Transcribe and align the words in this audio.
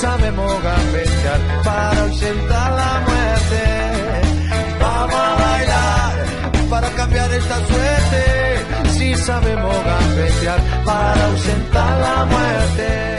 Sabemos 0.00 0.62
gambetear 0.62 1.40
para 1.64 2.00
ausentar 2.02 2.72
la 2.80 2.92
muerte. 3.08 3.62
Vamos 4.80 5.14
a 5.14 5.34
bailar 5.34 6.14
para 6.70 6.88
cambiar 6.90 7.32
esta 7.32 7.56
suerte. 7.66 8.90
Si 8.96 9.14
sabemos 9.16 9.76
gambetear 9.84 10.60
para 10.84 11.26
ausentar 11.26 11.98
la 12.00 12.24
muerte. 12.26 13.17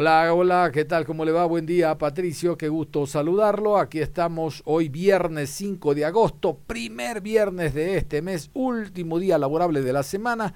Hola, 0.00 0.32
hola, 0.32 0.70
¿qué 0.72 0.84
tal? 0.84 1.04
¿Cómo 1.04 1.24
le 1.24 1.32
va? 1.32 1.44
Buen 1.44 1.66
día, 1.66 1.98
Patricio, 1.98 2.56
qué 2.56 2.68
gusto 2.68 3.04
saludarlo. 3.04 3.78
Aquí 3.78 3.98
estamos 3.98 4.62
hoy 4.64 4.88
viernes 4.88 5.50
5 5.50 5.92
de 5.92 6.04
agosto, 6.04 6.56
primer 6.56 7.20
viernes 7.20 7.74
de 7.74 7.96
este 7.96 8.22
mes, 8.22 8.48
último 8.54 9.18
día 9.18 9.38
laborable 9.38 9.82
de 9.82 9.92
la 9.92 10.04
semana 10.04 10.54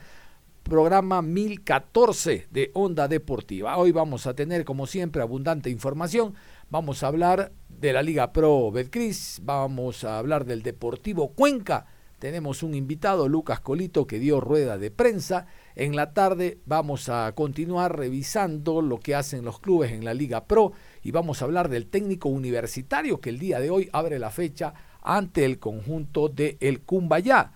programa 0.62 1.22
1014 1.22 2.46
de 2.52 2.70
Onda 2.74 3.08
Deportiva. 3.08 3.76
Hoy 3.78 3.90
vamos 3.90 4.28
a 4.28 4.34
tener, 4.34 4.64
como 4.64 4.86
siempre, 4.86 5.22
abundante 5.22 5.70
información. 5.70 6.34
Vamos 6.70 7.02
a 7.02 7.08
hablar 7.08 7.50
de 7.68 7.92
la 7.92 8.04
Liga 8.04 8.32
Pro 8.32 8.70
Betcris, 8.70 9.40
vamos 9.42 10.04
a 10.04 10.18
hablar 10.18 10.44
del 10.44 10.62
Deportivo 10.62 11.32
Cuenca. 11.32 11.86
Tenemos 12.20 12.62
un 12.62 12.76
invitado, 12.76 13.28
Lucas 13.28 13.58
Colito, 13.58 14.06
que 14.06 14.20
dio 14.20 14.38
rueda 14.38 14.78
de 14.78 14.92
prensa. 14.92 15.48
En 15.74 15.96
la 15.96 16.12
tarde 16.12 16.58
vamos 16.66 17.08
a 17.08 17.32
continuar 17.34 17.96
revisando 17.96 18.82
lo 18.82 19.00
que 19.00 19.14
hacen 19.14 19.44
los 19.44 19.58
clubes 19.58 19.92
en 19.92 20.04
la 20.04 20.14
Liga 20.14 20.44
Pro 20.44 20.72
y 21.02 21.10
vamos 21.10 21.40
a 21.40 21.46
hablar 21.46 21.68
del 21.68 21.86
técnico 21.86 22.28
universitario 22.28 23.20
que 23.20 23.30
el 23.30 23.38
día 23.38 23.60
de 23.60 23.70
hoy 23.70 23.88
abre 23.92 24.18
la 24.18 24.30
fecha 24.30 24.74
ante 25.00 25.44
el 25.44 25.58
conjunto 25.58 26.28
de 26.28 26.56
El 26.60 26.80
Cumbayá 26.80 27.52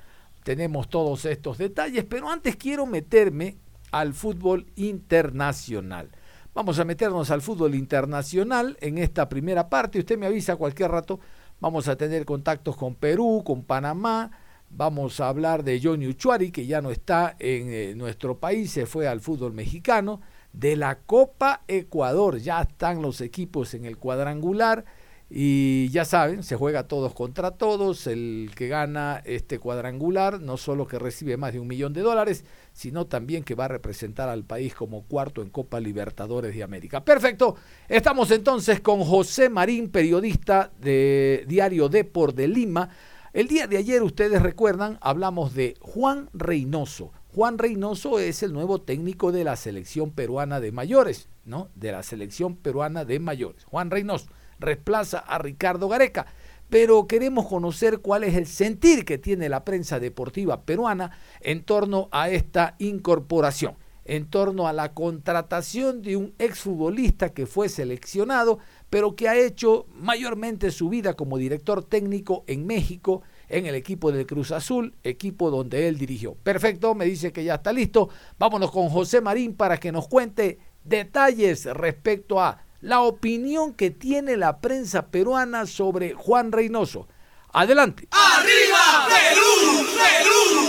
tenemos 0.47 0.89
todos 0.89 1.25
estos 1.25 1.58
detalles, 1.58 2.05
pero 2.05 2.31
antes 2.31 2.55
quiero 2.55 2.86
meterme 2.86 3.56
al 3.91 4.14
fútbol 4.14 4.64
internacional. 4.77 6.08
Vamos 6.55 6.78
a 6.78 6.84
meternos 6.84 7.33
al 7.33 7.42
fútbol 7.42 7.75
internacional 7.75 8.77
en 8.80 8.98
esta 8.98 9.28
primera 9.28 9.69
parte. 9.69 9.98
Usted 9.98 10.17
me 10.17 10.27
avisa 10.27 10.55
cualquier 10.55 10.92
rato. 10.92 11.19
Vamos 11.58 11.89
a 11.89 11.97
tener 11.97 12.25
contactos 12.25 12.77
con 12.77 12.95
Perú, 12.95 13.42
con 13.45 13.64
Panamá. 13.64 14.30
Vamos 14.70 15.20
a 15.20 15.28
hablar 15.28 15.64
de 15.64 15.81
Johnny 15.83 16.09
Uchuari, 16.09 16.50
que 16.50 16.67
ya 16.67 16.81
no 16.81 16.91
está 16.91 17.36
en 17.39 17.72
eh, 17.72 17.95
nuestro 17.97 18.39
país, 18.39 18.70
se 18.73 18.86
fue 18.86 19.08
al 19.08 19.20
fútbol 19.20 19.53
mexicano. 19.53 20.20
De 20.53 20.77
la 20.77 20.98
Copa 21.00 21.62
Ecuador, 21.69 22.39
ya 22.39 22.62
están 22.62 23.03
los 23.03 23.20
equipos 23.20 23.75
en 23.75 23.84
el 23.84 23.98
cuadrangular. 23.98 24.84
Y 25.28 25.89
ya 25.89 26.05
saben, 26.05 26.45
se 26.45 26.55
juega 26.55 26.86
todos 26.86 27.12
contra 27.12 27.50
todos. 27.50 28.06
El 28.06 28.53
que 28.55 28.69
gana 28.69 29.23
este 29.25 29.58
cuadrangular, 29.58 30.41
no 30.41 30.56
solo 30.56 30.86
que 30.86 30.98
recibe 30.98 31.36
más 31.36 31.53
de 31.53 31.58
un 31.58 31.67
millón 31.67 31.92
de 31.92 32.03
dólares, 32.03 32.45
sino 32.73 33.06
también 33.06 33.42
que 33.42 33.56
va 33.56 33.64
a 33.64 33.69
representar 33.69 34.29
al 34.29 34.45
país 34.45 34.74
como 34.74 35.02
cuarto 35.02 35.42
en 35.42 35.51
Copa 35.51 35.80
Libertadores 35.80 36.55
de 36.55 36.62
América. 36.62 37.05
Perfecto. 37.05 37.57
Estamos 37.89 38.30
entonces 38.30 38.80
con 38.80 39.02
José 39.02 39.48
Marín, 39.48 39.91
periodista 39.91 40.70
de 40.80 41.45
Diario 41.48 41.89
Depor 41.89 42.33
de 42.33 42.46
Lima. 42.46 42.89
El 43.36 43.48
día 43.48 43.67
de 43.67 43.77
ayer, 43.77 44.02
ustedes 44.02 44.41
recuerdan, 44.41 44.97
hablamos 45.02 45.52
de 45.52 45.74
Juan 45.83 46.30
Reynoso. 46.33 47.13
Juan 47.35 47.58
Reynoso 47.58 48.19
es 48.19 48.42
el 48.42 48.55
nuevo 48.55 48.80
técnico 48.80 49.30
de 49.30 49.45
la 49.45 49.57
selección 49.57 50.11
peruana 50.11 50.58
de 50.58 50.73
mayores, 50.73 51.29
¿no? 51.45 51.69
De 51.74 51.92
la 51.92 52.02
selección 52.02 52.57
peruana 52.57 53.05
de 53.05 53.20
mayores. 53.20 53.67
Juan 53.67 53.91
Reynoso 53.91 54.29
reemplaza 54.58 55.19
a 55.19 55.36
Ricardo 55.36 55.86
Gareca. 55.86 56.24
Pero 56.70 57.07
queremos 57.07 57.47
conocer 57.47 57.98
cuál 57.98 58.24
es 58.24 58.36
el 58.36 58.47
sentir 58.47 59.05
que 59.05 59.19
tiene 59.19 59.51
la 59.51 59.67
prensa 59.67 60.01
deportiva 60.01 60.63
peruana 60.63 61.11
en 61.42 61.63
torno 61.63 62.08
a 62.13 62.30
esta 62.30 62.74
incorporación, 62.79 63.77
en 64.07 64.30
torno 64.30 64.67
a 64.67 64.73
la 64.73 64.95
contratación 64.95 66.01
de 66.01 66.17
un 66.17 66.33
exfutbolista 66.39 67.35
que 67.35 67.45
fue 67.45 67.68
seleccionado, 67.68 68.61
pero 68.91 69.17
que 69.17 69.29
ha 69.29 69.36
hecho 69.36 69.86
mayormente 69.95 70.70
su 70.70 70.89
vida 70.89 71.14
como 71.14 71.39
director 71.39 71.85
técnico 71.85 72.45
en 72.47 72.67
México, 72.67 73.23
en 73.48 73.67
el 73.67 73.74
equipo 73.74 74.13
del 74.13 74.27
Cruz 74.27 74.52
Azul, 74.52 74.95
equipo 75.02 75.51
donde 75.51 75.89
él 75.89 75.98
dirigió. 75.98 76.35
Perfecto, 76.35 76.95
me 76.95 77.05
dice 77.05 77.33
que 77.33 77.45
ya 77.45 77.57
está 77.57 77.73
listo. 77.73 78.08
Vámonos 78.39 78.70
con 78.70 78.89
José 78.89 79.20
Marín 79.20 79.55
para 79.55 79.79
que 79.79 79.92
nos 79.92 80.08
cuente 80.08 80.58
detalles 80.85 81.67
respecto 81.67 82.41
a 82.41 82.63
la 82.80 83.01
opinión 83.01 83.74
que 83.74 83.91
tiene 83.91 84.36
la 84.36 84.61
prensa 84.61 85.07
peruana 85.07 85.67
sobre 85.67 86.14
Juan 86.14 86.53
Reynoso. 86.53 87.08
Adelante. 87.53 88.08
¡Arriba, 88.11 89.08
Perú! 89.08 89.86
¡Perú! 89.97 90.68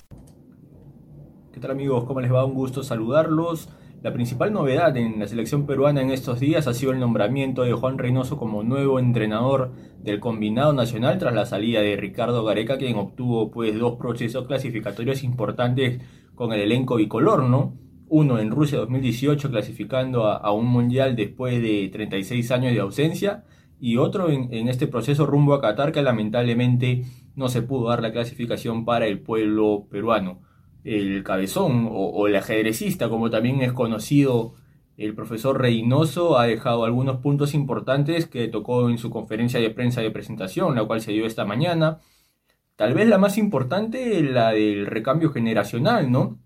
¿Qué 1.51 1.59
tal 1.59 1.72
amigos? 1.72 2.05
¿Cómo 2.05 2.22
les 2.22 2.31
va? 2.31 2.45
Un 2.45 2.53
gusto 2.53 2.84
saludarlos. 2.84 3.69
La 4.02 4.13
principal 4.13 4.53
novedad 4.53 4.96
en 4.96 5.19
la 5.19 5.28
selección 5.28 5.66
peruana 5.66 6.02
en 6.02 6.12
estos 6.12 6.40
días 6.40 6.68
ha 6.68 6.74
sido 6.74 6.91
el 6.91 7.00
nombramiento 7.00 7.63
de 7.63 7.74
Juan 7.74 7.97
Reynoso 7.97 8.38
como 8.38 8.63
nuevo 8.63 9.00
entrenador 9.00 9.72
del 10.03 10.19
combinado 10.19 10.72
nacional 10.72 11.18
tras 11.18 11.34
la 11.34 11.46
salida 11.46 11.81
de 11.81 11.96
Ricardo 11.96 12.44
Gareca, 12.44 12.78
quien 12.78 12.96
obtuvo 12.96 13.50
pues 13.50 13.78
dos 13.78 13.96
procesos 13.97 14.46
clasificatorios 14.46 15.24
importantes 15.24 16.02
con 16.35 16.53
el 16.53 16.62
elenco 16.62 16.96
bicolor, 16.97 17.44
¿no? 17.44 17.74
uno 18.09 18.40
en 18.40 18.52
Rusia 18.52 18.78
2018 18.80 19.50
clasificando 19.50 20.28
a, 20.28 20.52
un 20.52 20.66
mundial 20.68 21.16
después 21.16 21.62
de 21.62 21.90
36 21.91 22.52
años 22.52 22.74
de 22.74 22.79
ausencia 22.79 23.44
y 23.79 23.97
otro 23.97 24.29
en, 24.29 24.69
este 24.69 24.88
proceso 24.88 25.25
rumbo 25.25 25.53
a 25.53 25.62
Qatar 25.62 25.91
que 25.91 26.02
lamentablemente 26.02 27.03
no 27.35 27.50
se 27.50 27.62
pudo 27.62 27.90
dar 27.90 28.02
la 28.02 28.12
clasificación 28.12 28.85
para 28.85 29.08
el 29.08 29.19
pueblo 29.19 29.88
peruano. 29.90 30.41
El 30.87 31.21
cabezón 31.21 31.89
o, 31.91 32.27
el 32.27 32.35
ajedrecista, 32.37 33.09
como 33.09 33.29
también 33.29 33.61
es 33.61 33.73
conocido 33.73 34.53
el 34.95 35.13
profesor 35.13 35.59
Reynoso, 35.59 36.39
ha 36.39 36.45
dejado 36.47 36.85
algunos 36.85 37.17
puntos 37.17 37.53
importantes 37.53 38.25
que 38.25 38.47
tocó 38.47 38.89
en 38.89 38.97
su 38.97 39.09
conferencia 39.09 39.59
de 39.59 39.69
prensa 39.69 39.99
de 39.99 40.11
presentación, 40.11 40.75
la 40.75 40.85
cual 40.85 41.01
se 41.01 41.11
dio 41.11 41.25
esta 41.25 41.43
mañana. 41.43 41.99
Tal 42.77 42.93
vez 42.93 43.05
la 43.09 43.17
más 43.17 43.37
importante, 43.37 44.23
la 44.23 44.51
del 44.51 44.85
recambio 44.85 45.29
generacional, 45.29 46.09
¿no? 46.09 46.39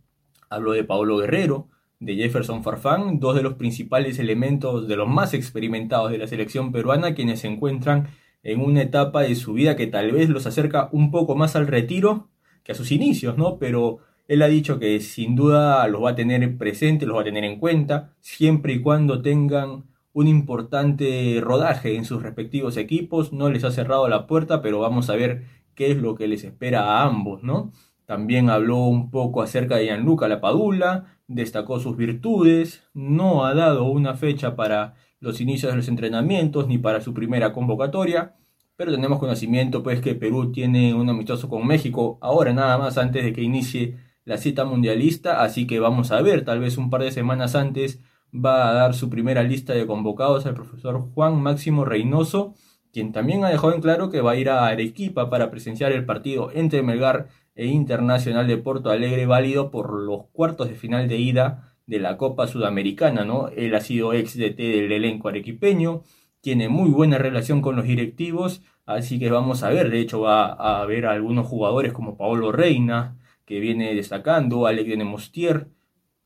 Hablo 0.49 0.71
de 0.71 0.85
Pablo 0.85 1.17
Guerrero, 1.17 1.67
de 1.99 2.15
Jefferson 2.15 2.63
Farfán, 2.63 3.19
dos 3.19 3.35
de 3.35 3.43
los 3.43 3.53
principales 3.53 4.17
elementos 4.17 4.87
de 4.87 4.95
los 4.95 5.07
más 5.07 5.35
experimentados 5.35 6.09
de 6.09 6.17
la 6.17 6.25
selección 6.25 6.71
peruana, 6.71 7.13
quienes 7.13 7.41
se 7.41 7.47
encuentran 7.47 8.07
en 8.41 8.59
una 8.59 8.81
etapa 8.81 9.21
de 9.21 9.35
su 9.35 9.53
vida 9.53 9.75
que 9.75 9.85
tal 9.85 10.11
vez 10.11 10.29
los 10.29 10.47
acerca 10.47 10.89
un 10.93 11.11
poco 11.11 11.35
más 11.35 11.55
al 11.55 11.67
retiro 11.67 12.31
que 12.63 12.71
a 12.71 12.75
sus 12.75 12.91
inicios, 12.91 13.37
¿no? 13.37 13.59
Pero 13.59 13.99
él 14.31 14.41
ha 14.43 14.47
dicho 14.47 14.79
que 14.79 14.97
sin 15.01 15.35
duda 15.35 15.85
los 15.89 16.01
va 16.01 16.11
a 16.11 16.15
tener 16.15 16.57
presente, 16.57 17.05
los 17.05 17.17
va 17.17 17.21
a 17.21 17.25
tener 17.25 17.43
en 17.43 17.59
cuenta, 17.59 18.13
siempre 18.21 18.71
y 18.71 18.81
cuando 18.81 19.21
tengan 19.21 19.83
un 20.13 20.27
importante 20.29 21.39
rodaje 21.41 21.97
en 21.97 22.05
sus 22.05 22.23
respectivos 22.23 22.77
equipos. 22.77 23.33
No 23.33 23.49
les 23.49 23.65
ha 23.65 23.71
cerrado 23.71 24.07
la 24.07 24.27
puerta, 24.27 24.61
pero 24.61 24.79
vamos 24.79 25.09
a 25.09 25.17
ver 25.17 25.43
qué 25.75 25.91
es 25.91 25.97
lo 25.97 26.15
que 26.15 26.29
les 26.29 26.45
espera 26.45 26.85
a 26.85 27.03
ambos, 27.03 27.43
¿no? 27.43 27.73
También 28.05 28.49
habló 28.49 28.77
un 28.77 29.11
poco 29.11 29.41
acerca 29.41 29.75
de 29.75 29.87
Gianluca 29.87 30.29
Lapadula, 30.29 31.17
destacó 31.27 31.81
sus 31.81 31.97
virtudes, 31.97 32.83
no 32.93 33.43
ha 33.43 33.53
dado 33.53 33.83
una 33.83 34.13
fecha 34.13 34.55
para 34.55 34.93
los 35.19 35.41
inicios 35.41 35.73
de 35.73 35.75
los 35.75 35.89
entrenamientos 35.89 36.69
ni 36.69 36.77
para 36.77 37.01
su 37.01 37.13
primera 37.13 37.51
convocatoria, 37.51 38.37
pero 38.77 38.93
tenemos 38.93 39.19
conocimiento 39.19 39.83
pues 39.83 39.99
que 39.99 40.15
Perú 40.15 40.53
tiene 40.53 40.93
un 40.93 41.09
amistoso 41.09 41.49
con 41.49 41.67
México 41.67 42.17
ahora 42.21 42.53
nada 42.53 42.77
más 42.77 42.97
antes 42.97 43.25
de 43.25 43.33
que 43.33 43.41
inicie 43.41 44.09
la 44.31 44.37
cita 44.37 44.63
mundialista, 44.63 45.43
así 45.43 45.67
que 45.67 45.81
vamos 45.81 46.13
a 46.13 46.21
ver, 46.21 46.45
tal 46.45 46.61
vez 46.61 46.77
un 46.77 46.89
par 46.89 47.01
de 47.03 47.11
semanas 47.11 47.53
antes 47.53 47.99
va 48.33 48.69
a 48.69 48.73
dar 48.73 48.93
su 48.93 49.09
primera 49.09 49.43
lista 49.43 49.73
de 49.73 49.85
convocados 49.85 50.45
al 50.45 50.53
profesor 50.53 51.01
Juan 51.13 51.41
Máximo 51.41 51.83
Reynoso, 51.83 52.53
quien 52.93 53.11
también 53.11 53.43
ha 53.43 53.49
dejado 53.49 53.73
en 53.73 53.81
claro 53.81 54.09
que 54.09 54.21
va 54.21 54.31
a 54.31 54.37
ir 54.37 54.49
a 54.49 54.67
Arequipa 54.67 55.29
para 55.29 55.51
presenciar 55.51 55.91
el 55.91 56.05
partido 56.05 56.49
entre 56.53 56.81
Melgar 56.81 57.27
e 57.55 57.65
Internacional 57.65 58.47
de 58.47 58.55
Porto 58.55 58.89
Alegre 58.89 59.25
válido 59.25 59.69
por 59.69 59.91
los 59.91 60.27
cuartos 60.31 60.69
de 60.69 60.75
final 60.75 61.09
de 61.09 61.17
ida 61.17 61.75
de 61.85 61.99
la 61.99 62.15
Copa 62.15 62.47
Sudamericana, 62.47 63.25
¿no? 63.25 63.49
Él 63.49 63.75
ha 63.75 63.81
sido 63.81 64.13
ex 64.13 64.37
DT 64.37 64.57
del 64.59 64.93
elenco 64.93 65.27
arequipeño, 65.27 66.03
tiene 66.39 66.69
muy 66.69 66.89
buena 66.89 67.17
relación 67.17 67.61
con 67.61 67.75
los 67.75 67.83
directivos, 67.83 68.61
así 68.85 69.19
que 69.19 69.29
vamos 69.29 69.61
a 69.63 69.69
ver, 69.71 69.89
de 69.89 69.99
hecho 69.99 70.21
va 70.21 70.53
a 70.53 70.81
haber 70.81 71.05
algunos 71.05 71.47
jugadores 71.47 71.91
como 71.91 72.15
Paolo 72.15 72.53
Reina, 72.53 73.17
que 73.51 73.59
viene 73.59 73.93
destacando, 73.93 74.65
Alec 74.65 74.87
de 74.87 74.95
Nemostier 74.95 75.67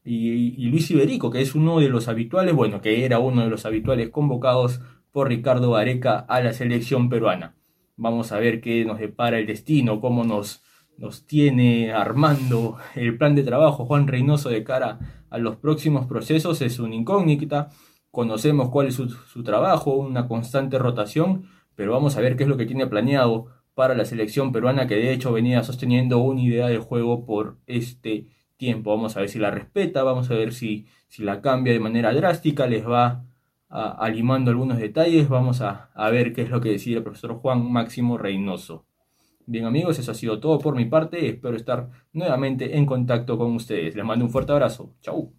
y, 0.04 0.68
Luis 0.68 0.92
Iberico, 0.92 1.31
que 1.31 1.42
es 1.42 1.56
uno 1.56 1.80
de 1.80 1.89
los 1.89 2.07
habituales, 2.07 2.54
bueno, 2.54 2.81
que 2.81 3.04
era 3.04 3.18
uno 3.18 3.42
de 3.42 3.50
los 3.50 3.66
habituales 3.66 4.12
convocados 4.12 4.80
por 5.12 5.30
Ricardo 5.30 5.72
Gareca 5.72 6.19
a 6.19 6.39
la 6.42 6.54
selección 6.54 7.10
peruana. 7.10 7.56
Vamos 7.98 8.31
a 8.31 8.38
ver 8.38 8.62
qué 8.62 8.86
nos 8.86 9.00
depara 9.00 9.39
el 9.39 9.48
destino, 9.48 10.01
cómo 10.01 10.24
nos, 10.24 10.62
nos 11.00 11.25
tiene 11.25 11.92
armando 11.92 12.77
el 12.94 13.18
plan 13.18 13.33
de 13.33 13.42
trabajo 13.42 13.86
Juan 13.86 14.06
Reynoso 14.06 14.50
de 14.50 14.63
cara 14.63 15.00
a 15.31 15.39
los 15.39 15.56
próximos 15.56 16.06
procesos. 16.06 16.62
Es 16.62 16.78
una 16.78 16.94
incógnita, 16.94 17.71
conocemos 18.12 18.69
cuál 18.69 18.89
es 18.89 18.94
su 18.98 19.44
trabajo, 19.44 19.95
una 19.95 20.28
constante 20.28 20.78
rotación, 20.78 21.48
pero 21.74 21.92
vamos 21.92 22.18
a 22.18 22.21
ver 22.21 22.36
qué 22.36 22.44
es 22.44 22.50
lo 22.50 22.57
que 22.57 22.68
tiene 22.68 22.86
planeado 22.86 23.48
para 23.75 23.94
la 23.94 24.06
selección 24.06 24.51
peruana 24.51 24.88
que 24.88 24.95
de 24.95 25.13
hecho 25.13 25.33
venía 25.33 25.63
sosteniendo 25.63 26.19
una 26.19 26.42
idea 26.42 26.68
de 26.68 26.77
juego 26.77 27.25
por 27.25 27.60
este 27.68 28.27
tiempo. 28.57 28.92
Vamos 28.95 29.16
a 29.18 29.19
ver 29.19 29.30
si 29.30 29.38
la 29.38 29.51
respeta, 29.51 30.01
vamos 30.04 30.31
a 30.31 30.33
ver 30.33 30.54
si, 30.54 30.88
si 31.07 31.24
la 31.24 31.42
cambia 31.42 31.74
de 31.74 31.80
manera 31.80 32.13
drástica, 32.13 32.68
les 32.68 32.88
va 32.88 33.25
a, 33.69 34.10
limando 34.10 34.51
algunos 34.51 34.77
detalles, 34.77 35.27
vamos 35.27 35.60
a, 35.60 35.89
a, 35.94 36.10
ver 36.10 36.33
qué 36.33 36.44
es 36.44 36.50
lo 36.50 36.62
que 36.62 36.69
decide 36.69 36.98
el 36.98 37.04
profesor 37.04 37.33
Juan 37.36 37.69
Máximo 37.69 38.18
Reynoso. 38.18 38.86
Bien 39.45 39.66
amigos, 39.66 40.00
eso 40.00 40.12
ha 40.12 40.16
sido 40.16 40.39
todo 40.39 40.57
por 40.60 40.75
mi 40.75 40.86
parte, 40.86 41.28
espero 41.28 41.57
estar 41.57 41.89
nuevamente 42.13 42.78
en 42.78 42.86
contacto 42.86 43.38
con 43.38 43.54
ustedes. 43.54 43.95
Les 43.95 44.06
mando 44.06 44.24
un 44.24 44.31
fuerte 44.31 44.54
abrazo, 44.54 44.95
chau. 45.01 45.33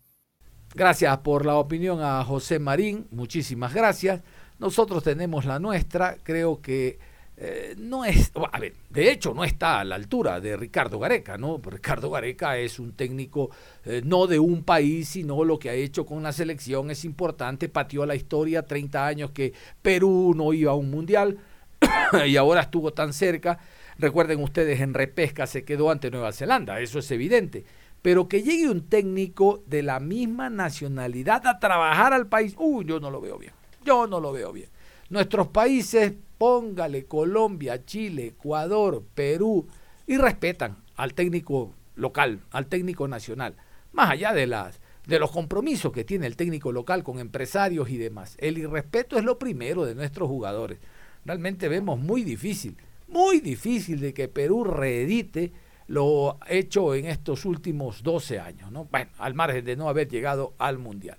Gracias 0.75 1.17
por 1.19 1.47
la 1.47 1.55
opinión 1.57 2.03
a 2.03 2.23
José 2.23 2.59
Marín, 2.59 3.07
muchísimas 3.11 3.73
gracias. 3.73 4.23
Nosotros 4.59 5.03
tenemos 5.03 5.47
la 5.47 5.59
nuestra, 5.59 6.19
creo 6.23 6.61
que 6.61 6.99
eh, 7.39 7.75
no 7.77 8.03
es, 8.07 8.33
a 8.51 8.59
ver, 8.59 8.73
de 8.89 9.11
hecho 9.11 9.35
no 9.35 9.45
está 9.45 9.81
a 9.81 9.85
la 9.85 9.97
altura 9.97 10.41
de 10.41 10.57
Ricardo 10.57 10.99
Gareca, 10.99 11.37
¿no? 11.37 11.61
Ricardo 11.63 12.11
Gareca 12.11 12.57
es 12.57 12.79
un 12.79 12.93
técnico 12.93 13.51
eh, 13.85 14.01
no 14.03 14.27
de 14.27 14.39
un 14.39 14.65
país, 14.65 15.11
sino 15.11 15.45
lo 15.45 15.59
que 15.59 15.69
ha 15.69 15.75
hecho 15.75 16.07
con 16.07 16.23
la 16.23 16.33
selección 16.33 16.91
es 16.91 17.05
importante, 17.05 17.69
pateó 17.69 18.07
la 18.07 18.15
historia, 18.15 18.65
30 18.65 19.07
años 19.07 19.31
que 19.33 19.53
Perú 19.83 20.33
no 20.35 20.55
iba 20.55 20.73
a 20.73 20.77
un 20.77 20.91
mundial 20.91 21.39
y 22.27 22.37
ahora 22.39 22.63
estuvo 22.63 22.95
tan 22.95 23.13
cerca. 23.13 23.59
Recuerden 23.99 24.43
ustedes, 24.43 24.81
en 24.81 24.95
repesca 24.95 25.47
se 25.47 25.63
quedó 25.63 25.91
ante 25.91 26.11
Nueva 26.11 26.33
Zelanda, 26.33 26.81
eso 26.81 27.01
es 27.01 27.11
evidente. 27.11 27.67
Pero 28.01 28.29
que 28.29 28.43
llegue 28.43 28.71
un 28.71 28.89
técnico 28.89 29.63
de 29.67 29.83
la 29.83 30.01
misma 30.01 30.49
nacionalidad 30.49 31.47
a 31.47 31.59
trabajar 31.59 32.15
al 32.15 32.29
país, 32.29 32.55
uy, 32.57 32.87
yo 32.87 32.99
no 32.99 33.11
lo 33.11 33.21
veo 33.21 33.37
bien. 33.37 33.53
Yo 33.85 34.07
no 34.07 34.21
lo 34.21 34.33
veo 34.33 34.53
bien. 34.53 34.69
Nuestros 35.11 35.49
países 35.49 36.15
póngale 36.39 37.07
Colombia, 37.07 37.85
Chile, 37.85 38.27
Ecuador, 38.29 39.05
Perú, 39.15 39.67
y 40.07 40.17
respetan 40.17 40.77
al 40.97 41.15
técnico 41.15 41.75
local, 41.95 42.43
al 42.51 42.67
técnico 42.67 43.09
nacional, 43.09 43.57
más 43.93 44.11
allá 44.11 44.33
de 44.33 44.47
las 44.47 44.81
de 45.07 45.21
los 45.21 45.31
compromisos 45.31 45.93
que 45.93 46.05
tiene 46.05 46.27
el 46.27 46.37
técnico 46.37 46.73
local 46.73 47.05
con 47.05 47.21
empresarios 47.21 47.89
y 47.91 47.97
demás. 47.97 48.37
El 48.41 48.59
irrespeto 48.59 49.17
es 49.17 49.25
lo 49.25 49.39
primero 49.39 49.85
de 49.85 49.95
nuestros 49.95 50.29
jugadores. 50.29 50.79
Realmente 51.25 51.69
vemos 51.69 51.99
muy 51.99 52.25
difícil, 52.25 52.77
muy 53.09 53.41
difícil 53.41 54.01
de 54.01 54.13
que 54.13 54.29
Perú 54.29 54.65
reedite 54.65 55.53
lo 55.87 56.39
hecho 56.49 56.95
en 56.97 57.07
estos 57.07 57.45
últimos 57.45 58.03
12 58.03 58.41
años, 58.41 58.73
¿no? 58.73 58.87
Bueno, 58.87 59.13
al 59.19 59.35
margen 59.35 59.65
de 59.65 59.77
no 59.77 59.89
haber 59.89 60.09
llegado 60.09 60.55
al 60.59 60.79
Mundial. 60.79 61.19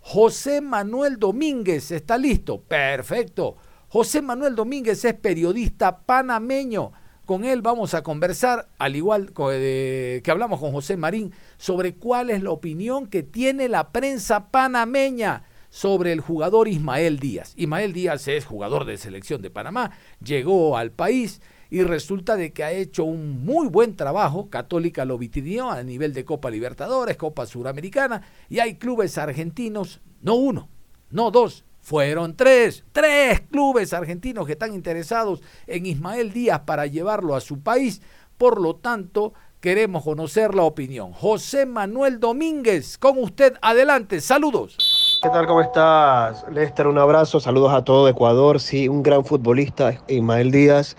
José 0.00 0.60
Manuel 0.60 1.16
Domínguez 1.16 1.92
está 1.92 2.18
listo. 2.18 2.60
Perfecto. 2.60 3.56
José 3.92 4.22
Manuel 4.22 4.54
Domínguez 4.54 5.04
es 5.04 5.12
periodista 5.12 5.98
panameño. 5.98 6.92
Con 7.26 7.44
él 7.44 7.60
vamos 7.60 7.92
a 7.92 8.02
conversar, 8.02 8.70
al 8.78 8.96
igual 8.96 9.34
que 9.34 10.22
hablamos 10.28 10.60
con 10.60 10.72
José 10.72 10.96
Marín, 10.96 11.30
sobre 11.58 11.96
cuál 11.96 12.30
es 12.30 12.42
la 12.42 12.52
opinión 12.52 13.06
que 13.06 13.22
tiene 13.22 13.68
la 13.68 13.92
prensa 13.92 14.48
panameña 14.48 15.44
sobre 15.68 16.12
el 16.12 16.22
jugador 16.22 16.68
Ismael 16.68 17.18
Díaz. 17.18 17.52
Ismael 17.54 17.92
Díaz 17.92 18.26
es 18.28 18.46
jugador 18.46 18.86
de 18.86 18.96
selección 18.96 19.42
de 19.42 19.50
Panamá, 19.50 19.90
llegó 20.24 20.78
al 20.78 20.90
país 20.90 21.42
y 21.68 21.82
resulta 21.82 22.36
de 22.36 22.54
que 22.54 22.64
ha 22.64 22.72
hecho 22.72 23.04
un 23.04 23.44
muy 23.44 23.68
buen 23.68 23.94
trabajo, 23.94 24.48
Católica 24.48 25.04
lo 25.04 25.18
vitrineó 25.18 25.70
a 25.70 25.82
nivel 25.82 26.14
de 26.14 26.24
Copa 26.24 26.48
Libertadores, 26.48 27.18
Copa 27.18 27.44
Suramericana, 27.44 28.22
y 28.48 28.58
hay 28.60 28.76
clubes 28.76 29.18
argentinos, 29.18 30.00
no 30.22 30.36
uno, 30.36 30.70
no 31.10 31.30
dos, 31.30 31.66
fueron 31.82 32.36
tres, 32.36 32.84
tres 32.92 33.40
clubes 33.50 33.92
argentinos 33.92 34.46
que 34.46 34.52
están 34.52 34.72
interesados 34.72 35.42
en 35.66 35.84
Ismael 35.84 36.32
Díaz 36.32 36.60
para 36.64 36.86
llevarlo 36.86 37.34
a 37.34 37.40
su 37.40 37.60
país. 37.60 38.00
Por 38.38 38.60
lo 38.60 38.76
tanto, 38.76 39.34
queremos 39.60 40.04
conocer 40.04 40.54
la 40.54 40.62
opinión. 40.62 41.12
José 41.12 41.66
Manuel 41.66 42.20
Domínguez, 42.20 42.96
con 42.96 43.18
usted, 43.18 43.54
adelante, 43.60 44.20
saludos. 44.20 45.20
¿Qué 45.22 45.28
tal? 45.28 45.46
¿Cómo 45.46 45.60
estás, 45.60 46.44
Lester? 46.50 46.86
Un 46.86 46.98
abrazo, 46.98 47.40
saludos 47.40 47.72
a 47.72 47.84
todo 47.84 48.08
Ecuador. 48.08 48.60
Sí, 48.60 48.88
un 48.88 49.02
gran 49.02 49.24
futbolista, 49.24 50.00
Ismael 50.08 50.50
Díaz 50.50 50.96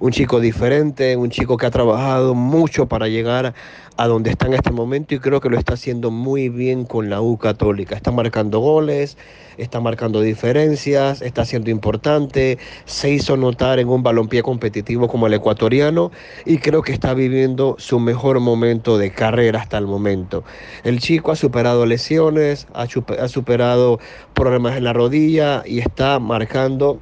un 0.00 0.12
chico 0.12 0.40
diferente, 0.40 1.16
un 1.16 1.30
chico 1.30 1.56
que 1.56 1.66
ha 1.66 1.70
trabajado 1.70 2.34
mucho 2.34 2.86
para 2.86 3.08
llegar 3.08 3.54
a 3.96 4.08
donde 4.08 4.30
está 4.30 4.46
en 4.46 4.54
este 4.54 4.72
momento 4.72 5.14
y 5.14 5.20
creo 5.20 5.40
que 5.40 5.48
lo 5.48 5.56
está 5.56 5.74
haciendo 5.74 6.10
muy 6.10 6.48
bien 6.48 6.84
con 6.84 7.10
la 7.10 7.20
U 7.20 7.38
Católica. 7.38 7.94
Está 7.94 8.10
marcando 8.10 8.58
goles, 8.58 9.16
está 9.56 9.80
marcando 9.80 10.20
diferencias, 10.20 11.22
está 11.22 11.44
siendo 11.44 11.70
importante, 11.70 12.58
se 12.86 13.10
hizo 13.10 13.36
notar 13.36 13.78
en 13.78 13.88
un 13.88 14.02
balompié 14.02 14.42
competitivo 14.42 15.06
como 15.08 15.28
el 15.28 15.34
ecuatoriano 15.34 16.10
y 16.44 16.58
creo 16.58 16.82
que 16.82 16.92
está 16.92 17.14
viviendo 17.14 17.76
su 17.78 18.00
mejor 18.00 18.40
momento 18.40 18.98
de 18.98 19.12
carrera 19.12 19.60
hasta 19.60 19.78
el 19.78 19.86
momento. 19.86 20.42
El 20.82 20.98
chico 20.98 21.30
ha 21.30 21.36
superado 21.36 21.86
lesiones, 21.86 22.66
ha 22.74 23.28
superado 23.28 24.00
problemas 24.34 24.76
en 24.76 24.84
la 24.84 24.92
rodilla 24.92 25.62
y 25.64 25.78
está 25.78 26.18
marcando 26.18 26.98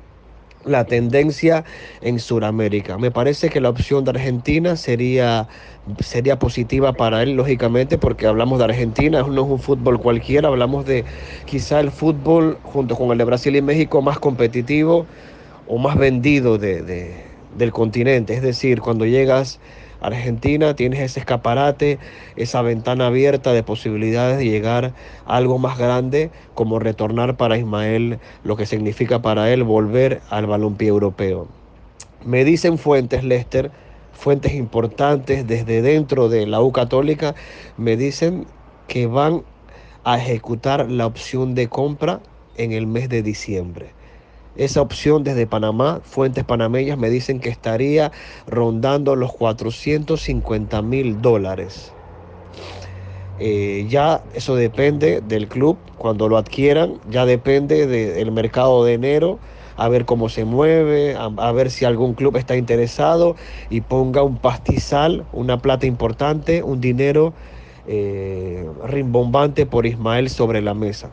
la 0.64 0.84
tendencia 0.84 1.64
en 2.00 2.18
Sudamérica. 2.18 2.98
Me 2.98 3.10
parece 3.10 3.48
que 3.48 3.60
la 3.60 3.68
opción 3.68 4.04
de 4.04 4.10
Argentina 4.10 4.76
sería, 4.76 5.48
sería 6.00 6.38
positiva 6.38 6.92
para 6.92 7.22
él, 7.22 7.32
lógicamente, 7.32 7.98
porque 7.98 8.26
hablamos 8.26 8.58
de 8.58 8.64
Argentina, 8.66 9.22
no 9.22 9.44
es 9.44 9.50
un 9.50 9.58
fútbol 9.58 10.00
cualquiera, 10.00 10.48
hablamos 10.48 10.84
de 10.86 11.04
quizá 11.44 11.80
el 11.80 11.90
fútbol 11.90 12.58
junto 12.62 12.96
con 12.96 13.10
el 13.10 13.18
de 13.18 13.24
Brasil 13.24 13.56
y 13.56 13.62
México 13.62 14.02
más 14.02 14.18
competitivo 14.18 15.06
o 15.66 15.78
más 15.78 15.96
vendido 15.96 16.58
de, 16.58 17.14
del 17.56 17.72
continente. 17.72 18.34
Es 18.34 18.42
decir, 18.42 18.81
cuando 18.81 19.06
llegas 19.06 19.60
Argentina, 20.02 20.74
tienes 20.74 21.00
ese 21.00 21.20
escaparate, 21.20 21.98
esa 22.36 22.60
ventana 22.60 23.06
abierta 23.06 23.52
de 23.52 23.62
posibilidades 23.62 24.38
de 24.38 24.44
llegar 24.44 24.94
a 25.26 25.36
algo 25.36 25.58
más 25.58 25.78
grande, 25.78 26.30
como 26.54 26.78
retornar 26.78 27.36
para 27.36 27.56
Ismael, 27.56 28.18
lo 28.44 28.56
que 28.56 28.66
significa 28.66 29.22
para 29.22 29.50
él 29.52 29.62
volver 29.62 30.20
al 30.28 30.46
balompié 30.46 30.88
europeo. 30.88 31.48
Me 32.24 32.44
dicen 32.44 32.78
fuentes, 32.78 33.24
Lester, 33.24 33.70
fuentes 34.12 34.54
importantes 34.54 35.46
desde 35.46 35.82
dentro 35.82 36.28
de 36.28 36.46
la 36.46 36.60
U 36.60 36.72
Católica, 36.72 37.34
me 37.76 37.96
dicen 37.96 38.46
que 38.88 39.06
van 39.06 39.42
a 40.04 40.18
ejecutar 40.18 40.90
la 40.90 41.06
opción 41.06 41.54
de 41.54 41.68
compra 41.68 42.20
en 42.56 42.72
el 42.72 42.86
mes 42.86 43.08
de 43.08 43.22
diciembre. 43.22 43.92
Esa 44.56 44.82
opción 44.82 45.24
desde 45.24 45.46
Panamá, 45.46 46.00
fuentes 46.04 46.44
panameñas 46.44 46.98
me 46.98 47.08
dicen 47.08 47.40
que 47.40 47.48
estaría 47.48 48.12
rondando 48.46 49.16
los 49.16 49.32
450 49.32 50.82
mil 50.82 51.22
dólares. 51.22 51.92
Eh, 53.38 53.86
ya 53.88 54.22
eso 54.34 54.54
depende 54.54 55.22
del 55.22 55.48
club 55.48 55.78
cuando 55.96 56.28
lo 56.28 56.36
adquieran, 56.36 57.00
ya 57.10 57.24
depende 57.24 57.86
del 57.86 58.30
mercado 58.30 58.84
de 58.84 58.92
enero, 58.92 59.38
a 59.76 59.88
ver 59.88 60.04
cómo 60.04 60.28
se 60.28 60.44
mueve, 60.44 61.16
a, 61.16 61.52
ver 61.52 61.70
si 61.70 61.84
algún 61.86 62.12
club 62.14 62.36
está 62.36 62.54
interesado 62.56 63.34
y 63.70 63.80
ponga 63.80 64.22
un 64.22 64.36
pastizal, 64.36 65.24
una 65.32 65.58
plata 65.58 65.86
importante, 65.86 66.62
un 66.62 66.80
dinero 66.80 67.32
eh, 67.88 68.64
rimbombante 68.84 69.64
por 69.64 69.86
Ismael 69.86 70.28
sobre 70.28 70.60
la 70.60 70.74
mesa. 70.74 71.10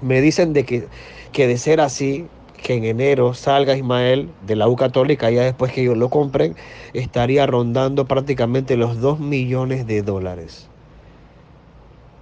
Me 0.00 0.20
dicen 0.20 0.54
de 0.54 0.64
que, 0.64 0.88
que 1.32 1.46
de 1.46 1.58
ser 1.58 1.80
así, 1.80 2.26
que 2.56 2.74
en 2.74 2.84
enero 2.84 3.34
salga 3.34 3.76
Ismael 3.76 4.30
de 4.46 4.56
la 4.56 4.68
U 4.68 4.76
Católica, 4.76 5.30
ya 5.30 5.42
después 5.42 5.72
que 5.72 5.82
ellos 5.82 5.96
lo 5.96 6.08
compren, 6.10 6.56
estaría 6.92 7.46
rondando 7.46 8.06
prácticamente 8.06 8.76
los 8.76 9.00
2 9.00 9.20
millones 9.20 9.86
de 9.86 10.02
dólares. 10.02 10.68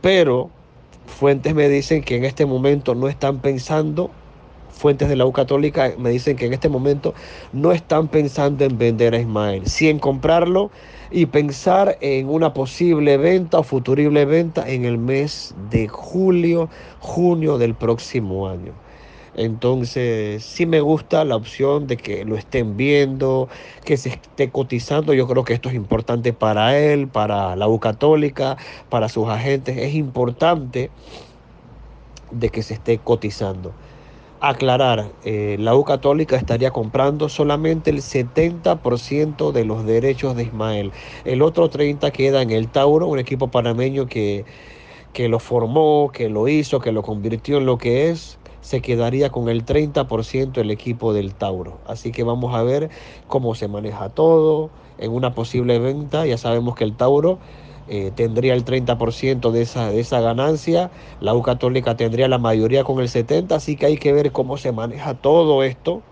Pero 0.00 0.50
fuentes 1.06 1.54
me 1.54 1.68
dicen 1.68 2.02
que 2.02 2.16
en 2.16 2.24
este 2.24 2.46
momento 2.46 2.94
no 2.94 3.08
están 3.08 3.40
pensando, 3.40 4.10
fuentes 4.70 5.08
de 5.08 5.16
la 5.16 5.26
U 5.26 5.32
Católica 5.32 5.92
me 5.98 6.10
dicen 6.10 6.36
que 6.36 6.46
en 6.46 6.54
este 6.54 6.70
momento 6.70 7.12
no 7.52 7.72
están 7.72 8.08
pensando 8.08 8.64
en 8.64 8.78
vender 8.78 9.14
a 9.14 9.18
Ismael, 9.18 9.66
sí 9.66 9.90
en 9.90 9.98
comprarlo 9.98 10.70
y 11.10 11.26
pensar 11.26 11.98
en 12.00 12.28
una 12.28 12.54
posible 12.54 13.18
venta 13.18 13.58
o 13.58 13.62
futurible 13.62 14.24
venta 14.24 14.68
en 14.68 14.84
el 14.84 14.96
mes 14.96 15.54
de 15.70 15.88
julio, 15.88 16.70
junio 17.00 17.58
del 17.58 17.74
próximo 17.74 18.48
año. 18.48 18.72
Entonces, 19.34 20.44
sí 20.44 20.66
me 20.66 20.80
gusta 20.80 21.24
la 21.24 21.36
opción 21.36 21.86
de 21.86 21.96
que 21.96 22.24
lo 22.24 22.36
estén 22.36 22.76
viendo, 22.76 23.48
que 23.84 23.96
se 23.96 24.10
esté 24.10 24.50
cotizando. 24.50 25.14
Yo 25.14 25.26
creo 25.28 25.44
que 25.44 25.54
esto 25.54 25.68
es 25.68 25.74
importante 25.74 26.32
para 26.32 26.78
él, 26.78 27.08
para 27.08 27.56
la 27.56 27.68
U 27.68 27.78
Católica, 27.80 28.56
para 28.88 29.08
sus 29.08 29.28
agentes. 29.28 29.76
Es 29.78 29.94
importante 29.94 30.90
de 32.30 32.50
que 32.50 32.62
se 32.62 32.74
esté 32.74 32.98
cotizando. 32.98 33.72
Aclarar, 34.40 35.12
eh, 35.22 35.56
la 35.58 35.76
U 35.76 35.84
Católica 35.84 36.36
estaría 36.36 36.70
comprando 36.70 37.28
solamente 37.28 37.90
el 37.90 38.02
70% 38.02 39.52
de 39.52 39.64
los 39.64 39.84
derechos 39.84 40.34
de 40.36 40.44
Ismael. 40.44 40.92
El 41.24 41.42
otro 41.42 41.68
30% 41.70 42.12
queda 42.12 42.42
en 42.42 42.50
el 42.50 42.70
Tauro, 42.70 43.06
un 43.06 43.18
equipo 43.18 43.50
panameño 43.50 44.06
que, 44.06 44.46
que 45.12 45.28
lo 45.28 45.40
formó, 45.40 46.10
que 46.12 46.28
lo 46.30 46.48
hizo, 46.48 46.80
que 46.80 46.92
lo 46.92 47.02
convirtió 47.02 47.58
en 47.58 47.66
lo 47.66 47.78
que 47.78 48.10
es 48.10 48.39
se 48.60 48.82
quedaría 48.82 49.30
con 49.30 49.48
el 49.48 49.64
30% 49.64 50.60
el 50.60 50.70
equipo 50.70 51.12
del 51.12 51.34
Tauro. 51.34 51.78
Así 51.86 52.12
que 52.12 52.24
vamos 52.24 52.54
a 52.54 52.62
ver 52.62 52.90
cómo 53.26 53.54
se 53.54 53.68
maneja 53.68 54.10
todo 54.10 54.70
en 54.98 55.12
una 55.12 55.34
posible 55.34 55.78
venta. 55.78 56.26
Ya 56.26 56.38
sabemos 56.38 56.74
que 56.76 56.84
el 56.84 56.96
Tauro 56.96 57.38
eh, 57.86 58.12
tendría 58.14 58.54
el 58.54 58.64
30% 58.64 59.50
de 59.50 59.62
esa, 59.62 59.90
de 59.90 60.00
esa 60.00 60.20
ganancia, 60.20 60.92
la 61.18 61.34
U 61.34 61.42
Católica 61.42 61.96
tendría 61.96 62.28
la 62.28 62.38
mayoría 62.38 62.84
con 62.84 63.00
el 63.00 63.08
70%, 63.08 63.52
así 63.52 63.76
que 63.76 63.86
hay 63.86 63.98
que 63.98 64.12
ver 64.12 64.32
cómo 64.32 64.56
se 64.58 64.70
maneja 64.72 65.14
todo 65.20 65.64
esto. 65.64 66.04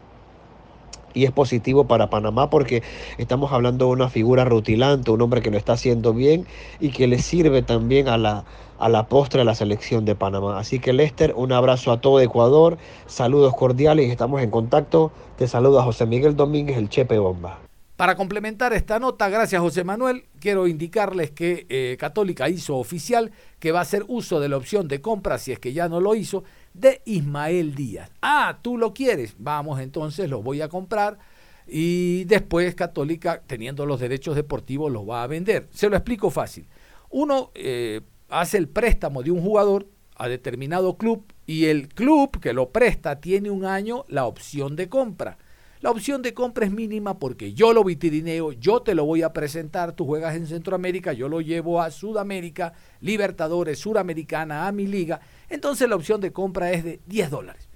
Y 1.14 1.24
es 1.24 1.32
positivo 1.32 1.86
para 1.86 2.10
Panamá 2.10 2.50
porque 2.50 2.82
estamos 3.16 3.52
hablando 3.52 3.86
de 3.86 3.92
una 3.92 4.08
figura 4.08 4.44
rutilante, 4.44 5.10
un 5.10 5.22
hombre 5.22 5.42
que 5.42 5.50
lo 5.50 5.56
está 5.56 5.72
haciendo 5.72 6.12
bien 6.12 6.46
y 6.80 6.90
que 6.90 7.06
le 7.06 7.18
sirve 7.18 7.62
también 7.62 8.08
a 8.08 8.18
la, 8.18 8.44
a 8.78 8.88
la 8.88 9.06
postre 9.06 9.40
de 9.40 9.44
la 9.44 9.54
selección 9.54 10.04
de 10.04 10.14
Panamá. 10.14 10.58
Así 10.58 10.78
que 10.78 10.92
Lester, 10.92 11.32
un 11.36 11.52
abrazo 11.52 11.92
a 11.92 12.00
todo 12.00 12.20
Ecuador, 12.20 12.78
saludos 13.06 13.54
cordiales 13.54 14.06
y 14.06 14.10
estamos 14.10 14.42
en 14.42 14.50
contacto. 14.50 15.12
Te 15.36 15.46
saluda 15.48 15.82
José 15.82 16.06
Miguel 16.06 16.36
Domínguez, 16.36 16.76
el 16.76 16.88
Chepe 16.88 17.18
Bomba. 17.18 17.58
Para 17.98 18.14
complementar 18.14 18.72
esta 18.74 19.00
nota, 19.00 19.28
gracias 19.28 19.60
José 19.60 19.82
Manuel, 19.82 20.26
quiero 20.38 20.68
indicarles 20.68 21.32
que 21.32 21.66
eh, 21.68 21.96
Católica 21.98 22.48
hizo 22.48 22.76
oficial 22.76 23.32
que 23.58 23.72
va 23.72 23.80
a 23.80 23.82
hacer 23.82 24.04
uso 24.06 24.38
de 24.38 24.48
la 24.48 24.56
opción 24.56 24.86
de 24.86 25.00
compra, 25.00 25.36
si 25.38 25.50
es 25.50 25.58
que 25.58 25.72
ya 25.72 25.88
no 25.88 26.00
lo 26.00 26.14
hizo, 26.14 26.44
de 26.74 27.02
Ismael 27.04 27.74
Díaz. 27.74 28.10
Ah, 28.22 28.58
tú 28.62 28.76
lo 28.76 28.94
quieres, 28.94 29.34
vamos 29.38 29.80
entonces, 29.80 30.28
lo 30.28 30.42
voy 30.42 30.60
a 30.60 30.68
comprar 30.68 31.18
y 31.68 32.24
después 32.24 32.74
Católica, 32.74 33.42
teniendo 33.46 33.84
los 33.84 34.00
derechos 34.00 34.34
deportivos, 34.34 34.90
los 34.90 35.08
va 35.08 35.22
a 35.22 35.26
vender. 35.26 35.68
Se 35.70 35.88
lo 35.88 35.96
explico 35.96 36.30
fácil. 36.30 36.66
Uno 37.10 37.50
eh, 37.54 38.00
hace 38.28 38.56
el 38.56 38.68
préstamo 38.68 39.22
de 39.22 39.30
un 39.30 39.42
jugador 39.42 39.86
a 40.16 40.28
determinado 40.28 40.96
club 40.96 41.24
y 41.46 41.66
el 41.66 41.88
club 41.88 42.40
que 42.40 42.52
lo 42.52 42.70
presta 42.70 43.20
tiene 43.20 43.50
un 43.50 43.64
año 43.64 44.04
la 44.08 44.26
opción 44.26 44.76
de 44.76 44.88
compra. 44.88 45.38
La 45.80 45.92
opción 45.92 46.22
de 46.22 46.34
compra 46.34 46.66
es 46.66 46.72
mínima 46.72 47.20
porque 47.20 47.54
yo 47.54 47.72
lo 47.72 47.84
vitrineo, 47.84 48.50
yo 48.50 48.82
te 48.82 48.96
lo 48.96 49.04
voy 49.04 49.22
a 49.22 49.32
presentar, 49.32 49.92
tú 49.92 50.06
juegas 50.06 50.34
en 50.34 50.48
Centroamérica, 50.48 51.12
yo 51.12 51.28
lo 51.28 51.40
llevo 51.40 51.80
a 51.80 51.92
Sudamérica, 51.92 52.72
Libertadores, 53.00 53.78
Suramericana, 53.78 54.66
a 54.66 54.72
mi 54.72 54.88
liga. 54.88 55.20
Entonces 55.48 55.88
la 55.88 55.94
opción 55.94 56.20
de 56.20 56.32
compra 56.32 56.72
es 56.72 56.82
de 56.82 57.00
10 57.06 57.30
dólares. 57.30 57.68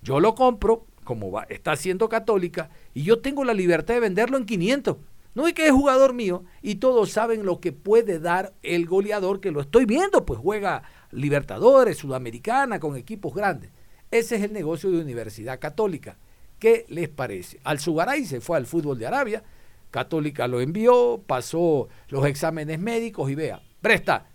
Yo 0.00 0.20
lo 0.20 0.34
compro, 0.34 0.86
como 1.04 1.30
va, 1.30 1.42
está 1.50 1.76
siendo 1.76 2.08
católica, 2.08 2.70
y 2.94 3.02
yo 3.02 3.20
tengo 3.20 3.44
la 3.44 3.52
libertad 3.52 3.92
de 3.92 4.00
venderlo 4.00 4.38
en 4.38 4.46
500. 4.46 4.96
No 5.34 5.46
es 5.46 5.52
que 5.52 5.66
es 5.66 5.72
jugador 5.72 6.14
mío 6.14 6.44
y 6.62 6.76
todos 6.76 7.10
saben 7.12 7.44
lo 7.44 7.60
que 7.60 7.72
puede 7.72 8.18
dar 8.18 8.54
el 8.62 8.86
goleador 8.86 9.40
que 9.40 9.50
lo 9.50 9.60
estoy 9.60 9.84
viendo, 9.84 10.24
pues 10.24 10.40
juega 10.40 10.82
Libertadores, 11.10 11.98
Sudamericana, 11.98 12.80
con 12.80 12.96
equipos 12.96 13.34
grandes. 13.34 13.70
Ese 14.10 14.36
es 14.36 14.42
el 14.42 14.54
negocio 14.54 14.90
de 14.90 15.00
Universidad 15.00 15.60
Católica. 15.60 16.16
¿Qué 16.60 16.86
les 16.88 17.08
parece? 17.08 17.58
Al 17.64 17.80
Sugaray 17.80 18.24
se 18.24 18.40
fue 18.40 18.56
al 18.56 18.66
fútbol 18.66 18.98
de 18.98 19.06
Arabia, 19.08 19.42
Católica 19.90 20.46
lo 20.46 20.60
envió, 20.60 21.20
pasó 21.26 21.88
los 22.08 22.24
exámenes 22.26 22.78
médicos 22.78 23.28
y 23.30 23.34
vea, 23.34 23.60
presta, 23.80 24.28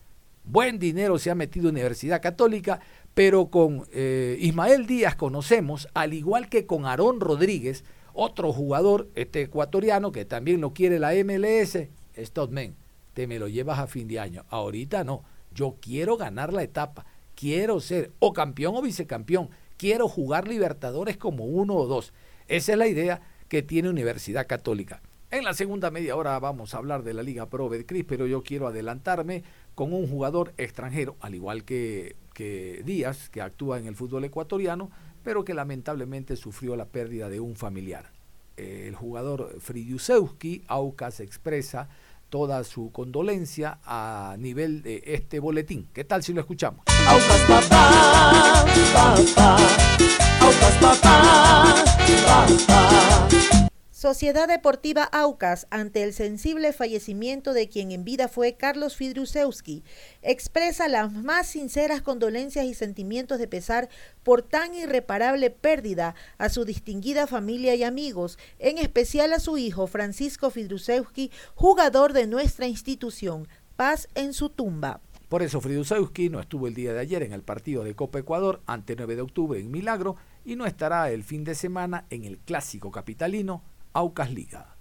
buen 0.44 0.78
dinero 0.78 1.18
se 1.18 1.32
ha 1.32 1.36
metido 1.36 1.70
Universidad 1.70 2.22
Católica, 2.22 2.82
pero 3.14 3.50
con 3.50 3.88
eh, 3.94 4.38
Ismael 4.42 4.86
Díaz 4.88 5.16
conocemos, 5.16 5.88
al 5.94 6.14
igual 6.14 6.50
que 6.50 6.66
con 6.66 6.86
Aarón 6.86 7.22
Rodríguez, 7.22 7.86
otro 8.14 8.52
jugador, 8.52 9.10
este 9.16 9.44
ecuatoriano, 9.44 10.12
que 10.12 10.26
también 10.26 10.60
lo 10.60 10.74
quiere 10.74 11.00
la 11.00 11.14
MLS, 11.14 11.78
Stotman, 12.18 12.76
te 13.14 13.28
me 13.28 13.40
lo 13.40 13.48
llevas 13.48 13.80
a 13.80 13.88
fin 13.88 14.08
de 14.08 14.20
año. 14.20 14.46
Ahorita 14.50 15.04
no. 15.04 15.24
Yo 15.54 15.78
quiero 15.82 16.18
ganar 16.18 16.54
la 16.54 16.64
etapa. 16.64 17.06
Quiero 17.34 17.80
ser 17.80 18.12
o 18.20 18.34
campeón 18.34 18.76
o 18.76 18.82
vicecampeón. 18.82 19.50
Quiero 19.78 20.08
jugar 20.08 20.48
Libertadores 20.48 21.18
como 21.18 21.46
uno 21.46 21.76
o 21.76 21.88
dos. 21.88 22.14
Esa 22.48 22.74
es 22.74 22.78
la 22.78 22.88
idea 22.88 23.22
que 23.50 23.62
tiene 23.62 23.90
Universidad 23.90 24.48
Católica. 24.48 25.02
En 25.32 25.44
la 25.44 25.54
segunda 25.54 25.92
media 25.92 26.16
hora 26.16 26.40
vamos 26.40 26.74
a 26.74 26.78
hablar 26.78 27.04
de 27.04 27.14
la 27.14 27.24
Liga 27.24 27.48
Pro 27.48 27.68
Betcris, 27.68 28.06
pero 28.08 28.26
yo 28.26 28.42
quiero 28.42 28.68
adelantarme 28.68 29.44
con 29.74 29.92
un 29.92 30.08
jugador 30.08 30.54
extranjero, 30.58 31.18
al 31.20 31.36
igual 31.36 31.66
que, 31.66 32.16
que 32.34 32.84
Díaz, 32.86 33.30
que 33.30 33.42
actúa 33.42 33.78
en 33.78 33.88
el 33.88 33.96
fútbol 33.96 34.24
ecuatoriano, 34.24 34.92
pero 35.24 35.44
que 35.44 35.54
lamentablemente 35.54 36.38
sufrió 36.38 36.76
la 36.76 36.86
pérdida 36.86 37.30
de 37.30 37.42
un 37.42 37.56
familiar. 37.56 38.12
El 38.56 38.96
jugador 38.96 39.60
Fridiusewski, 39.60 40.64
Aucas 40.68 41.20
expresa 41.20 41.90
toda 42.36 42.66
su 42.66 42.92
condolencia 42.92 43.80
a 43.86 44.36
nivel 44.38 44.82
de 44.82 45.02
este 45.06 45.40
boletín. 45.40 45.88
¿Qué 45.94 46.04
tal 46.04 46.22
si 46.22 46.34
lo 46.34 46.42
escuchamos? 46.42 46.84
Sociedad 53.96 54.50
Deportiva 54.50 55.06
Aucas, 55.06 55.68
ante 55.70 56.04
el 56.04 56.12
sensible 56.12 56.74
fallecimiento 56.74 57.54
de 57.54 57.70
quien 57.70 57.92
en 57.92 58.04
vida 58.04 58.28
fue 58.28 58.56
Carlos 58.56 58.98
Fidrusewski, 58.98 59.86
expresa 60.22 60.90
las 60.90 61.14
más 61.14 61.48
sinceras 61.48 62.02
condolencias 62.02 62.66
y 62.66 62.74
sentimientos 62.74 63.40
de 63.40 63.48
pesar 63.48 63.88
por 64.22 64.42
tan 64.42 64.76
irreparable 64.76 65.50
pérdida 65.50 66.14
a 66.38 66.50
su 66.50 66.66
distinguida 66.66 67.26
familia 67.26 67.74
y 67.76 67.86
amigos, 67.86 68.38
en 68.60 68.80
especial 68.80 69.32
a 69.32 69.40
su 69.40 69.58
hijo 69.58 69.88
Francisco 69.88 70.50
Fidrusewski, 70.50 71.32
jugador 71.56 72.12
de 72.12 72.28
nuestra 72.28 72.68
institución. 72.68 73.48
Paz 73.78 74.10
en 74.14 74.34
su 74.34 74.50
tumba. 74.50 75.00
Por 75.30 75.42
eso 75.42 75.62
Fridusewski 75.62 76.30
no 76.30 76.42
estuvo 76.42 76.68
el 76.68 76.74
día 76.74 76.92
de 76.92 77.00
ayer 77.00 77.24
en 77.24 77.32
el 77.32 77.44
partido 77.44 77.86
de 77.86 77.96
Copa 77.96 78.20
Ecuador 78.20 78.62
ante 78.66 78.98
9 78.98 79.16
de 79.16 79.22
octubre 79.22 79.58
en 79.58 79.72
Milagro 79.72 80.18
y 80.44 80.58
no 80.58 80.66
estará 80.66 81.10
el 81.12 81.24
fin 81.24 81.46
de 81.46 81.56
semana 81.56 82.06
en 82.10 82.26
el 82.26 82.40
clásico 82.40 82.92
capitalino 82.92 83.64
Aucas 83.96 84.30
Liga. 84.30 84.76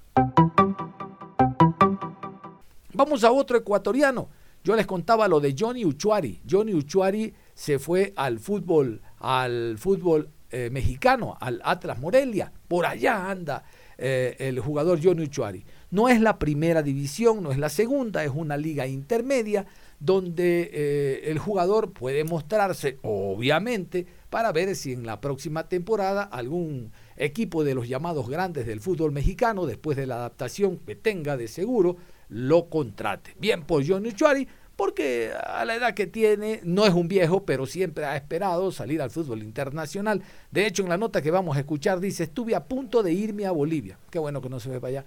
Vamos 2.92 3.22
a 3.22 3.30
otro 3.30 3.56
ecuatoriano. 3.56 4.28
Yo 4.64 4.74
les 4.74 4.86
contaba 4.86 5.28
lo 5.28 5.40
de 5.40 5.54
Johnny 5.56 5.84
Uchuari. 5.84 6.40
Johnny 6.48 6.74
Uchuari 6.74 7.32
se 7.54 7.78
fue 7.78 8.12
al 8.16 8.40
fútbol, 8.40 9.02
al 9.18 9.76
fútbol 9.78 10.30
eh, 10.50 10.68
mexicano, 10.70 11.36
al 11.40 11.60
Atlas 11.64 12.00
Morelia. 12.00 12.52
Por 12.66 12.86
allá 12.86 13.30
anda 13.30 13.62
eh, 13.98 14.34
el 14.40 14.58
jugador 14.58 14.98
Johnny 15.02 15.24
Uchuari. 15.24 15.64
No 15.90 16.08
es 16.08 16.20
la 16.20 16.40
primera 16.40 16.82
división, 16.82 17.40
no 17.40 17.52
es 17.52 17.58
la 17.58 17.68
segunda, 17.68 18.24
es 18.24 18.32
una 18.34 18.56
liga 18.56 18.86
intermedia 18.86 19.64
donde 20.00 20.70
eh, 20.72 21.30
el 21.30 21.38
jugador 21.38 21.92
puede 21.92 22.24
mostrarse, 22.24 22.98
obviamente, 23.02 24.06
para 24.28 24.50
ver 24.50 24.74
si 24.74 24.92
en 24.92 25.06
la 25.06 25.20
próxima 25.20 25.68
temporada 25.68 26.24
algún 26.24 26.90
equipo 27.16 27.64
de 27.64 27.74
los 27.74 27.88
llamados 27.88 28.28
grandes 28.28 28.66
del 28.66 28.80
fútbol 28.80 29.12
mexicano, 29.12 29.66
después 29.66 29.96
de 29.96 30.06
la 30.06 30.16
adaptación 30.16 30.78
que 30.78 30.96
tenga 30.96 31.36
de 31.36 31.48
seguro, 31.48 31.96
lo 32.28 32.68
contrate. 32.68 33.34
Bien 33.38 33.62
por 33.62 33.86
Johnny 33.86 34.12
Chuari, 34.12 34.48
porque 34.76 35.30
a 35.32 35.64
la 35.64 35.76
edad 35.76 35.94
que 35.94 36.08
tiene 36.08 36.60
no 36.64 36.84
es 36.84 36.92
un 36.92 37.06
viejo, 37.06 37.44
pero 37.44 37.64
siempre 37.64 38.04
ha 38.04 38.16
esperado 38.16 38.72
salir 38.72 39.00
al 39.00 39.10
fútbol 39.10 39.42
internacional. 39.42 40.22
De 40.50 40.66
hecho, 40.66 40.82
en 40.82 40.88
la 40.88 40.96
nota 40.96 41.22
que 41.22 41.30
vamos 41.30 41.56
a 41.56 41.60
escuchar 41.60 42.00
dice, 42.00 42.24
estuve 42.24 42.56
a 42.56 42.64
punto 42.64 43.02
de 43.02 43.12
irme 43.12 43.46
a 43.46 43.52
Bolivia. 43.52 43.98
Qué 44.10 44.18
bueno 44.18 44.40
que 44.40 44.48
no 44.48 44.58
se 44.58 44.70
ve 44.70 44.80
para 44.80 44.88
allá. 44.88 45.04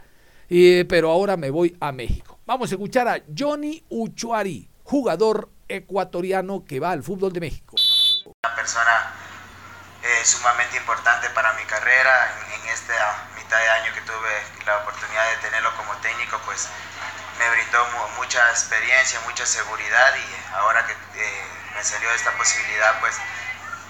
Pero 0.47 1.11
ahora 1.11 1.35
me 1.35 1.49
voy 1.49 1.75
a 1.81 1.91
México. 1.91 2.39
Vamos 2.45 2.71
a 2.71 2.75
escuchar 2.75 3.09
a 3.09 3.21
Johnny 3.37 3.83
Uchuari, 3.89 4.69
jugador 4.83 5.49
ecuatoriano 5.67 6.63
que 6.63 6.79
va 6.79 6.91
al 6.91 7.03
fútbol 7.03 7.33
de 7.33 7.41
México. 7.41 7.75
Persona 8.55 9.26
eh, 10.07 10.25
sumamente 10.25 10.77
importante 10.77 11.29
para 11.31 11.51
mi 11.53 11.65
carrera. 11.65 12.31
En, 12.53 12.67
esta 12.67 13.27
mitad 13.35 13.57
de 13.57 13.69
año 13.69 13.93
que 13.93 14.01
tuve 14.01 14.43
la 14.65 14.77
oportunidad 14.77 15.29
de 15.29 15.37
tenerlo 15.37 15.75
como 15.77 15.95
técnico, 15.97 16.37
pues 16.45 16.67
me 17.39 17.49
brindó 17.49 17.85
mucha 18.17 18.49
experiencia, 18.51 19.19
mucha 19.21 19.45
seguridad 19.45 20.15
y 20.15 20.55
ahora 20.55 20.85
que 20.85 20.93
eh, 20.93 21.43
me 21.73 21.83
salió 21.83 22.11
esta 22.11 22.31
posibilidad, 22.33 22.99
pues 22.99 23.15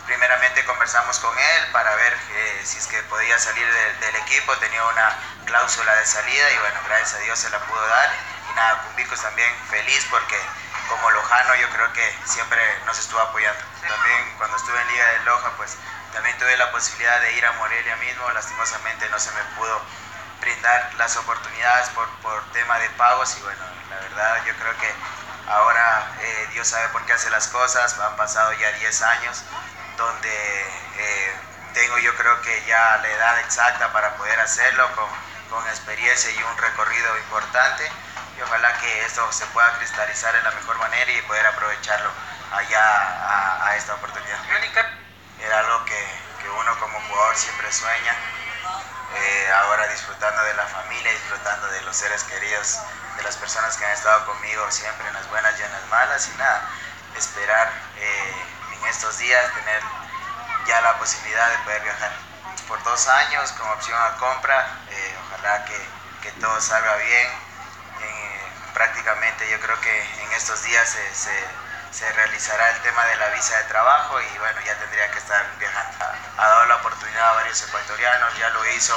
primeramente 0.06 0.64
conversamos 0.66 1.20
con 1.20 1.38
él 1.38 1.72
para 1.72 1.94
ver 1.96 2.14
eh, 2.14 2.62
si 2.64 2.78
es 2.78 2.88
que 2.88 3.02
podía 3.04 3.38
salir 3.40 3.68
del 4.00 4.16
equipo, 4.16 4.56
tenía 4.58 4.84
una 4.86 5.18
cláusula 5.46 5.94
de 5.96 6.06
salida 6.06 6.52
y 6.52 6.58
bueno, 6.60 6.80
gracias 6.88 7.16
a 7.16 7.20
Dios 7.20 7.40
se 7.40 7.50
la 7.50 7.60
pudo 7.60 7.88
dar. 7.88 8.10
Y 8.50 8.56
nada, 8.56 8.84
Cumbicos 8.84 9.22
también 9.22 9.52
feliz 9.70 10.06
porque 10.10 10.40
como 10.88 11.12
Lojano 11.12 11.56
yo 11.56 11.70
creo 11.70 11.92
que 11.94 12.18
siempre 12.26 12.62
nos 12.86 12.98
estuvo 12.98 13.20
apoyando. 13.20 13.60
También 13.88 14.34
cuando 14.38 14.56
estuve 14.56 14.80
en 14.82 14.88
Liga 14.88 15.06
de 15.06 15.20
Loja, 15.26 15.52
pues 15.58 15.78
también 16.14 16.38
tuve 16.38 16.56
la 16.58 16.72
posibilidad 16.72 17.20
de 17.22 17.34
ir 17.34 17.46
a 17.46 17.52
Morelia 17.54 17.96
mismo, 17.98 18.30
lastimosamente 18.32 19.10
no 19.10 19.20
se 19.20 19.32
me 19.32 19.44
pudo 19.56 19.82
brindar 20.42 20.94
las 20.96 21.16
oportunidades 21.18 21.90
por, 21.90 22.08
por 22.22 22.52
tema 22.52 22.78
de 22.80 22.90
pagos 22.92 23.36
y 23.38 23.42
bueno, 23.42 23.64
la 23.90 23.96
verdad 23.98 24.46
yo 24.46 24.54
creo 24.56 24.78
que 24.78 24.94
ahora 25.48 26.08
eh, 26.20 26.48
Dios 26.54 26.68
sabe 26.68 26.88
por 26.90 27.06
qué 27.06 27.14
hace 27.14 27.30
las 27.30 27.48
cosas, 27.48 27.98
han 28.00 28.16
pasado 28.16 28.54
ya 28.54 28.72
10 28.72 29.02
años 29.02 29.44
donde 29.98 30.62
eh, 30.98 31.36
tengo 31.74 31.98
yo 32.00 32.16
creo 32.16 32.42
que 32.42 32.64
ya 32.66 32.98
la 33.02 33.08
edad 33.08 33.40
exacta 33.40 33.92
para 33.92 34.16
poder 34.16 34.40
hacerlo 34.40 34.90
con, 34.96 35.10
con 35.50 35.68
experiencia 35.68 36.32
y 36.32 36.44
un 36.44 36.58
recorrido 36.58 37.18
importante. 37.18 37.90
Y 38.38 38.42
ojalá 38.42 38.78
que 38.80 39.06
esto 39.06 39.32
se 39.32 39.46
pueda 39.48 39.72
cristalizar 39.78 40.36
en 40.36 40.44
la 40.44 40.52
mejor 40.52 40.78
manera 40.78 41.12
y 41.12 41.22
poder 41.24 41.46
aprovecharlo 41.48 42.10
allá 42.52 43.66
a, 43.66 43.76
esta 43.76 43.96
oportunidad. 43.96 44.38
Era 45.40 45.60
algo 45.60 45.86
que, 45.86 46.02
que 46.42 46.50
uno 46.50 46.80
como 46.80 47.00
jugador 47.02 47.36
siempre 47.36 47.72
sueña 47.72 48.16
eh, 49.16 49.52
ahora 49.64 49.88
disfrutando 49.88 50.44
de 50.44 50.54
la 50.56 50.66
familia, 50.66 51.12
disfrutando 51.12 51.68
de 51.68 51.82
los 51.82 51.96
seres 51.96 52.24
queridos, 52.24 52.80
de 53.16 53.24
las 53.24 53.38
personas 53.38 53.78
que 53.78 53.86
han 53.86 53.92
estado 53.92 54.26
conmigo 54.26 54.70
siempre 54.70 55.08
en 55.08 55.14
las 55.14 55.30
buenas 55.30 55.58
y 55.60 55.64
en 55.64 55.72
las 55.72 55.86
malas 55.88 56.30
y 56.34 56.38
nada, 56.38 56.70
esperar 57.16 57.72
eh, 57.98 58.46
en 58.74 58.86
estos 58.88 59.18
días 59.18 59.54
tener 59.54 59.82
ya 60.68 60.82
la 60.82 60.98
posibilidad 61.00 61.50
de 61.50 61.58
poder 61.60 61.82
viajar 61.84 62.12
por 62.68 62.84
dos 62.84 63.08
años 63.08 63.52
con 63.54 63.70
opción 63.70 63.98
a 64.02 64.18
compra, 64.18 64.68
eh, 64.90 65.18
ojalá 65.26 65.64
que, 65.66 65.80
que, 66.22 66.32
todo 66.42 66.60
salga 66.60 66.96
bien, 66.98 67.28
prácticamente 68.74 69.50
yo 69.50 69.60
creo 69.60 69.80
que 69.82 70.24
en 70.24 70.32
estos 70.34 70.62
días 70.64 70.88
se 71.14 71.32
se 71.92 72.12
realizará 72.14 72.70
el 72.72 72.82
tema 72.82 73.06
de 73.06 73.16
la 73.18 73.30
visa 73.30 73.58
de 73.58 73.64
trabajo 73.66 74.22
y 74.22 74.38
bueno, 74.38 74.60
ya 74.66 74.76
tendría 74.76 75.10
que 75.12 75.20
estar 75.20 75.46
viajando. 75.58 76.06
Ha 76.38 76.48
dado 76.48 76.66
la 76.66 76.76
oportunidad 76.76 77.30
a 77.30 77.34
varios 77.34 77.62
ecuatorianos, 77.64 78.38
ya 78.38 78.50
lo 78.50 78.66
hizo 78.72 78.94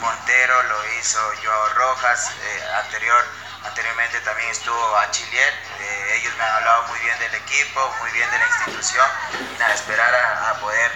Montero, 0.00 0.62
lo 0.64 0.94
hizo 0.98 1.20
Joao 1.42 1.68
Rojas, 1.74 2.30
eh, 2.42 2.70
anterior, 2.84 3.24
anteriormente 3.64 4.20
también 4.20 4.50
estuvo 4.50 4.96
a 4.96 5.04
eh, 5.04 6.16
ellos 6.16 6.34
me 6.36 6.44
han 6.44 6.54
hablado 6.56 6.82
muy 6.88 6.98
bien 7.00 7.18
del 7.18 7.34
equipo, 7.34 7.94
muy 8.00 8.10
bien 8.12 8.30
de 8.30 8.38
la 8.38 8.46
institución 8.46 9.06
y 9.54 9.58
nada, 9.58 9.74
esperar 9.74 10.14
a, 10.14 10.54
poder 10.60 10.90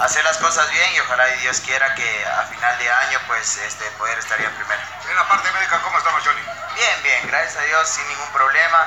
hacer 0.00 0.22
las 0.24 0.36
cosas 0.38 0.70
bien 0.70 0.94
y 0.94 1.00
ojalá 1.00 1.26
Dios 1.26 1.60
quiera 1.60 1.94
que 1.94 2.26
a 2.26 2.42
final 2.44 2.78
de 2.78 2.90
año 2.90 3.18
pues 3.26 3.56
este, 3.58 3.84
poder 3.92 4.18
estar 4.18 4.40
en 4.40 4.52
primero. 4.54 4.82
En 5.08 5.16
la 5.16 5.28
parte 5.28 5.50
médica, 5.52 5.80
¿cómo 5.80 5.98
estamos, 5.98 6.22
Johnny? 6.24 6.42
Bien, 6.74 7.02
bien, 7.02 7.26
gracias 7.28 7.56
a 7.56 7.62
Dios, 7.62 7.88
sin 7.88 8.06
ningún 8.08 8.30
problema. 8.32 8.86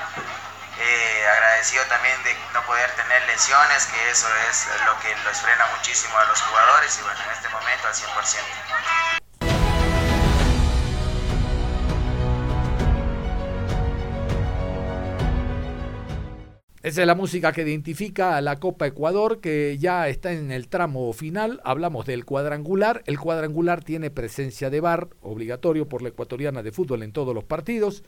Eh, 0.79 1.27
agradecido 1.27 1.83
también 1.89 2.15
de 2.24 2.33
no 2.53 2.65
poder 2.65 2.89
tener 2.95 3.21
lesiones, 3.27 3.86
que 3.88 4.09
eso 4.09 4.27
es 4.50 4.67
lo 4.86 4.98
que 5.01 5.12
los 5.27 5.38
frena 5.41 5.67
muchísimo 5.75 6.17
a 6.17 6.25
los 6.25 6.41
jugadores 6.41 6.98
y 6.98 7.03
bueno, 7.03 7.19
en 7.25 7.31
este 7.31 7.50
momento 7.50 7.88
al 7.88 7.93
100%. 7.93 9.19
Esa 16.81 17.01
es 17.01 17.07
la 17.07 17.13
música 17.13 17.51
que 17.51 17.63
identifica 17.63 18.38
a 18.38 18.41
la 18.41 18.57
Copa 18.57 18.88
Ecuador, 18.88 19.41
que 19.41 19.77
ya 19.77 20.07
está 20.07 20.31
en 20.31 20.50
el 20.50 20.69
tramo 20.69 21.12
final. 21.12 21.59
Hablamos 21.65 22.05
del 22.05 22.24
cuadrangular. 22.24 23.03
El 23.05 23.19
cuadrangular 23.19 23.83
tiene 23.83 24.12
presencia 24.12 24.69
de 24.69 24.79
bar, 24.79 25.09
obligatorio 25.21 25.89
por 25.89 26.01
la 26.01 26.07
ecuatoriana 26.07 26.63
de 26.63 26.71
fútbol 26.71 27.03
en 27.03 27.12
todos 27.12 27.36
los 27.36 27.43
partidos. 27.43 28.03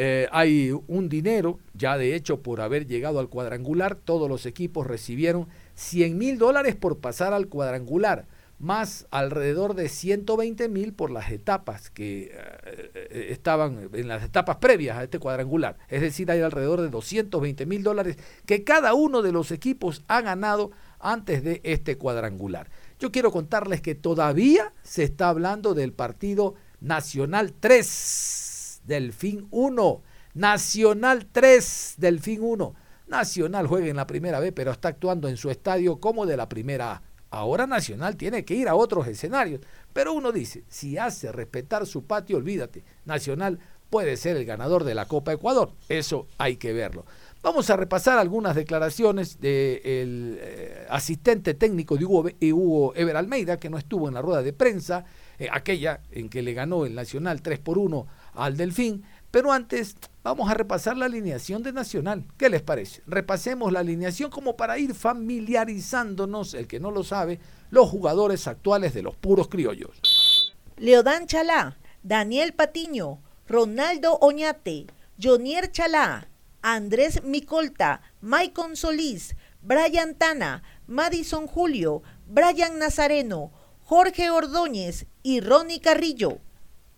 Eh, 0.00 0.28
hay 0.30 0.70
un 0.86 1.08
dinero, 1.08 1.58
ya 1.74 1.98
de 1.98 2.14
hecho 2.14 2.40
por 2.40 2.60
haber 2.60 2.86
llegado 2.86 3.18
al 3.18 3.28
cuadrangular, 3.28 3.96
todos 3.96 4.28
los 4.28 4.46
equipos 4.46 4.86
recibieron 4.86 5.48
100 5.74 6.16
mil 6.16 6.38
dólares 6.38 6.76
por 6.76 6.98
pasar 6.98 7.32
al 7.32 7.48
cuadrangular, 7.48 8.28
más 8.60 9.08
alrededor 9.10 9.74
de 9.74 9.88
120 9.88 10.68
mil 10.68 10.92
por 10.92 11.10
las 11.10 11.32
etapas 11.32 11.90
que 11.90 12.30
eh, 12.32 12.90
eh, 12.94 13.26
estaban 13.30 13.90
en 13.92 14.06
las 14.06 14.22
etapas 14.22 14.58
previas 14.58 14.98
a 14.98 15.02
este 15.02 15.18
cuadrangular. 15.18 15.78
Es 15.88 16.00
decir, 16.00 16.30
hay 16.30 16.42
alrededor 16.42 16.80
de 16.80 16.90
220 16.90 17.66
mil 17.66 17.82
dólares 17.82 18.18
que 18.46 18.62
cada 18.62 18.94
uno 18.94 19.20
de 19.20 19.32
los 19.32 19.50
equipos 19.50 20.04
ha 20.06 20.20
ganado 20.20 20.70
antes 21.00 21.42
de 21.42 21.60
este 21.64 21.98
cuadrangular. 21.98 22.70
Yo 23.00 23.10
quiero 23.10 23.32
contarles 23.32 23.80
que 23.80 23.96
todavía 23.96 24.72
se 24.84 25.02
está 25.02 25.28
hablando 25.28 25.74
del 25.74 25.92
partido 25.92 26.54
Nacional 26.80 27.52
3 27.58 28.47
Delfín 28.88 29.46
1. 29.50 30.02
Nacional 30.34 31.26
3, 31.30 31.94
Delfín 31.98 32.40
1. 32.42 32.74
Nacional 33.06 33.66
juega 33.66 33.86
en 33.86 33.96
la 33.96 34.06
primera 34.06 34.40
B, 34.40 34.50
pero 34.52 34.72
está 34.72 34.88
actuando 34.88 35.28
en 35.28 35.36
su 35.36 35.50
estadio 35.50 36.00
como 36.00 36.26
de 36.26 36.36
la 36.36 36.48
primera 36.48 36.92
A. 36.92 37.02
Ahora 37.30 37.66
Nacional 37.66 38.16
tiene 38.16 38.44
que 38.44 38.54
ir 38.54 38.68
a 38.68 38.74
otros 38.74 39.06
escenarios. 39.06 39.60
Pero 39.92 40.14
uno 40.14 40.32
dice, 40.32 40.64
si 40.68 40.96
hace 40.96 41.30
respetar 41.30 41.86
su 41.86 42.04
patio, 42.04 42.38
olvídate, 42.38 42.82
Nacional 43.04 43.58
puede 43.90 44.16
ser 44.16 44.36
el 44.36 44.46
ganador 44.46 44.84
de 44.84 44.94
la 44.94 45.04
Copa 45.04 45.32
Ecuador. 45.34 45.72
Eso 45.88 46.26
hay 46.38 46.56
que 46.56 46.72
verlo. 46.72 47.04
Vamos 47.42 47.68
a 47.70 47.76
repasar 47.76 48.18
algunas 48.18 48.56
declaraciones 48.56 49.40
del 49.40 50.38
eh, 50.40 50.86
asistente 50.88 51.54
técnico 51.54 51.96
de 51.96 52.04
Hugo, 52.06 52.28
Hugo, 52.40 52.94
Ever 52.96 53.16
Almeida, 53.16 53.58
que 53.58 53.70
no 53.70 53.78
estuvo 53.78 54.08
en 54.08 54.14
la 54.14 54.22
rueda 54.22 54.42
de 54.42 54.52
prensa, 54.52 55.04
eh, 55.38 55.48
aquella 55.52 56.00
en 56.10 56.30
que 56.30 56.42
le 56.42 56.54
ganó 56.54 56.84
el 56.86 56.94
Nacional 56.94 57.42
3 57.42 57.58
por 57.60 57.78
1 57.78 58.06
al 58.38 58.56
Delfín. 58.56 59.04
Pero 59.30 59.52
antes 59.52 59.96
vamos 60.22 60.50
a 60.50 60.54
repasar 60.54 60.96
la 60.96 61.04
alineación 61.04 61.62
de 61.62 61.72
Nacional. 61.72 62.24
¿Qué 62.38 62.48
les 62.48 62.62
parece? 62.62 63.02
Repasemos 63.06 63.72
la 63.72 63.80
alineación 63.80 64.30
como 64.30 64.56
para 64.56 64.78
ir 64.78 64.94
familiarizándonos, 64.94 66.54
el 66.54 66.66
que 66.66 66.80
no 66.80 66.90
lo 66.90 67.04
sabe, 67.04 67.38
los 67.70 67.90
jugadores 67.90 68.46
actuales 68.46 68.94
de 68.94 69.02
los 69.02 69.16
puros 69.16 69.48
criollos. 69.48 70.54
Leodán 70.78 71.26
Chalá, 71.26 71.76
Daniel 72.02 72.54
Patiño, 72.54 73.20
Ronaldo 73.46 74.18
Oñate, 74.20 74.86
Jonier 75.22 75.70
Chalá, 75.72 76.28
Andrés 76.62 77.22
Micolta, 77.24 78.00
Maicon 78.20 78.76
Solís, 78.76 79.36
Brian 79.62 80.14
Tana, 80.14 80.62
Madison 80.86 81.46
Julio, 81.46 82.02
Brian 82.26 82.78
Nazareno, 82.78 83.52
Jorge 83.84 84.30
Ordóñez 84.30 85.06
y 85.22 85.40
Ronnie 85.40 85.80
Carrillo. 85.80 86.38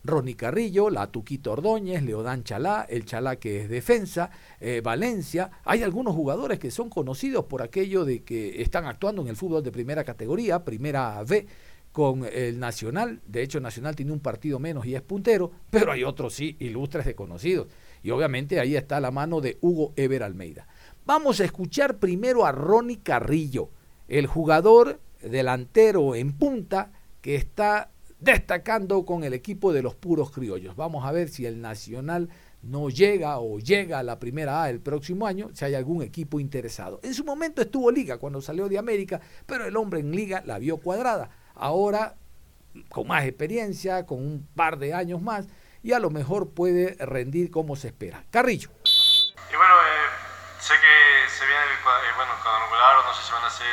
Ronnie 0.03 0.35
Carrillo, 0.35 0.89
la 0.89 1.07
Tuquito 1.07 1.51
Ordóñez, 1.51 2.03
Leodán 2.03 2.43
Chalá, 2.43 2.85
el 2.89 3.05
Chalá 3.05 3.35
que 3.35 3.61
es 3.61 3.69
defensa, 3.69 4.31
eh, 4.59 4.81
Valencia. 4.83 5.51
Hay 5.63 5.83
algunos 5.83 6.15
jugadores 6.15 6.59
que 6.59 6.71
son 6.71 6.89
conocidos 6.89 7.45
por 7.45 7.61
aquello 7.61 8.05
de 8.05 8.23
que 8.23 8.61
están 8.61 8.85
actuando 8.85 9.21
en 9.21 9.27
el 9.27 9.35
fútbol 9.35 9.63
de 9.63 9.71
primera 9.71 10.03
categoría, 10.03 10.63
primera 10.63 11.23
B, 11.23 11.45
con 11.91 12.25
el 12.25 12.59
Nacional. 12.59 13.21
De 13.27 13.43
hecho, 13.43 13.59
Nacional 13.59 13.95
tiene 13.95 14.11
un 14.11 14.19
partido 14.19 14.59
menos 14.59 14.85
y 14.85 14.95
es 14.95 15.01
puntero, 15.01 15.51
pero 15.69 15.91
hay 15.91 16.03
otros 16.03 16.33
sí, 16.33 16.55
ilustres 16.59 17.05
desconocidos. 17.05 17.67
Y 18.03 18.11
obviamente 18.11 18.59
ahí 18.59 18.75
está 18.75 18.99
la 18.99 19.11
mano 19.11 19.41
de 19.41 19.57
Hugo 19.61 19.93
Ever 19.95 20.23
Almeida. 20.23 20.67
Vamos 21.05 21.39
a 21.39 21.45
escuchar 21.45 21.97
primero 21.99 22.45
a 22.45 22.51
Ronnie 22.51 23.01
Carrillo, 23.01 23.69
el 24.07 24.27
jugador 24.27 24.99
delantero 25.21 26.15
en 26.15 26.33
punta 26.33 26.91
que 27.21 27.35
está 27.35 27.91
destacando 28.21 29.03
con 29.03 29.23
el 29.23 29.33
equipo 29.33 29.73
de 29.73 29.81
los 29.81 29.95
puros 29.95 30.31
criollos. 30.31 30.75
Vamos 30.75 31.05
a 31.05 31.11
ver 31.11 31.27
si 31.27 31.45
el 31.45 31.59
Nacional 31.59 32.29
no 32.61 32.89
llega 32.89 33.39
o 33.39 33.57
llega 33.57 33.97
a 33.97 34.03
la 34.03 34.19
primera 34.19 34.61
A 34.61 34.69
el 34.69 34.79
próximo 34.79 35.25
año, 35.25 35.49
si 35.53 35.65
hay 35.65 35.73
algún 35.73 36.03
equipo 36.03 36.39
interesado. 36.39 36.99
En 37.03 37.15
su 37.15 37.25
momento 37.25 37.63
estuvo 37.63 37.91
Liga 37.91 38.19
cuando 38.19 38.39
salió 38.39 38.69
de 38.69 38.77
América, 38.77 39.19
pero 39.47 39.65
el 39.65 39.75
hombre 39.75 39.99
en 39.99 40.11
Liga 40.11 40.43
la 40.45 40.59
vio 40.59 40.77
cuadrada. 40.77 41.31
Ahora, 41.55 42.15
con 42.89 43.07
más 43.07 43.25
experiencia, 43.25 44.05
con 44.05 44.19
un 44.19 44.47
par 44.55 44.77
de 44.77 44.93
años 44.93 45.21
más, 45.21 45.47
y 45.81 45.93
a 45.93 45.99
lo 45.99 46.11
mejor 46.11 46.51
puede 46.51 46.95
rendir 47.03 47.49
como 47.49 47.75
se 47.75 47.87
espera. 47.87 48.23
Carrillo. 48.29 48.69
Y 48.85 49.55
bueno, 49.57 49.75
eh, 49.81 50.07
sé 50.59 50.73
que 50.75 51.29
se 51.33 51.43
viene 51.43 51.63
el 51.63 51.73
eh, 51.73 52.13
bueno, 52.15 52.31
no 53.01 53.13
sé 53.15 53.23
si 53.25 53.33
van 53.33 53.43
a 53.43 53.49
ser 53.49 53.65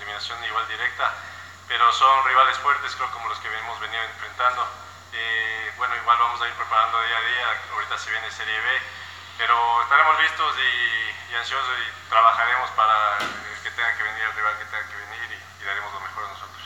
eliminación 0.00 0.38
igual 0.48 0.64
directa 0.72 1.33
pero 1.68 1.92
son 1.92 2.24
rivales 2.26 2.58
fuertes, 2.58 2.94
creo, 2.96 3.10
como 3.10 3.28
los 3.28 3.38
que 3.38 3.48
hemos 3.48 3.80
venido 3.80 4.02
enfrentando. 4.02 4.62
Eh, 5.12 5.70
bueno, 5.76 5.94
igual 5.96 6.18
vamos 6.18 6.40
a 6.42 6.48
ir 6.48 6.54
preparando 6.54 7.00
día 7.02 7.18
a 7.18 7.24
día, 7.24 7.46
ahorita 7.74 7.98
se 7.98 8.10
viene 8.10 8.30
Serie 8.30 8.58
B, 8.58 8.68
pero 9.38 9.54
estaremos 9.82 10.14
listos 10.20 10.54
y, 10.58 11.34
ansiosos 11.34 11.76
y 11.78 12.10
trabajaremos 12.10 12.70
para 12.78 13.18
el 13.18 13.58
que 13.62 13.70
tenga 13.70 13.90
que 13.96 14.02
venir, 14.02 14.22
el 14.22 14.34
rival 14.34 14.54
que 14.58 14.64
tenga 14.70 14.86
que 14.86 14.96
venir 14.96 15.26
y, 15.34 15.38
y 15.38 15.64
daremos 15.66 15.92
lo 15.92 16.00
mejor 16.00 16.24
a 16.24 16.28
nosotros. 16.28 16.62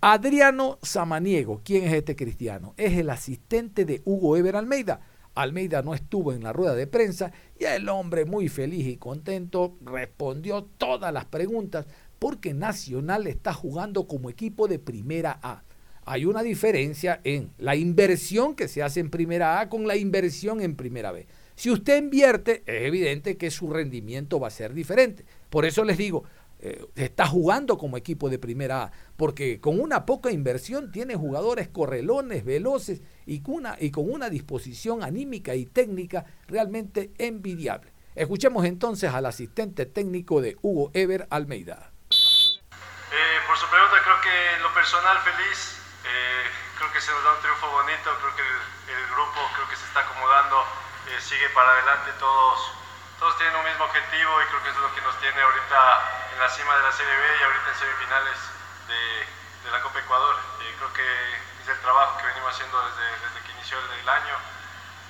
Adriano 0.00 0.78
Samaniego, 0.82 1.60
¿quién 1.64 1.84
es 1.84 1.92
este 1.92 2.16
cristiano? 2.16 2.74
Es 2.76 2.96
el 2.96 3.10
asistente 3.10 3.84
de 3.84 4.02
Hugo 4.04 4.36
Ever 4.36 4.56
Almeida. 4.56 5.00
Almeida 5.34 5.82
no 5.82 5.94
estuvo 5.94 6.32
en 6.32 6.42
la 6.42 6.52
rueda 6.52 6.74
de 6.74 6.86
prensa 6.86 7.32
y 7.58 7.64
el 7.64 7.88
hombre 7.88 8.24
muy 8.24 8.48
feliz 8.48 8.86
y 8.86 8.96
contento 8.96 9.76
respondió 9.82 10.64
todas 10.64 11.12
las 11.12 11.26
preguntas 11.26 11.86
porque 12.18 12.54
Nacional 12.54 13.26
está 13.26 13.52
jugando 13.52 14.06
como 14.06 14.30
equipo 14.30 14.68
de 14.68 14.78
primera 14.78 15.38
A. 15.42 15.62
Hay 16.04 16.24
una 16.24 16.42
diferencia 16.42 17.20
en 17.24 17.50
la 17.58 17.76
inversión 17.76 18.54
que 18.54 18.66
se 18.66 18.82
hace 18.82 19.00
en 19.00 19.10
primera 19.10 19.60
A 19.60 19.68
con 19.68 19.86
la 19.86 19.96
inversión 19.96 20.60
en 20.60 20.74
primera 20.74 21.12
B. 21.12 21.26
Si 21.54 21.70
usted 21.70 21.98
invierte, 21.98 22.62
es 22.66 22.86
evidente 22.86 23.36
que 23.36 23.50
su 23.50 23.68
rendimiento 23.68 24.40
va 24.40 24.48
a 24.48 24.50
ser 24.50 24.72
diferente. 24.72 25.24
Por 25.50 25.66
eso 25.66 25.84
les 25.84 25.98
digo, 25.98 26.24
eh, 26.60 26.84
está 26.96 27.26
jugando 27.26 27.78
como 27.78 27.96
equipo 27.96 28.30
de 28.30 28.38
primera 28.38 28.84
A, 28.84 28.92
porque 29.16 29.60
con 29.60 29.78
una 29.78 30.06
poca 30.06 30.30
inversión 30.30 30.90
tiene 30.90 31.14
jugadores 31.14 31.68
correlones, 31.68 32.44
veloces 32.44 33.02
y 33.26 33.40
con 33.40 33.56
una, 33.56 33.76
y 33.78 33.90
con 33.90 34.10
una 34.10 34.30
disposición 34.30 35.02
anímica 35.02 35.54
y 35.54 35.66
técnica 35.66 36.24
realmente 36.46 37.12
envidiable. 37.18 37.92
Escuchemos 38.14 38.64
entonces 38.64 39.10
al 39.12 39.26
asistente 39.26 39.86
técnico 39.86 40.40
de 40.40 40.56
Hugo 40.62 40.90
Ever 40.94 41.26
Almeida. 41.30 41.92
Eh, 43.10 43.40
por 43.46 43.56
su 43.56 43.66
pregunta, 43.68 44.02
creo 44.02 44.20
que 44.20 44.54
en 44.54 44.62
lo 44.62 44.72
personal 44.74 45.18
feliz, 45.22 45.80
eh, 46.04 46.52
creo 46.76 46.92
que 46.92 47.00
se 47.00 47.10
nos 47.12 47.24
da 47.24 47.32
un 47.32 47.40
triunfo 47.40 47.68
bonito, 47.68 48.16
creo 48.20 48.36
que 48.36 48.42
el, 48.92 49.06
grupo 49.08 49.50
creo 49.54 49.68
que 49.68 49.76
se 49.76 49.84
está 49.86 50.00
acomodando, 50.00 50.64
sigue 51.20 51.48
para 51.50 51.72
adelante 51.72 52.12
todos 52.20 52.78
todos 53.18 53.36
tienen 53.36 53.56
un 53.56 53.64
mismo 53.64 53.84
objetivo 53.84 54.42
y 54.42 54.46
creo 54.46 54.62
que 54.62 54.70
es 54.70 54.76
lo 54.76 54.94
que 54.94 55.00
nos 55.00 55.18
tiene 55.18 55.40
ahorita 55.40 56.30
en 56.32 56.38
la 56.38 56.48
cima 56.48 56.76
de 56.76 56.82
la 56.82 56.92
Serie 56.92 57.16
B 57.16 57.36
y 57.40 57.42
ahorita 57.42 57.68
en 57.68 57.78
semifinales 57.78 58.38
de, 58.86 59.70
la 59.72 59.82
Copa 59.82 59.98
Ecuador. 59.98 60.36
Y 60.60 60.72
creo 60.78 60.92
que 60.94 61.34
es 61.62 61.68
el 61.68 61.80
trabajo 61.80 62.16
que 62.18 62.26
venimos 62.26 62.54
haciendo 62.54 62.80
desde, 62.88 63.10
desde 63.26 63.40
que 63.44 63.52
inició 63.52 63.78
el, 63.78 64.08
año 64.08 64.36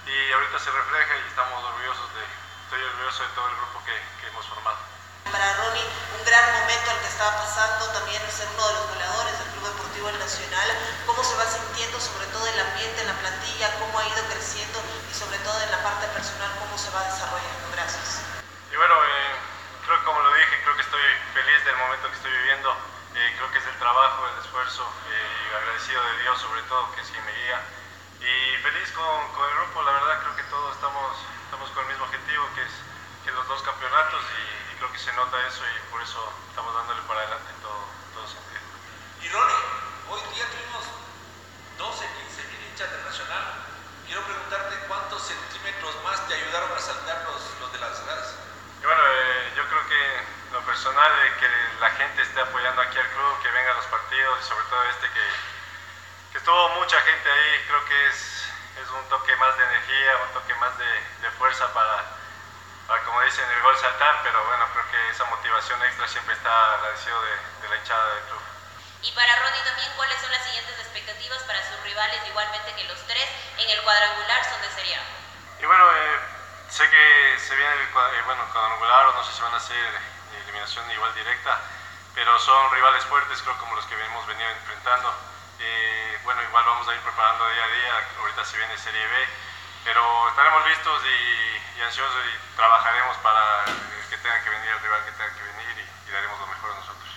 y 0.06 0.32
ahorita 0.32 0.58
se 0.58 0.70
refleja 0.70 1.16
y 1.18 1.28
estamos 1.28 1.62
orgullosos 1.62 2.14
de, 2.14 2.24
estoy 2.64 2.82
orgulloso 2.82 3.22
de 3.22 3.28
todo 3.34 3.48
el 3.48 3.56
grupo 3.56 3.84
que 3.84 4.26
hemos 4.26 4.46
formado. 4.48 4.97
Para 5.24 5.54
Ronnie, 5.54 5.84
un 6.18 6.24
gran 6.24 6.44
momento 6.60 6.90
el 6.90 6.98
que 6.98 7.08
estaba 7.08 7.36
pasando, 7.42 7.86
también 7.90 8.22
ser 8.30 8.46
uno 8.54 8.68
de 8.68 8.74
los 8.74 8.86
goleadores 8.94 9.34
del 9.34 9.48
Club 9.50 9.66
Deportivo 9.66 10.12
Nacional. 10.12 10.68
¿Cómo 11.06 11.24
se 11.24 11.34
va 11.34 11.42
sintiendo, 11.42 11.98
sobre 11.98 12.26
todo 12.30 12.46
el 12.46 12.60
ambiente, 12.60 13.02
en 13.02 13.08
la 13.08 13.18
plantilla, 13.18 13.74
cómo 13.82 13.98
ha 13.98 14.06
ido 14.06 14.22
creciendo 14.30 14.78
y 15.10 15.14
sobre 15.14 15.38
todo 15.42 15.58
en 15.58 15.70
la 15.74 15.82
parte 15.82 16.06
personal, 16.14 16.54
cómo 16.62 16.78
se 16.78 16.90
va 16.94 17.02
desarrollando? 17.02 17.66
Gracias. 17.74 18.22
Y 18.70 18.76
bueno, 18.76 18.94
eh, 18.94 19.34
creo 19.82 19.98
que 19.98 20.04
como 20.06 20.22
lo 20.22 20.30
dije, 20.34 20.54
creo 20.62 20.76
que 20.76 20.86
estoy 20.86 21.02
feliz 21.34 21.64
del 21.66 21.76
momento 21.82 22.06
que 22.08 22.16
estoy 22.16 22.30
viviendo. 22.30 22.70
Eh, 23.18 23.34
creo 23.34 23.50
que 23.50 23.58
es 23.58 23.66
el 23.66 23.78
trabajo, 23.82 24.22
el 24.30 24.38
esfuerzo 24.38 24.86
eh, 25.10 25.50
y 25.50 25.54
agradecido 25.58 25.98
de 25.98 26.22
Dios 26.22 26.38
sobre 26.38 26.62
todo, 26.70 26.94
que 26.94 27.00
es 27.02 27.10
quien 27.10 27.24
me 27.26 27.32
guía. 27.34 27.58
Y 28.22 28.62
feliz 28.62 28.86
con, 28.94 29.34
con 29.34 29.50
el 29.50 29.54
grupo, 29.66 29.82
la 29.82 29.98
verdad 29.98 30.22
creo 30.22 30.36
que 30.36 30.46
todos 30.46 30.78
estamos, 30.78 31.18
estamos 31.42 31.70
con 31.74 31.82
el 31.82 31.90
mismo 31.90 32.04
objetivo, 32.06 32.46
que 32.54 32.62
es 32.62 32.74
que 33.24 33.32
los 33.32 33.48
dos 33.48 33.62
campeonatos 33.62 34.22
y 34.22 34.57
creo 34.78 34.92
que 34.92 34.98
se 34.98 35.12
nota 35.12 35.36
eso 35.46 35.62
y 35.66 35.90
por 35.90 36.00
eso 36.00 36.22
estamos 36.48 36.72
dándole 36.72 37.02
para 37.02 37.20
adelante 37.20 37.50
en 37.50 37.60
todo, 37.62 37.82
todo 38.14 38.26
sentido. 38.30 38.62
Y 39.22 39.28
Ronnie, 39.28 39.62
hoy 40.06 40.22
día 40.34 40.46
tuvimos 40.46 40.86
12, 41.78 42.06
15 42.06 42.42
mil 42.46 42.62
hinchas 42.70 42.90
de 42.90 43.02
Nacional. 43.02 43.44
Quiero 44.06 44.22
preguntarte 44.22 44.78
cuántos 44.86 45.26
centímetros 45.26 45.98
más 46.04 46.22
te 46.28 46.34
ayudaron 46.34 46.70
a 46.72 46.78
saltar 46.78 47.26
los, 47.26 47.42
los 47.58 47.72
de 47.72 47.78
las 47.78 48.06
gradas. 48.06 48.34
Y 48.80 48.86
bueno, 48.86 49.02
eh, 49.02 49.52
yo 49.56 49.66
creo 49.66 49.82
que 49.90 50.02
lo 50.54 50.62
personal 50.62 51.10
de 51.22 51.28
que 51.42 51.50
la 51.80 51.90
gente 51.98 52.22
esté 52.22 52.40
apoyando 52.40 52.80
aquí 52.80 52.98
al 52.98 53.10
club, 53.10 53.42
que 53.42 53.50
venga 53.50 53.72
a 53.72 53.76
los 53.82 53.86
partidos 53.86 54.38
y 54.38 54.46
sobre 54.46 54.64
todo 54.70 54.82
este 54.94 55.10
que, 55.10 55.26
que 56.32 56.38
estuvo 56.38 56.68
mucha 56.78 57.00
gente 57.02 57.26
ahí, 57.28 57.66
creo 57.66 57.84
que 57.84 58.06
es, 58.06 58.46
es 58.78 58.88
un 58.94 59.08
toque 59.10 59.34
más 59.36 59.58
de 59.58 59.64
energía, 59.64 60.22
un 60.22 60.32
toque 60.38 60.54
más 60.54 60.78
de, 60.78 60.90
de 61.26 61.30
fuerza 61.32 61.66
para 61.74 62.17
como 63.04 63.20
dicen, 63.20 63.44
el 63.50 63.62
gol 63.62 63.76
saltar, 63.76 64.20
pero 64.22 64.42
bueno, 64.46 64.64
creo 64.72 64.90
que 64.90 65.10
esa 65.10 65.24
motivación 65.26 65.82
extra 65.84 66.08
siempre 66.08 66.34
está 66.34 66.74
agradecido 66.74 67.20
de, 67.22 67.36
de 67.62 67.68
la 67.68 67.76
hinchada 67.76 68.14
del 68.14 68.24
club. 68.24 68.40
Y 69.02 69.12
para 69.12 69.36
Ronnie 69.36 69.62
también, 69.62 69.92
¿cuáles 69.94 70.20
son 70.20 70.30
las 70.32 70.42
siguientes 70.44 70.78
expectativas 70.78 71.42
para 71.44 71.60
sus 71.68 71.80
rivales, 71.84 72.20
igualmente 72.26 72.74
que 72.74 72.84
los 72.84 72.98
tres 73.06 73.28
en 73.58 73.68
el 73.70 73.82
cuadrangular 73.82 74.44
son 74.44 74.60
de 74.62 74.70
Serie 74.70 74.96
A? 74.96 75.02
Y 75.60 75.66
bueno, 75.66 75.84
eh, 75.84 76.18
sé 76.70 76.88
que 76.88 77.38
se 77.38 77.56
viene 77.56 77.72
el 77.74 77.82
eh, 77.82 78.22
bueno, 78.24 78.48
cuadrangular 78.52 79.06
o 79.06 79.12
no 79.12 79.24
sé 79.24 79.32
si 79.36 79.42
van 79.42 79.54
a 79.54 79.60
ser 79.60 80.00
eliminación 80.42 80.90
igual 80.90 81.14
directa, 81.14 81.60
pero 82.14 82.38
son 82.38 82.72
rivales 82.72 83.04
fuertes, 83.04 83.42
creo 83.42 83.58
como 83.58 83.76
los 83.76 83.84
que 83.84 83.94
hemos 83.94 84.26
venido 84.26 84.48
enfrentando. 84.48 85.14
Eh, 85.60 86.18
bueno, 86.24 86.42
igual 86.42 86.64
vamos 86.64 86.88
a 86.88 86.94
ir 86.94 87.00
preparando 87.02 87.48
día 87.50 87.64
a 87.64 87.68
día, 87.68 88.08
ahorita 88.20 88.44
se 88.44 88.56
viene 88.56 88.78
Serie 88.78 89.06
B 89.06 89.28
pero 89.88 90.28
estaremos 90.28 90.68
listos 90.68 91.02
y, 91.02 91.57
ansiosos 91.80 92.22
y 92.26 92.56
trabajaremos 92.56 93.16
para 93.22 93.64
el 93.66 94.04
que 94.10 94.16
tenga 94.16 94.38
que 94.42 94.50
venir, 94.50 94.68
el 94.74 94.82
rival 94.82 95.00
que 95.04 95.12
tenga 95.12 95.32
que 95.34 95.44
venir 95.46 95.74
y, 95.78 96.10
daremos 96.10 96.40
lo 96.40 96.46
mejor 96.46 96.70
de 96.70 96.76
nosotros. 96.76 97.08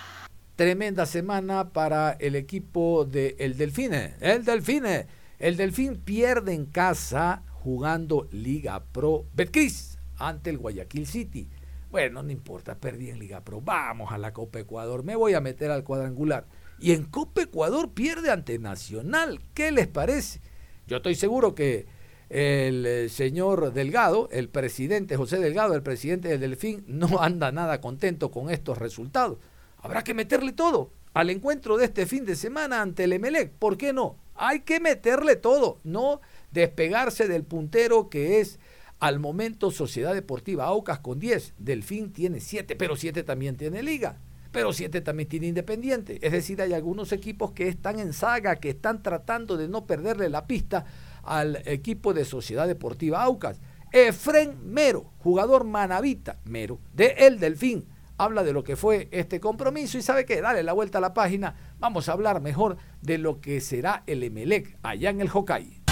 Tremenda 0.56 1.06
semana 1.06 1.70
para 1.70 2.12
el 2.12 2.36
equipo 2.36 3.04
de 3.04 3.36
El 3.38 3.56
Delfine. 3.56 4.16
El 4.20 4.44
Delfine. 4.44 5.06
El 5.38 5.56
Delfín 5.56 6.00
pierde 6.00 6.54
en 6.54 6.66
casa 6.66 7.42
jugando 7.50 8.28
Liga 8.30 8.84
Pro 8.92 9.26
Betcris 9.34 9.98
ante 10.18 10.50
el 10.50 10.58
Guayaquil 10.58 11.06
City. 11.06 11.48
Bueno, 11.90 12.22
no 12.22 12.30
importa, 12.30 12.76
perdí 12.76 13.10
en 13.10 13.18
Liga 13.18 13.40
Pro. 13.40 13.60
Vamos 13.60 14.12
a 14.12 14.18
la 14.18 14.32
Copa 14.32 14.60
Ecuador. 14.60 15.04
Me 15.04 15.16
voy 15.16 15.34
a 15.34 15.40
meter 15.40 15.70
al 15.70 15.84
cuadrangular. 15.84 16.46
Y 16.78 16.92
en 16.92 17.04
Copa 17.04 17.42
Ecuador 17.42 17.92
pierde 17.92 18.30
ante 18.30 18.58
Nacional. 18.58 19.40
¿Qué 19.54 19.72
les 19.72 19.88
parece? 19.88 20.40
Yo 20.86 20.98
estoy 20.98 21.14
seguro 21.14 21.54
que 21.54 21.86
el 22.32 22.86
eh, 22.86 23.08
señor 23.10 23.74
Delgado, 23.74 24.30
el 24.32 24.48
presidente 24.48 25.18
José 25.18 25.38
Delgado, 25.38 25.74
el 25.74 25.82
presidente 25.82 26.28
del 26.28 26.40
Delfín, 26.40 26.82
no 26.86 27.08
anda 27.20 27.52
nada 27.52 27.82
contento 27.82 28.30
con 28.30 28.48
estos 28.48 28.78
resultados. 28.78 29.36
Habrá 29.82 30.02
que 30.02 30.14
meterle 30.14 30.52
todo 30.52 30.92
al 31.12 31.28
encuentro 31.28 31.76
de 31.76 31.84
este 31.84 32.06
fin 32.06 32.24
de 32.24 32.34
semana 32.34 32.80
ante 32.80 33.04
el 33.04 33.12
Emelec. 33.12 33.52
¿Por 33.52 33.76
qué 33.76 33.92
no? 33.92 34.16
Hay 34.34 34.60
que 34.60 34.80
meterle 34.80 35.36
todo, 35.36 35.78
no 35.84 36.22
despegarse 36.52 37.28
del 37.28 37.44
puntero 37.44 38.08
que 38.08 38.40
es 38.40 38.58
al 38.98 39.18
momento 39.18 39.70
Sociedad 39.70 40.14
Deportiva 40.14 40.64
Aucas 40.64 41.00
con 41.00 41.18
10. 41.18 41.52
Delfín 41.58 42.14
tiene 42.14 42.40
7, 42.40 42.76
pero 42.76 42.96
7 42.96 43.24
también 43.24 43.58
tiene 43.58 43.82
liga. 43.82 44.16
Pero 44.52 44.72
7 44.72 45.02
también 45.02 45.28
tiene 45.28 45.48
Independiente. 45.48 46.18
Es 46.22 46.32
decir, 46.32 46.62
hay 46.62 46.72
algunos 46.72 47.12
equipos 47.12 47.52
que 47.52 47.68
están 47.68 47.98
en 47.98 48.14
saga, 48.14 48.56
que 48.56 48.70
están 48.70 49.02
tratando 49.02 49.58
de 49.58 49.68
no 49.68 49.86
perderle 49.86 50.30
la 50.30 50.46
pista 50.46 50.86
al 51.22 51.62
equipo 51.66 52.12
de 52.14 52.24
Sociedad 52.24 52.66
Deportiva 52.66 53.22
Aucas. 53.22 53.60
Efren 53.92 54.58
Mero, 54.64 55.12
jugador 55.18 55.64
manavita, 55.64 56.38
Mero, 56.44 56.80
de 56.94 57.14
El 57.18 57.38
Delfín, 57.38 57.86
habla 58.16 58.42
de 58.42 58.52
lo 58.52 58.64
que 58.64 58.76
fue 58.76 59.08
este 59.10 59.40
compromiso 59.40 59.98
y 59.98 60.02
sabe 60.02 60.24
que 60.24 60.40
dale 60.40 60.62
la 60.62 60.72
vuelta 60.72 60.98
a 60.98 61.00
la 61.00 61.12
página, 61.12 61.54
vamos 61.78 62.08
a 62.08 62.12
hablar 62.12 62.40
mejor 62.40 62.76
de 63.00 63.18
lo 63.18 63.40
que 63.40 63.60
será 63.60 64.02
el 64.06 64.22
Emelec 64.22 64.78
allá 64.82 65.10
en 65.10 65.20
el 65.20 65.28
Hokkaido. 65.32 65.82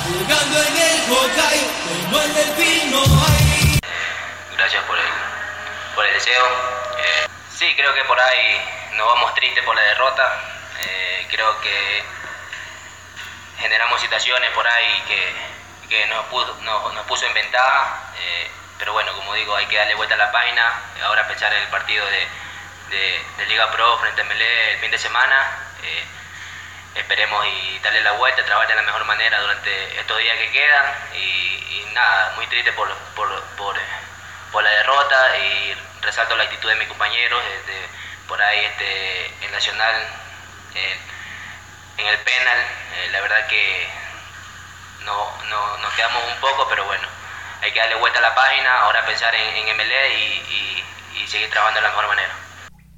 Gracias 4.57 4.85
por 4.85 4.97
el, 4.97 5.05
por 5.95 6.07
el 6.07 6.14
deseo. 6.14 6.45
Eh, 6.45 7.29
sí, 7.53 7.66
creo 7.77 7.93
que 7.95 8.05
por 8.07 8.19
ahí 8.19 8.57
nos 8.97 9.07
vamos 9.07 9.35
tristes 9.35 9.64
por 9.64 9.75
la 9.75 9.83
derrota. 9.83 10.23
Eh, 10.85 11.27
creo 11.31 11.61
que 11.61 12.03
generamos 13.61 14.01
situaciones 14.01 14.51
por 14.51 14.66
ahí 14.66 15.03
que, 15.07 15.33
que 15.88 16.07
nos, 16.07 16.25
puso, 16.27 16.55
nos, 16.62 17.07
puso 17.07 17.27
en 17.27 17.35
ventaja, 17.35 18.11
eh, 18.18 18.51
pero 18.79 18.92
bueno, 18.92 19.12
como 19.14 19.35
digo, 19.35 19.55
hay 19.55 19.66
que 19.66 19.77
darle 19.77 19.94
vuelta 19.94 20.14
a 20.14 20.18
la 20.18 20.33
página, 20.33 20.73
ahora 21.05 21.23
empezar 21.23 21.53
el 21.53 21.68
partido 21.68 22.05
de, 22.07 22.27
de, 22.90 23.46
Liga 23.46 23.70
Pro 23.73 23.99
frente 23.99 24.23
a 24.23 24.25
Melé 24.25 24.73
el 24.73 24.79
fin 24.79 24.90
de 24.90 24.99
semana. 24.99 25.49
Eh, 25.83 26.05
esperemos 26.94 27.46
y 27.46 27.79
darle 27.81 28.01
la 28.03 28.12
vuelta, 28.12 28.44
trabajar 28.44 28.68
de 28.68 28.75
la 28.77 28.83
mejor 28.83 29.05
manera 29.05 29.40
durante 29.40 30.01
estos 30.01 30.18
días 30.18 30.37
que 30.38 30.51
quedan 30.51 30.87
y, 31.14 31.87
nada, 31.92 32.33
muy 32.37 32.46
triste 32.46 32.73
por, 32.73 32.88
por, 33.16 33.29
por, 33.57 33.77
por, 34.53 34.62
la 34.62 34.70
derrota 34.70 35.38
y 35.38 35.77
resalto 36.03 36.37
la 36.37 36.44
actitud 36.44 36.68
de 36.68 36.77
mis 36.77 36.88
compañeros, 36.88 37.42
por 38.29 38.40
ahí 38.40 38.64
este, 38.64 39.27
el 39.44 39.51
Nacional 39.51 40.07
en 42.00 42.06
el 42.06 42.18
penal, 42.24 42.58
eh, 42.58 43.10
la 43.12 43.20
verdad 43.20 43.46
que 43.48 43.86
no, 45.04 45.16
no, 45.48 45.78
nos 45.78 45.92
quedamos 45.94 46.22
un 46.32 46.40
poco, 46.40 46.66
pero 46.68 46.84
bueno, 46.86 47.06
hay 47.60 47.72
que 47.72 47.78
darle 47.78 47.96
vuelta 47.96 48.18
a 48.18 48.22
la 48.22 48.34
página, 48.34 48.80
ahora 48.80 49.04
pensar 49.06 49.34
en, 49.34 49.68
en 49.68 49.76
MLE 49.76 50.14
y, 50.14 51.18
y, 51.18 51.22
y 51.22 51.26
seguir 51.26 51.50
trabajando 51.50 51.80
de 51.80 51.86
la 51.86 51.90
mejor 51.90 52.08
manera. 52.08 52.32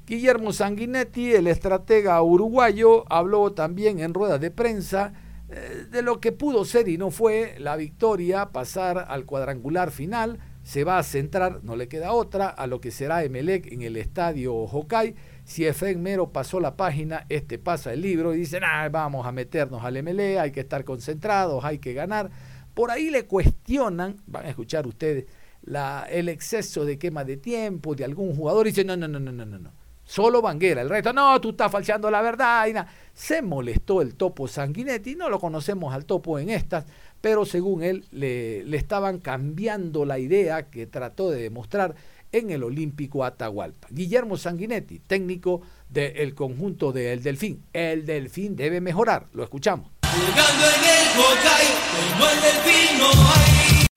Guillermo 0.05 0.51
Sanguinetti, 0.53 1.33
el 1.33 1.47
estratega 1.47 2.21
uruguayo, 2.21 3.05
habló 3.09 3.53
también 3.53 3.99
en 3.99 4.13
ruedas 4.13 4.39
de 4.39 4.51
prensa 4.51 5.13
eh, 5.49 5.85
de 5.89 6.01
lo 6.01 6.19
que 6.19 6.31
pudo 6.31 6.65
ser 6.65 6.87
y 6.87 6.97
no 6.97 7.11
fue 7.11 7.55
la 7.59 7.75
victoria, 7.75 8.47
pasar 8.47 9.05
al 9.07 9.25
cuadrangular 9.25 9.91
final. 9.91 10.39
Se 10.63 10.83
va 10.83 10.97
a 10.97 11.03
centrar, 11.03 11.63
no 11.63 11.75
le 11.75 11.87
queda 11.87 12.13
otra, 12.13 12.47
a 12.47 12.67
lo 12.67 12.79
que 12.79 12.89
será 12.89 13.23
Emelec 13.23 13.71
en 13.71 13.81
el 13.81 13.97
estadio 13.97 14.55
Hokkaido 14.55 15.15
si 15.45 15.65
Efraín 15.65 16.01
Mero 16.01 16.31
pasó 16.31 16.59
la 16.59 16.77
página, 16.77 17.25
este 17.29 17.59
pasa 17.59 17.91
el 17.93 18.01
libro 18.01 18.33
y 18.33 18.39
dice, 18.39 18.59
vamos 18.91 19.25
a 19.25 19.31
meternos 19.31 19.83
al 19.83 20.01
MLE, 20.01 20.39
hay 20.39 20.51
que 20.51 20.61
estar 20.61 20.83
concentrados, 20.85 21.63
hay 21.65 21.79
que 21.79 21.93
ganar. 21.93 22.29
Por 22.73 22.91
ahí 22.91 23.09
le 23.09 23.25
cuestionan, 23.25 24.17
van 24.25 24.45
a 24.45 24.49
escuchar 24.49 24.87
ustedes, 24.87 25.25
la, 25.63 26.07
el 26.09 26.29
exceso 26.29 26.85
de 26.85 26.97
quema 26.97 27.23
de 27.23 27.37
tiempo 27.37 27.93
de 27.93 28.05
algún 28.05 28.35
jugador 28.35 28.67
y 28.67 28.71
dice, 28.71 28.85
no, 28.85 28.95
no, 28.95 29.07
no, 29.07 29.19
no, 29.19 29.31
no, 29.31 29.45
no, 29.45 29.59
no. 29.59 29.71
Solo 30.05 30.41
Banguera, 30.41 30.81
el 30.81 30.89
resto, 30.89 31.13
no, 31.13 31.39
tú 31.39 31.51
estás 31.51 31.71
falseando 31.71 32.11
la 32.11 32.21
verdad. 32.21 32.67
Y 32.67 32.73
Se 33.13 33.41
molestó 33.41 34.01
el 34.01 34.15
topo 34.15 34.47
Sanguinetti, 34.47 35.15
no 35.15 35.29
lo 35.29 35.39
conocemos 35.39 35.93
al 35.93 36.05
topo 36.05 36.39
en 36.39 36.49
estas, 36.49 36.85
pero 37.23 37.45
según 37.45 37.83
él 37.83 38.03
le, 38.11 38.65
le 38.65 38.75
estaban 38.75 39.19
cambiando 39.19 40.03
la 40.03 40.19
idea 40.19 40.69
que 40.69 40.87
trató 40.87 41.31
de 41.31 41.41
demostrar 41.41 41.95
en 42.33 42.49
el 42.49 42.63
Olímpico 42.63 43.23
Atahualpa. 43.23 43.87
Guillermo 43.91 44.35
Sanguinetti, 44.35 44.99
técnico 44.99 45.61
del 45.87 46.35
conjunto 46.35 46.91
del 46.91 47.23
Delfín. 47.23 47.63
El 47.71 48.05
Delfín 48.05 48.57
debe 48.57 48.81
mejorar, 48.81 49.27
lo 49.31 49.41
escuchamos. 49.41 49.89
Jugando 50.03 50.65
en 50.67 50.83
el 50.83 51.07
Hocay, 51.15 51.67
como 52.11 52.27
el 52.27 52.41
delfín 52.41 52.97
no 52.99 53.07
hay. 53.07 53.87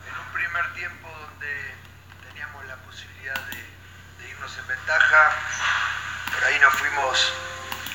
En 0.00 0.16
un 0.16 0.32
primer 0.32 0.64
tiempo 0.72 1.08
donde 1.12 1.52
teníamos 2.24 2.64
la 2.64 2.76
posibilidad 2.88 3.36
de, 3.52 4.24
de 4.24 4.30
irnos 4.32 4.56
en 4.56 4.66
ventaja, 4.66 5.20
por 6.32 6.42
ahí 6.48 6.58
nos 6.58 6.72
fuimos 6.72 7.34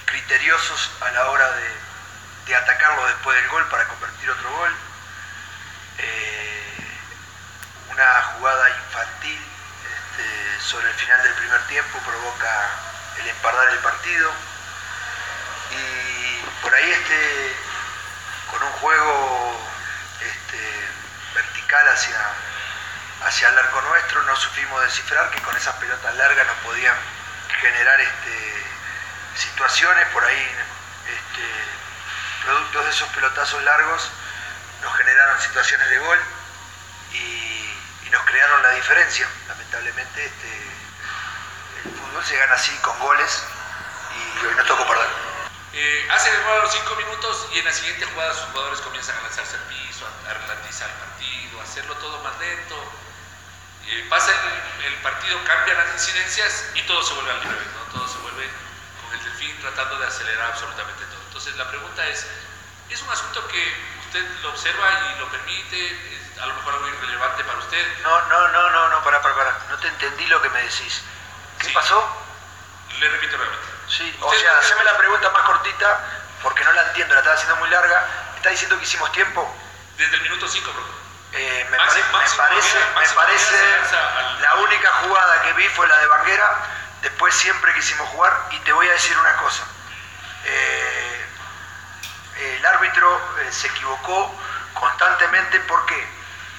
criteriosos 0.06 0.92
a 1.02 1.12
la 1.14 1.32
hora 1.32 1.50
de, 1.58 1.85
de 2.46 2.56
atacarlo 2.56 3.06
después 3.08 3.36
del 3.38 3.50
gol 3.50 3.68
para 3.70 3.88
convertir 3.88 4.30
otro 4.30 4.52
gol. 4.52 4.76
Eh, 5.98 6.98
una 7.90 8.22
jugada 8.34 8.70
infantil 8.70 9.42
este, 9.96 10.62
sobre 10.62 10.90
el 10.90 10.96
final 10.96 11.24
del 11.24 11.34
primer 11.34 11.62
tiempo 11.68 11.98
provoca 12.00 12.70
el 13.20 13.28
empardar 13.28 13.70
el 13.70 13.80
partido 13.80 14.32
y 15.72 16.46
por 16.62 16.74
ahí 16.74 16.92
este 16.92 17.56
con 18.52 18.62
un 18.62 18.72
juego 18.74 19.60
este, 20.20 20.90
vertical 21.34 21.88
hacia, 21.88 22.20
hacia 23.26 23.50
el 23.50 23.58
arco 23.58 23.82
nuestro 23.82 24.22
no 24.24 24.36
supimos 24.36 24.82
descifrar 24.84 25.32
que 25.32 25.42
con 25.42 25.56
esas 25.56 25.76
pelotas 25.76 26.16
largas 26.16 26.46
nos 26.46 26.58
podían 26.58 26.96
generar 27.62 28.00
este, 28.02 28.64
situaciones 29.36 30.08
por 30.10 30.24
ahí 30.24 30.56
productos 32.46 32.86
de 32.86 32.92
esos 32.92 33.10
pelotazos 33.10 33.62
largos 33.64 34.10
nos 34.82 34.96
generaron 34.98 35.42
situaciones 35.42 35.90
de 35.90 35.98
gol 36.00 36.20
y, 37.14 37.52
nos 38.12 38.24
crearon 38.24 38.62
la 38.64 38.70
diferencia 38.70 39.28
lamentablemente 39.50 40.26
este, 40.26 40.52
el 41.84 41.92
fútbol 41.92 42.24
se 42.24 42.38
gana 42.38 42.54
así 42.54 42.72
con 42.78 42.98
goles 43.00 43.44
y 44.16 44.46
hoy 44.46 44.56
nos 44.56 44.66
tocó 44.68 44.88
perder 44.88 45.10
Eh, 45.74 46.08
hace 46.12 46.30
el 46.30 46.44
gol 46.44 46.60
a 46.60 46.64
los 46.64 46.72
5 46.72 46.96
minutos 46.96 47.48
y 47.52 47.60
en 47.60 47.66
la 47.66 47.74
siguiente 47.74 48.06
jugada 48.06 48.34
sus 48.34 48.46
jugadores 48.46 48.80
comienzan 48.80 49.18
a 49.18 49.22
lanzarse 49.24 49.58
al 49.58 49.64
piso, 49.64 50.08
a, 50.08 50.34
relatizar 50.34 50.90
el 50.90 50.96
partido, 50.96 51.60
a 51.60 51.64
hacerlo 51.64 51.94
todo 51.96 52.24
más 52.24 52.40
lento. 52.40 52.78
Eh, 53.88 54.06
pasa 54.10 54.32
el, 54.32 54.96
partido, 55.04 55.38
cambian 55.44 55.78
las 55.78 55.92
incidencias 55.94 56.72
y 56.76 56.82
todo 56.84 57.04
se 57.04 57.14
vuelve 57.16 57.32
al 57.32 57.42
revés, 57.42 57.68
¿no? 57.76 58.00
Todo 58.00 58.08
se 58.08 58.18
vuelve 58.20 58.48
con 59.04 59.20
el 59.20 59.26
delfín 59.26 59.60
tratando 59.60 60.00
de 60.00 60.08
acelerar 60.08 60.52
absolutamente 60.52 61.04
todo. 61.12 61.25
Entonces 61.46 61.64
la 61.64 61.70
pregunta 61.70 62.04
es, 62.08 62.26
¿es 62.90 63.02
un 63.04 63.10
asunto 63.12 63.48
que 63.50 63.78
usted 64.08 64.26
lo 64.42 64.50
observa 64.50 64.90
y 65.14 65.20
lo 65.20 65.30
permite? 65.30 65.78
¿Es 66.16 66.42
a 66.42 66.48
lo 66.48 66.56
mejor 66.56 66.74
algo 66.74 66.88
irrelevante 66.88 67.44
para 67.44 67.60
usted? 67.60 67.98
No, 68.02 68.20
no, 68.30 68.48
no, 68.48 68.70
no, 68.72 68.90
no, 68.90 69.04
pará, 69.04 69.22
pará, 69.22 69.36
pará. 69.36 69.58
No 69.70 69.78
te 69.78 69.88
entendí 69.90 70.26
lo 70.26 70.42
que 70.42 70.50
me 70.50 70.64
decís. 70.64 71.04
¿Qué 71.60 71.70
pasó? 71.70 72.02
Le 73.00 73.10
repito 73.10 73.38
realmente. 73.38 73.64
Sí, 73.88 74.18
o 74.22 74.34
sea, 74.34 74.58
haceme 74.58 74.84
la 74.86 74.98
pregunta 74.98 75.30
más 75.30 75.44
cortita, 75.44 76.00
porque 76.42 76.64
no 76.64 76.74
la 76.74 76.82
entiendo, 76.88 77.14
la 77.14 77.20
estaba 77.20 77.36
haciendo 77.36 77.58
muy 77.58 77.70
larga. 77.70 78.08
¿Me 78.32 78.38
está 78.38 78.50
diciendo 78.50 78.80
que 78.80 78.84
hicimos 78.84 79.12
tiempo? 79.12 79.56
Desde 79.98 80.16
el 80.16 80.22
minuto 80.24 80.48
5, 80.48 80.74
bro. 80.74 80.84
Eh, 81.34 81.68
me, 81.70 81.78
Máximo- 81.78 82.06
pare- 82.12 82.12
me 82.12 82.20
máximo 82.22 82.42
parece, 82.42 82.78
me 82.98 83.08
parece 83.14 83.56
al- 84.18 84.42
la 84.42 84.56
única 84.56 84.92
jugada 85.04 85.42
que 85.44 85.54
vi 85.54 85.70
fue 85.70 85.86
la 85.88 85.98
de 86.00 86.08
Banguera. 86.08 86.58
Después 87.04 87.36
siempre 87.36 87.72
quisimos 87.76 88.10
jugar 88.10 88.48
y 88.50 88.58
te 88.62 88.74
voy 88.74 88.88
a 88.90 88.94
decir 88.94 89.16
una 89.20 89.36
cosa. 89.36 89.62
Eh, 90.48 90.85
el 92.66 92.74
árbitro 92.74 93.22
eh, 93.42 93.52
se 93.52 93.68
equivocó 93.68 94.36
constantemente. 94.74 95.60
¿Por 95.62 95.86
qué? 95.86 96.08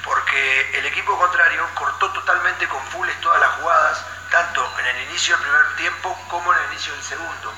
Porque 0.05 0.79
el 0.79 0.87
equipo 0.87 1.19
contrario 1.19 1.69
cortó 1.75 2.12
totalmente 2.12 2.69
con 2.69 2.81
fulles 2.87 3.21
todas 3.21 3.40
las 3.40 3.51
jugadas, 3.57 4.05
tanto 4.31 4.73
en 4.79 4.87
el 4.87 5.03
inicio 5.09 5.37
del 5.37 5.45
primer 5.45 5.77
tiempo 5.77 6.16
como 6.29 6.53
en 6.55 6.61
el 6.61 6.73
inicio 6.73 6.92
del 6.92 7.03
segundo. 7.03 7.53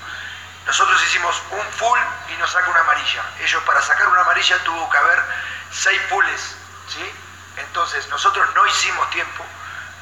Nosotros 0.64 1.02
hicimos 1.02 1.42
un 1.50 1.72
full 1.72 1.98
y 2.30 2.36
nos 2.38 2.50
saca 2.50 2.70
una 2.70 2.80
amarilla. 2.80 3.22
Ellos 3.40 3.62
para 3.64 3.82
sacar 3.82 4.08
una 4.08 4.22
amarilla 4.22 4.58
tuvo 4.64 4.88
que 4.88 4.96
haber 4.96 5.22
seis 5.70 6.00
fulles, 6.08 6.56
¿sí? 6.88 7.14
Entonces 7.58 8.08
nosotros 8.08 8.48
no 8.54 8.66
hicimos 8.66 9.10
tiempo. 9.10 9.44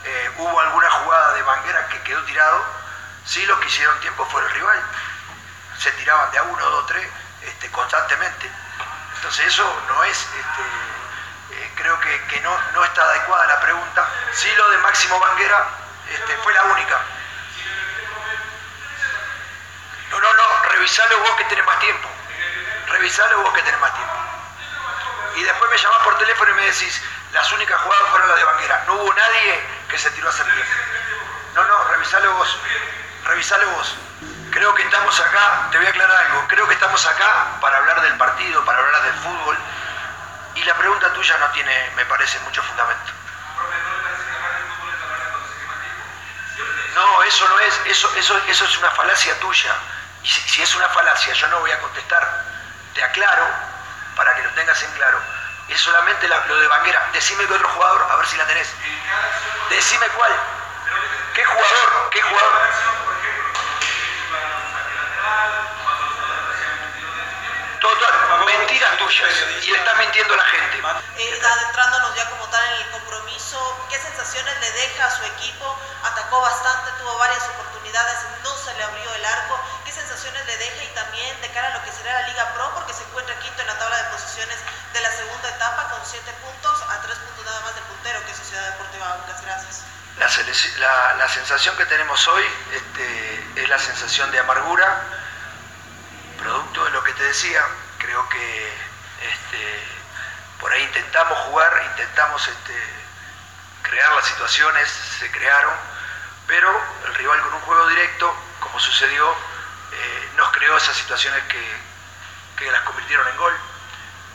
Eh, 0.05 0.31
hubo 0.39 0.61
alguna 0.61 0.89
jugada 0.89 1.33
de 1.35 1.43
Banguera 1.43 1.89
que 1.89 2.01
quedó 2.03 2.23
tirado. 2.23 2.65
Sí, 3.25 3.45
los 3.47 3.59
que 3.59 3.67
hicieron 3.67 3.99
tiempo 3.99 4.25
fue 4.31 4.41
el 4.41 4.51
rival. 4.51 4.81
Se 5.79 5.91
tiraban 5.93 6.31
de 6.31 6.39
a 6.39 6.43
uno, 6.45 6.71
dos, 6.71 6.87
tres, 6.87 7.09
este, 7.47 7.71
constantemente. 7.71 8.51
Entonces 9.15 9.47
eso 9.47 9.83
no 9.89 10.05
es, 10.05 10.19
este, 10.19 10.63
eh, 11.53 11.73
creo 11.77 11.99
que, 12.01 12.41
no, 12.43 12.57
no 12.75 12.85
está 12.85 13.03
adecuada 13.03 13.47
la 13.47 13.61
pregunta. 13.61 14.09
Sí, 14.33 14.49
lo 14.57 14.71
de 14.71 14.79
Máximo 14.79 15.19
Banguera 15.19 15.67
este, 16.11 16.37
fue 16.39 16.53
la 16.53 16.65
única. 16.65 17.01
No, 20.11 20.21
no, 20.21 20.33
no, 20.33 20.63
revisalo 20.71 21.19
vos 21.21 21.31
que 21.37 21.45
tenés 21.45 21.65
más 21.65 21.79
tiempo. 21.81 22.09
Revisalo 22.89 23.43
vos 23.43 23.55
que 23.55 23.63
tenés 23.63 23.81
más 23.81 23.95
tiempo. 23.95 24.15
Y 25.37 25.43
después 25.43 25.71
me 25.71 25.79
llamás 25.79 25.99
por 25.99 26.19
teléfono 26.19 26.51
y 26.51 26.55
me 26.55 26.67
decís, 26.67 27.03
las 27.33 27.53
únicas 27.53 27.81
jugadas 27.81 28.11
fueron 28.11 28.29
las 28.29 28.39
de 28.39 28.45
Banguera. 28.45 28.85
No 28.87 28.95
hubo 28.95 29.13
nadie 29.15 29.61
que 29.89 29.99
se 29.99 30.11
tiró 30.11 30.29
a 30.29 30.31
hacer 30.31 30.47
tiempo. 30.47 30.73
No, 31.55 31.65
no, 31.65 31.85
revisalo 31.85 32.33
vos. 32.35 32.59
Revisalo 33.25 33.71
vos. 33.71 33.97
Creo 34.57 34.75
que 34.75 34.83
estamos 34.85 35.21
acá, 35.21 35.69
te 35.71 35.77
voy 35.77 35.87
a 35.87 35.91
aclarar 35.91 36.17
algo, 36.17 36.49
creo 36.49 36.67
que 36.67 36.73
estamos 36.73 37.05
acá 37.05 37.59
para 37.61 37.77
hablar 37.77 38.01
del 38.01 38.17
partido, 38.17 38.65
para 38.65 38.79
hablar 38.79 39.03
del 39.03 39.13
fútbol. 39.17 39.59
Y 40.55 40.65
la 40.65 40.73
pregunta 40.77 41.13
tuya 41.13 41.37
no 41.37 41.47
tiene, 41.51 41.91
me 41.95 42.07
parece, 42.07 42.39
mucho 42.39 42.63
fundamento. 42.63 43.13
No, 46.95 47.23
eso 47.25 47.47
no 47.51 47.59
es, 47.61 47.81
eso, 47.85 48.11
eso, 48.17 48.39
eso 48.49 48.65
es 48.65 48.79
una 48.79 48.91
falacia 48.93 49.39
tuya. 49.41 49.75
Y 50.23 50.27
si, 50.29 50.63
es 50.63 50.75
una 50.75 50.89
falacia, 50.89 51.35
yo 51.35 51.49
no 51.49 51.61
voy 51.61 51.73
a 51.73 51.79
contestar. 51.81 52.45
Te 52.95 53.05
aclaro, 53.05 53.47
para 54.17 54.35
que 54.37 54.43
lo 54.43 54.51
tengas 54.53 54.83
en 54.83 54.91
claro. 54.93 55.21
Es 55.69 55.83
solamente 55.83 56.27
la- 56.29 56.47
lo 56.47 56.57
de 56.59 56.67
Banguera. 56.69 57.11
Decime 57.13 57.47
que 57.47 57.53
otro 57.53 57.69
jugador, 57.69 58.07
a 58.11 58.17
ver 58.17 58.27
si 58.27 58.39
la 58.39 58.47
tenés. 58.47 58.73
Decime 59.69 60.07
cuál. 60.17 60.33
¿Qué 61.35 61.45
jugador? 61.45 62.09
¿Qué 62.11 62.23
jugador? 62.23 62.63
Y 69.63 69.71
le 69.71 69.79
estás 69.79 69.99
mintiendo 69.99 70.35
a 70.35 70.37
la 70.37 70.45
gente. 70.45 70.83
Eh, 71.19 71.41
adentrándonos 71.45 72.15
ya 72.15 72.29
como 72.31 72.47
tal 72.49 72.65
en 72.75 72.81
el 72.83 72.91
compromiso, 72.91 73.87
¿qué 73.91 73.99
sensaciones 73.99 74.61
le 74.61 74.71
deja 74.73 75.07
a 75.07 75.11
su 75.17 75.25
equipo? 75.25 75.79
Atacó 76.05 76.41
bastante, 76.41 76.91
tuvo 76.99 77.17
varias 77.19 77.43
oportunidades, 77.45 78.19
no 78.43 78.51
se 78.57 78.75
le 78.75 78.85
abrió 78.85 79.15
el 79.15 79.25
arco. 79.25 79.61
¿Qué 79.85 79.93
sensaciones 79.93 80.45
le 80.47 80.57
deja 80.59 80.83
y 80.85 80.89
también 80.95 81.41
de 81.41 81.49
cara 81.53 81.69
a 81.69 81.79
lo 81.79 81.85
que 81.85 81.93
será 81.93 82.21
la 82.21 82.29
Liga 82.29 82.53
Pro? 82.55 82.71
Porque 82.75 82.93
se 82.95 83.03
encuentra 83.05 83.39
quinto 83.41 83.61
en 83.63 83.67
la 83.69 83.79
tabla 83.79 83.97
de 83.97 84.05
posiciones 84.11 84.59
de 84.93 85.01
la 85.01 85.11
segunda 85.11 85.49
etapa 85.49 85.89
con 85.91 86.01
siete 86.05 86.33
puntos, 86.43 86.83
a 86.91 87.01
tres 87.03 87.17
puntos 87.19 87.45
nada 87.45 87.61
más 87.61 87.75
del 87.75 87.85
puntero 87.85 88.25
que 88.25 88.31
es 88.33 88.37
Sociedad 88.37 88.65
Deportiva 88.73 89.09
Aucas. 89.13 89.43
Gracias. 89.43 89.83
La, 90.19 90.29
la- 90.79 91.15
la 91.15 91.29
sensación 91.29 91.77
que 91.77 91.85
tenemos 91.87 92.27
hoy 92.29 92.45
este, 92.73 93.45
es 93.63 93.69
la 93.69 93.79
sensación 93.79 94.31
de 94.31 94.39
amargura, 94.39 95.03
producto 96.39 96.85
de 96.85 96.91
lo 96.91 97.03
que 97.05 97.13
te 97.13 97.23
decía. 97.25 97.63
Creo 97.99 98.29
que 98.29 98.66
por 100.67 100.73
ahí 100.73 100.83
intentamos 100.83 101.39
jugar, 101.47 101.81
intentamos 101.93 102.49
este, 102.49 102.75
crear 103.83 104.13
las 104.15 104.27
situaciones, 104.27 104.89
se 105.17 105.31
crearon, 105.31 105.73
pero 106.49 106.69
el 107.07 107.15
rival 107.15 107.41
con 107.43 107.55
un 107.55 107.61
juego 107.61 107.87
directo, 107.87 108.37
como 108.59 108.81
sucedió, 108.81 109.31
eh, 109.31 110.31
nos 110.35 110.51
creó 110.51 110.77
esas 110.77 110.97
situaciones 110.97 111.41
que, 111.45 111.77
que 112.57 112.73
las 112.73 112.81
convirtieron 112.81 113.29
en 113.29 113.37
gol. 113.37 113.53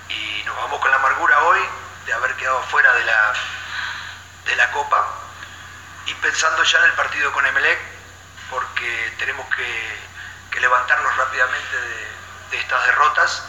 Y 0.07 0.43
nos 0.45 0.55
vamos 0.55 0.79
con 0.79 0.89
la 0.89 0.95
amargura 0.95 1.37
hoy 1.43 1.59
de 2.05 2.13
haber 2.13 2.33
quedado 2.37 2.63
fuera 2.67 2.93
de 2.93 3.03
la, 3.03 3.33
de 4.45 4.55
la 4.55 4.71
Copa 4.71 5.05
y 6.05 6.13
pensando 6.13 6.63
ya 6.63 6.79
en 6.79 6.85
el 6.85 6.93
partido 6.93 7.29
con 7.33 7.45
Emelec, 7.45 7.77
porque 8.49 9.15
tenemos 9.19 9.45
que, 9.53 10.61
levantarnos 10.61 11.17
rápidamente 11.17 11.77
de 12.51 12.57
estas 12.57 12.85
derrotas 12.85 13.43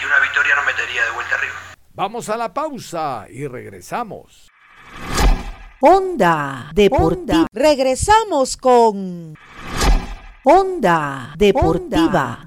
y 0.00 0.04
una 0.06 0.18
victoria 0.20 0.54
nos 0.54 0.64
metería 0.64 1.04
de 1.04 1.10
vuelta 1.10 1.34
arriba. 1.34 1.65
Vamos 1.96 2.28
a 2.28 2.36
la 2.36 2.52
pausa 2.52 3.26
y 3.30 3.46
regresamos. 3.46 4.50
Onda 5.80 6.70
Deportiva. 6.74 7.46
Regresamos 7.50 8.58
con 8.58 9.32
Onda 10.44 11.32
Deportiva. 11.38 12.46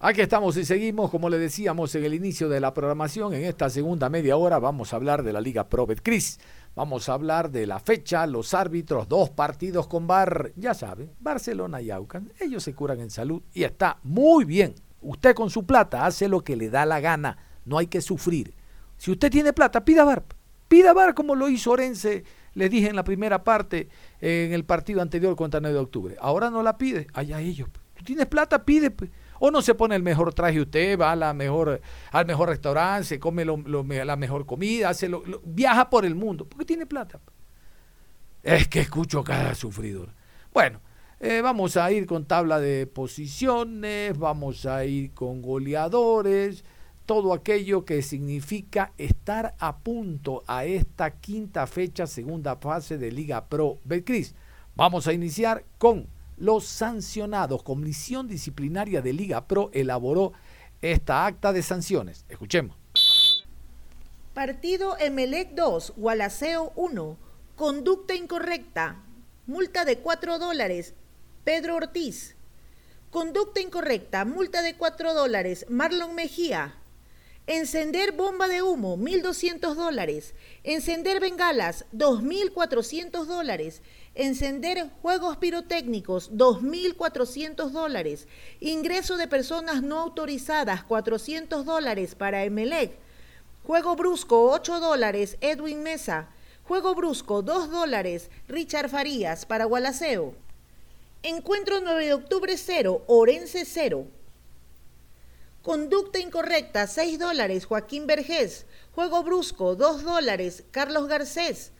Aquí 0.00 0.22
estamos 0.22 0.56
y 0.56 0.64
seguimos, 0.64 1.10
como 1.10 1.28
le 1.28 1.36
decíamos 1.36 1.94
en 1.96 2.04
el 2.04 2.14
inicio 2.14 2.48
de 2.48 2.60
la 2.60 2.72
programación, 2.72 3.34
en 3.34 3.44
esta 3.44 3.68
segunda 3.68 4.08
media 4.08 4.38
hora 4.38 4.58
vamos 4.58 4.94
a 4.94 4.96
hablar 4.96 5.22
de 5.22 5.34
la 5.34 5.42
Liga 5.42 5.68
Pro 5.68 5.84
Betcris. 5.84 6.40
Vamos 6.74 7.10
a 7.10 7.12
hablar 7.12 7.50
de 7.50 7.66
la 7.66 7.78
fecha, 7.78 8.26
los 8.26 8.54
árbitros, 8.54 9.06
dos 9.06 9.28
partidos 9.28 9.86
con 9.86 10.06
Bar, 10.06 10.52
ya 10.56 10.72
sabe, 10.72 11.10
Barcelona 11.20 11.82
y 11.82 11.90
Aucas. 11.90 12.22
Ellos 12.40 12.62
se 12.62 12.74
curan 12.74 13.00
en 13.00 13.10
salud 13.10 13.42
y 13.52 13.64
está 13.64 13.98
muy 14.02 14.46
bien. 14.46 14.74
Usted 15.02 15.34
con 15.34 15.50
su 15.50 15.66
plata 15.66 16.06
hace 16.06 16.26
lo 16.26 16.40
que 16.40 16.56
le 16.56 16.70
da 16.70 16.86
la 16.86 17.00
gana, 17.00 17.36
no 17.64 17.78
hay 17.78 17.86
que 17.86 18.00
sufrir. 18.00 18.54
Si 18.96 19.10
usted 19.10 19.30
tiene 19.30 19.52
plata, 19.52 19.84
pida 19.84 20.04
Bar. 20.04 20.24
Pida 20.68 20.92
Bar 20.92 21.14
como 21.14 21.34
lo 21.34 21.48
hizo 21.48 21.72
Orense 21.72 22.24
Les 22.54 22.70
dije 22.70 22.88
en 22.88 22.96
la 22.96 23.04
primera 23.04 23.44
parte, 23.44 23.88
en 24.20 24.52
el 24.52 24.64
partido 24.64 25.02
anterior 25.02 25.36
contra 25.36 25.60
9 25.60 25.74
de 25.74 25.80
octubre. 25.80 26.16
Ahora 26.20 26.50
no 26.50 26.62
la 26.62 26.78
pide, 26.78 27.06
allá 27.12 27.40
ellos. 27.40 27.68
Tú 27.94 28.04
tienes 28.04 28.26
plata, 28.26 28.64
pide. 28.64 28.90
Pues. 28.90 29.10
O 29.40 29.50
no 29.50 29.62
se 29.62 29.74
pone 29.74 29.96
el 29.96 30.02
mejor 30.02 30.32
traje 30.32 30.60
usted, 30.60 30.98
va 30.98 31.12
a 31.12 31.16
la 31.16 31.34
mejor, 31.34 31.80
al 32.12 32.26
mejor 32.26 32.48
restaurante, 32.48 33.04
se 33.04 33.20
come 33.20 33.44
la 33.44 34.16
mejor 34.16 34.46
comida, 34.46 34.90
hace 34.90 35.10
viaja 35.44 35.90
por 35.90 36.04
el 36.04 36.14
mundo, 36.14 36.46
porque 36.48 36.64
tiene 36.64 36.86
plata. 36.86 37.20
Es 38.42 38.68
que 38.68 38.80
escucho 38.80 39.24
cada 39.24 39.54
sufridor. 39.54 40.10
Bueno, 40.52 40.80
eh, 41.20 41.40
vamos 41.42 41.76
a 41.76 41.90
ir 41.90 42.06
con 42.06 42.26
tabla 42.26 42.60
de 42.60 42.86
posiciones, 42.86 44.16
vamos 44.18 44.66
a 44.66 44.84
ir 44.84 45.12
con 45.12 45.42
goleadores, 45.42 46.64
todo 47.06 47.32
aquello 47.32 47.84
que 47.84 48.02
significa 48.02 48.92
estar 48.98 49.54
a 49.58 49.78
punto 49.78 50.42
a 50.46 50.64
esta 50.64 51.10
quinta 51.10 51.66
fecha, 51.66 52.06
segunda 52.06 52.56
fase 52.56 52.98
de 52.98 53.10
Liga 53.10 53.46
Pro 53.46 53.78
Betcris. 53.84 54.34
Vamos 54.74 55.06
a 55.06 55.12
iniciar 55.12 55.64
con 55.78 56.06
los 56.36 56.64
sancionados. 56.64 57.62
Comisión 57.62 58.26
Disciplinaria 58.26 59.02
de 59.02 59.12
Liga 59.12 59.46
Pro 59.46 59.70
elaboró 59.72 60.32
esta 60.80 61.26
acta 61.26 61.52
de 61.52 61.62
sanciones. 61.62 62.24
Escuchemos. 62.28 62.76
Partido 64.32 64.96
Emelec 64.98 65.54
2, 65.54 65.94
Gualaceo 65.96 66.72
1. 66.74 67.16
Conducta 67.54 68.14
incorrecta. 68.14 68.96
Multa 69.46 69.84
de 69.84 69.98
4 69.98 70.38
dólares. 70.38 70.94
Pedro 71.44 71.76
Ortiz. 71.76 72.34
Conducta 73.10 73.60
incorrecta. 73.60 74.24
Multa 74.24 74.62
de 74.62 74.74
4 74.74 75.14
dólares. 75.14 75.66
Marlon 75.68 76.14
Mejía. 76.14 76.74
Encender 77.46 78.12
bomba 78.12 78.48
de 78.48 78.62
humo, 78.62 78.96
1.200 78.96 79.74
dólares. 79.74 80.34
Encender 80.62 81.20
bengalas, 81.20 81.84
2.400 81.92 83.26
dólares. 83.26 83.82
Encender 84.14 84.88
juegos 85.02 85.36
pirotécnicos, 85.36 86.32
2.400 86.32 87.68
dólares. 87.68 88.28
Ingreso 88.60 89.18
de 89.18 89.28
personas 89.28 89.82
no 89.82 90.00
autorizadas, 90.00 90.84
400 90.84 91.66
dólares 91.66 92.14
para 92.14 92.44
Emelec. 92.44 92.96
Juego 93.66 93.94
brusco, 93.94 94.50
8 94.50 94.80
dólares, 94.80 95.36
Edwin 95.42 95.82
Mesa. 95.82 96.30
Juego 96.62 96.94
brusco, 96.94 97.42
2 97.42 97.70
dólares, 97.70 98.30
Richard 98.48 98.88
Farías 98.88 99.44
para 99.44 99.66
Gualaceo. 99.66 100.34
Encuentro 101.22 101.82
9 101.82 102.06
de 102.06 102.14
octubre 102.14 102.56
0, 102.56 103.04
Orense 103.06 103.66
0. 103.66 104.06
Conducta 105.64 106.18
incorrecta, 106.18 106.86
6 106.86 107.18
dólares, 107.18 107.64
Joaquín 107.64 108.06
Vergés. 108.06 108.66
Juego 108.94 109.22
brusco, 109.22 109.76
2 109.76 110.04
dólares, 110.04 110.62
Carlos 110.70 111.08
Garcés. 111.08 111.72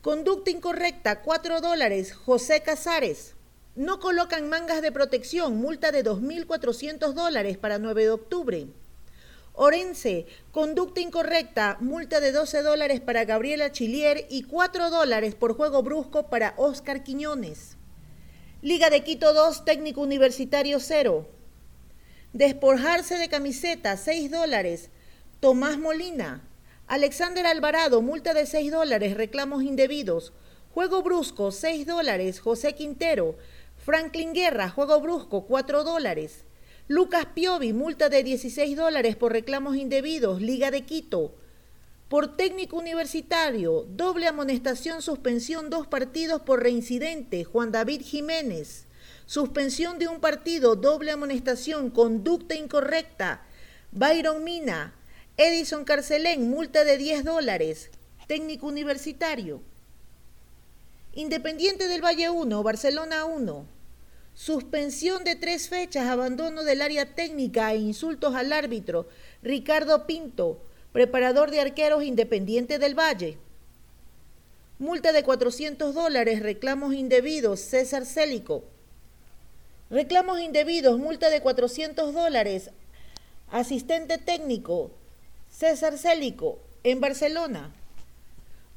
Conducta 0.00 0.50
incorrecta, 0.50 1.20
4 1.20 1.60
dólares, 1.60 2.14
José 2.14 2.62
Casares. 2.62 3.34
No 3.76 4.00
colocan 4.00 4.48
mangas 4.48 4.80
de 4.80 4.90
protección, 4.90 5.58
multa 5.58 5.92
de 5.92 6.02
2.400 6.02 7.12
dólares 7.12 7.58
para 7.58 7.78
9 7.78 8.04
de 8.04 8.10
octubre. 8.10 8.66
Orense, 9.52 10.24
conducta 10.50 11.02
incorrecta, 11.02 11.76
multa 11.78 12.20
de 12.20 12.32
12 12.32 12.62
dólares 12.62 13.00
para 13.02 13.26
Gabriela 13.26 13.70
Chilier 13.70 14.26
y 14.30 14.44
4 14.44 14.88
dólares 14.88 15.34
por 15.34 15.54
juego 15.54 15.82
brusco 15.82 16.30
para 16.30 16.54
Oscar 16.56 17.04
Quiñones. 17.04 17.76
Liga 18.62 18.88
de 18.88 19.04
Quito 19.04 19.34
2, 19.34 19.66
técnico 19.66 20.00
universitario 20.00 20.80
0. 20.80 21.41
Desporjarse 22.32 23.18
de 23.18 23.28
camiseta, 23.28 23.96
6 23.96 24.30
dólares. 24.30 24.88
Tomás 25.40 25.78
Molina, 25.78 26.42
Alexander 26.86 27.46
Alvarado, 27.46 28.00
multa 28.00 28.32
de 28.32 28.46
6 28.46 28.70
dólares, 28.70 29.14
reclamos 29.16 29.62
indebidos. 29.62 30.32
Juego 30.72 31.02
brusco, 31.02 31.52
6 31.52 31.86
dólares. 31.86 32.40
José 32.40 32.74
Quintero. 32.74 33.36
Franklin 33.76 34.32
Guerra, 34.32 34.70
juego 34.70 35.00
brusco, 35.00 35.46
4 35.46 35.84
dólares. 35.84 36.44
Lucas 36.88 37.26
Piovi, 37.34 37.74
multa 37.74 38.08
de 38.08 38.22
16 38.22 38.76
dólares 38.76 39.14
por 39.16 39.32
reclamos 39.32 39.76
indebidos. 39.76 40.40
Liga 40.40 40.70
de 40.70 40.82
Quito. 40.82 41.34
Por 42.08 42.36
técnico 42.36 42.78
universitario, 42.78 43.86
doble 43.88 44.26
amonestación, 44.26 45.02
suspensión, 45.02 45.68
dos 45.68 45.86
partidos 45.86 46.40
por 46.40 46.62
reincidente. 46.62 47.44
Juan 47.44 47.72
David 47.72 48.02
Jiménez. 48.02 48.86
Suspensión 49.26 49.98
de 49.98 50.08
un 50.08 50.20
partido, 50.20 50.76
doble 50.76 51.12
amonestación, 51.12 51.90
conducta 51.90 52.54
incorrecta. 52.54 53.42
Byron 53.92 54.44
Mina. 54.44 54.94
Edison 55.36 55.84
Carcelén, 55.84 56.50
multa 56.50 56.84
de 56.84 56.98
10 56.98 57.24
dólares. 57.24 57.90
Técnico 58.26 58.66
universitario. 58.66 59.62
Independiente 61.14 61.88
del 61.88 62.04
Valle 62.04 62.30
1, 62.30 62.62
Barcelona 62.62 63.24
1. 63.24 63.66
Suspensión 64.34 65.24
de 65.24 65.36
tres 65.36 65.68
fechas, 65.68 66.06
abandono 66.06 66.64
del 66.64 66.80
área 66.80 67.14
técnica 67.14 67.72
e 67.72 67.76
insultos 67.76 68.34
al 68.34 68.52
árbitro. 68.52 69.06
Ricardo 69.42 70.06
Pinto, 70.06 70.62
preparador 70.92 71.50
de 71.50 71.60
arqueros 71.60 72.02
Independiente 72.02 72.78
del 72.78 72.98
Valle. 72.98 73.36
Multa 74.78 75.12
de 75.12 75.22
400 75.22 75.94
dólares, 75.94 76.40
reclamos 76.40 76.94
indebidos, 76.94 77.60
César 77.60 78.06
Célico. 78.06 78.64
Reclamos 79.92 80.40
indebidos, 80.40 80.98
multa 80.98 81.28
de 81.28 81.42
400 81.42 82.14
dólares, 82.14 82.70
asistente 83.50 84.16
técnico, 84.16 84.90
César 85.50 85.98
Célico, 85.98 86.58
en 86.82 86.98
Barcelona. 86.98 87.74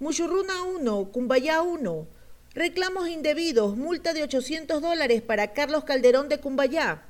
Muchurruna 0.01 0.63
1, 0.63 1.11
Cumbayá 1.13 1.61
1. 1.61 2.05
Reclamos 2.53 3.07
indebidos, 3.07 3.77
multa 3.77 4.11
de 4.11 4.23
800 4.23 4.81
dólares 4.81 5.21
para 5.21 5.53
Carlos 5.53 5.85
Calderón 5.85 6.27
de 6.27 6.41
Cumbayá. 6.41 7.05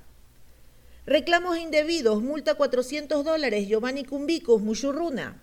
Reclamos 1.08 1.58
indebidos, 1.58 2.22
multa 2.22 2.54
400 2.54 3.26
dólares, 3.26 3.68
Giovanni 3.68 4.06
Cumbicos, 4.06 4.62
Muchurruna. 4.62 5.42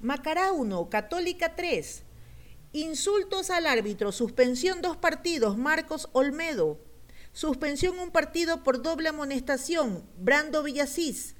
Macará 0.00 0.50
1, 0.50 0.90
Católica 0.90 1.54
3. 1.54 2.02
Insultos 2.72 3.48
al 3.48 3.68
árbitro, 3.68 4.10
suspensión 4.10 4.82
dos 4.82 4.96
partidos, 4.96 5.56
Marcos 5.56 6.08
Olmedo. 6.10 6.89
Suspensión 7.32 7.98
un 7.98 8.10
partido 8.10 8.62
por 8.62 8.82
doble 8.82 9.08
amonestación, 9.08 10.04
Brando 10.18 10.62
Villasís. 10.62 11.36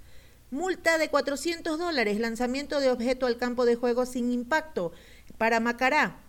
Multa 0.50 0.98
de 0.98 1.08
400 1.08 1.78
dólares, 1.78 2.18
lanzamiento 2.18 2.80
de 2.80 2.90
objeto 2.90 3.26
al 3.26 3.36
campo 3.36 3.64
de 3.64 3.76
juego 3.76 4.06
sin 4.06 4.32
impacto 4.32 4.92
para 5.38 5.60
Macará. 5.60 6.20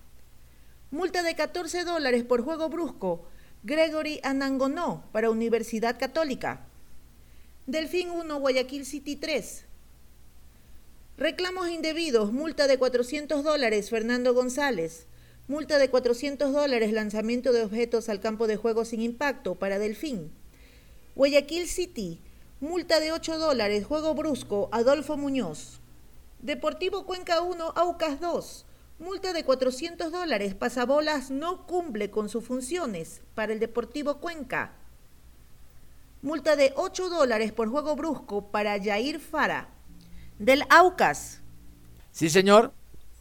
Multa 0.92 1.24
de 1.24 1.36
14 1.36 1.84
dólares 1.84 2.24
por 2.24 2.44
juego 2.44 2.70
brusco, 2.70 3.26
Gregory 3.64 4.20
Anangonó 4.24 5.04
para 5.12 5.30
Universidad 5.30 5.98
Católica. 6.00 6.68
Delfín 7.68 8.10
1, 8.10 8.40
Guayaquil 8.40 8.86
City 8.86 9.16
3. 9.16 9.66
Reclamos 11.18 11.70
indebidos, 11.70 12.34
multa 12.34 12.68
de 12.68 12.78
400 12.78 13.44
dólares, 13.44 13.90
Fernando 13.90 14.34
González. 14.34 15.06
Multa 15.52 15.80
de 15.80 15.90
400 15.90 16.54
dólares, 16.54 16.94
lanzamiento 16.94 17.52
de 17.52 17.64
objetos 17.64 18.08
al 18.08 18.22
campo 18.22 18.48
de 18.48 18.56
juego 18.56 18.86
sin 18.86 19.02
impacto 19.02 19.56
para 19.56 19.80
Delfín. 19.80 20.32
Guayaquil 21.14 21.68
City, 21.68 22.22
Multa 22.62 23.02
de 23.02 23.12
8 23.12 23.38
dólares, 23.38 23.86
juego 23.86 24.14
brusco, 24.14 24.70
Adolfo 24.72 25.18
Muñoz. 25.18 25.82
Deportivo 26.40 27.06
Cuenca 27.06 27.42
1, 27.42 27.74
Aucas 27.76 28.22
2. 28.22 28.66
Multa 29.00 29.34
de 29.34 29.44
400 29.44 30.10
dólares, 30.10 30.56
pasabolas 30.56 31.32
no 31.32 31.68
cumple 31.68 32.10
con 32.12 32.30
sus 32.30 32.46
funciones 32.46 33.20
para 33.36 33.52
el 33.52 33.60
Deportivo 33.60 34.22
Cuenca. 34.22 34.72
Multa 36.22 36.56
de 36.56 36.72
8 36.78 37.10
dólares 37.10 37.52
por 37.52 37.68
juego 37.68 37.98
brusco 37.98 38.52
para 38.52 38.82
Jair 38.82 39.20
Fara, 39.20 39.68
del 40.40 40.64
Aucas. 40.70 41.42
Sí, 42.14 42.30
señor. 42.30 42.72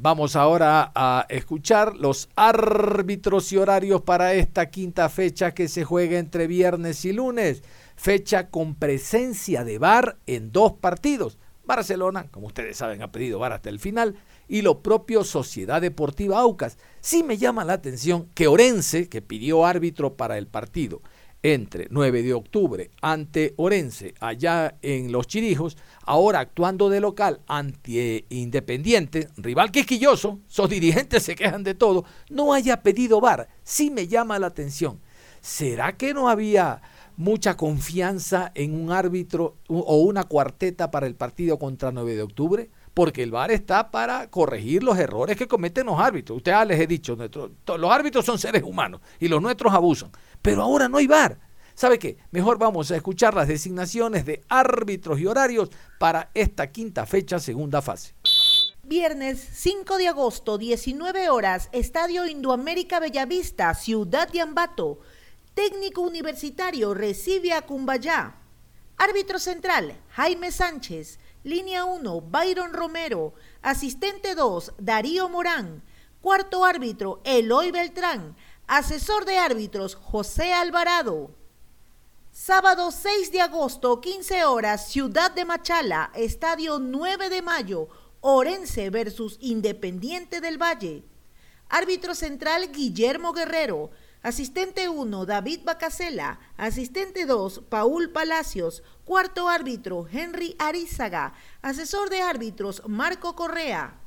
Vamos 0.02 0.34
ahora 0.34 0.92
a 0.94 1.26
escuchar 1.28 1.94
los 1.94 2.30
árbitros 2.34 3.52
y 3.52 3.58
horarios 3.58 4.00
para 4.00 4.32
esta 4.32 4.70
quinta 4.70 5.10
fecha 5.10 5.52
que 5.52 5.68
se 5.68 5.84
juega 5.84 6.18
entre 6.18 6.46
viernes 6.46 7.04
y 7.04 7.12
lunes 7.12 7.62
fecha 7.96 8.48
con 8.48 8.76
presencia 8.76 9.62
de 9.62 9.76
VAR 9.76 10.16
en 10.26 10.52
dos 10.52 10.72
partidos. 10.72 11.36
Barcelona, 11.66 12.28
como 12.30 12.46
ustedes 12.46 12.78
saben, 12.78 13.02
ha 13.02 13.12
pedido 13.12 13.38
VAR 13.40 13.52
hasta 13.52 13.68
el 13.68 13.78
final, 13.78 14.16
y 14.48 14.62
lo 14.62 14.82
propio 14.82 15.22
Sociedad 15.22 15.82
Deportiva 15.82 16.40
Aucas. 16.40 16.78
Sí 17.02 17.22
me 17.22 17.36
llama 17.36 17.66
la 17.66 17.74
atención 17.74 18.26
que 18.34 18.48
Orense, 18.48 19.10
que 19.10 19.20
pidió 19.20 19.66
árbitro 19.66 20.14
para 20.16 20.38
el 20.38 20.46
partido 20.46 21.02
entre 21.42 21.88
9 21.90 22.22
de 22.22 22.34
octubre 22.34 22.90
ante 23.00 23.54
Orense, 23.56 24.14
allá 24.20 24.76
en 24.82 25.10
Los 25.12 25.26
Chirijos, 25.26 25.76
ahora 26.04 26.40
actuando 26.40 26.88
de 26.88 27.00
local 27.00 27.40
ante 27.46 28.26
Independiente, 28.28 29.28
rival 29.36 29.70
quisquilloso, 29.70 30.40
sus 30.46 30.68
dirigentes 30.68 31.22
se 31.22 31.34
quejan 31.34 31.64
de 31.64 31.74
todo, 31.74 32.04
no 32.28 32.52
haya 32.52 32.82
pedido 32.82 33.20
VAR. 33.20 33.48
Sí 33.62 33.90
me 33.90 34.06
llama 34.06 34.38
la 34.38 34.48
atención. 34.48 35.00
¿Será 35.40 35.96
que 35.96 36.12
no 36.12 36.28
había 36.28 36.82
mucha 37.16 37.56
confianza 37.56 38.52
en 38.54 38.74
un 38.74 38.92
árbitro 38.92 39.56
o 39.68 39.96
una 39.96 40.24
cuarteta 40.24 40.90
para 40.90 41.06
el 41.06 41.14
partido 41.14 41.58
contra 41.58 41.90
9 41.90 42.14
de 42.14 42.22
octubre? 42.22 42.70
porque 42.94 43.22
el 43.22 43.30
VAR 43.30 43.50
está 43.50 43.90
para 43.90 44.28
corregir 44.28 44.82
los 44.82 44.98
errores 44.98 45.36
que 45.36 45.46
cometen 45.46 45.86
los 45.86 45.98
árbitros. 45.98 46.38
Ustedes 46.38 46.66
les 46.66 46.80
he 46.80 46.86
dicho, 46.86 47.16
los 47.16 47.90
árbitros 47.90 48.24
son 48.24 48.38
seres 48.38 48.62
humanos 48.62 49.00
y 49.18 49.28
los 49.28 49.40
nuestros 49.40 49.72
abusan, 49.72 50.10
pero 50.42 50.62
ahora 50.62 50.88
no 50.88 50.98
hay 50.98 51.06
VAR. 51.06 51.38
¿Sabe 51.74 51.98
qué? 51.98 52.18
Mejor 52.30 52.58
vamos 52.58 52.90
a 52.90 52.96
escuchar 52.96 53.34
las 53.34 53.48
designaciones 53.48 54.26
de 54.26 54.44
árbitros 54.48 55.18
y 55.18 55.26
horarios 55.26 55.70
para 55.98 56.30
esta 56.34 56.70
quinta 56.70 57.06
fecha, 57.06 57.38
segunda 57.38 57.80
fase. 57.80 58.14
Viernes 58.82 59.40
5 59.52 59.96
de 59.98 60.08
agosto, 60.08 60.58
19 60.58 61.30
horas, 61.30 61.68
Estadio 61.72 62.26
Indoamérica 62.26 63.00
Bellavista, 63.00 63.72
Ciudad 63.74 64.28
de 64.28 64.40
Ambato. 64.40 64.98
Técnico 65.54 66.02
universitario 66.02 66.92
recibe 66.92 67.52
a 67.52 67.62
Cumbayá. 67.62 68.34
Árbitro 68.98 69.38
central, 69.38 69.96
Jaime 70.10 70.52
Sánchez. 70.52 71.18
Línea 71.44 71.86
1, 71.86 72.20
Byron 72.20 72.74
Romero. 72.74 73.32
Asistente 73.62 74.34
2, 74.34 74.74
Darío 74.78 75.30
Morán. 75.30 75.82
Cuarto 76.20 76.66
árbitro, 76.66 77.22
Eloy 77.24 77.70
Beltrán. 77.70 78.36
Asesor 78.72 79.24
de 79.24 79.36
árbitros, 79.36 79.96
José 79.96 80.52
Alvarado. 80.52 81.34
Sábado 82.30 82.92
6 82.92 83.32
de 83.32 83.40
agosto, 83.40 84.00
15 84.00 84.44
horas, 84.44 84.86
Ciudad 84.90 85.32
de 85.32 85.44
Machala, 85.44 86.12
Estadio 86.14 86.78
9 86.78 87.30
de 87.30 87.42
Mayo, 87.42 87.88
Orense 88.20 88.88
versus 88.90 89.38
Independiente 89.40 90.40
del 90.40 90.56
Valle. 90.56 91.02
Árbitro 91.68 92.14
central, 92.14 92.70
Guillermo 92.70 93.32
Guerrero. 93.32 93.90
Asistente 94.22 94.88
1, 94.88 95.26
David 95.26 95.62
Bacasela. 95.64 96.38
Asistente 96.56 97.26
2, 97.26 97.62
Paul 97.68 98.10
Palacios. 98.10 98.84
Cuarto 99.04 99.48
árbitro, 99.48 100.06
Henry 100.12 100.54
Arizaga. 100.60 101.32
Asesor 101.60 102.08
de 102.08 102.22
árbitros, 102.22 102.82
Marco 102.86 103.34
Correa. 103.34 103.98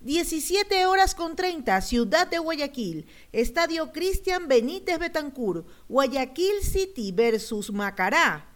17 0.00 0.86
horas 0.86 1.14
con 1.14 1.36
30, 1.36 1.78
Ciudad 1.82 2.26
de 2.26 2.38
Guayaquil. 2.38 3.06
Estadio 3.32 3.92
Cristian 3.92 4.48
Benítez 4.48 4.98
Betancur. 4.98 5.66
Guayaquil 5.90 6.62
City 6.62 7.12
versus 7.12 7.70
Macará. 7.70 8.46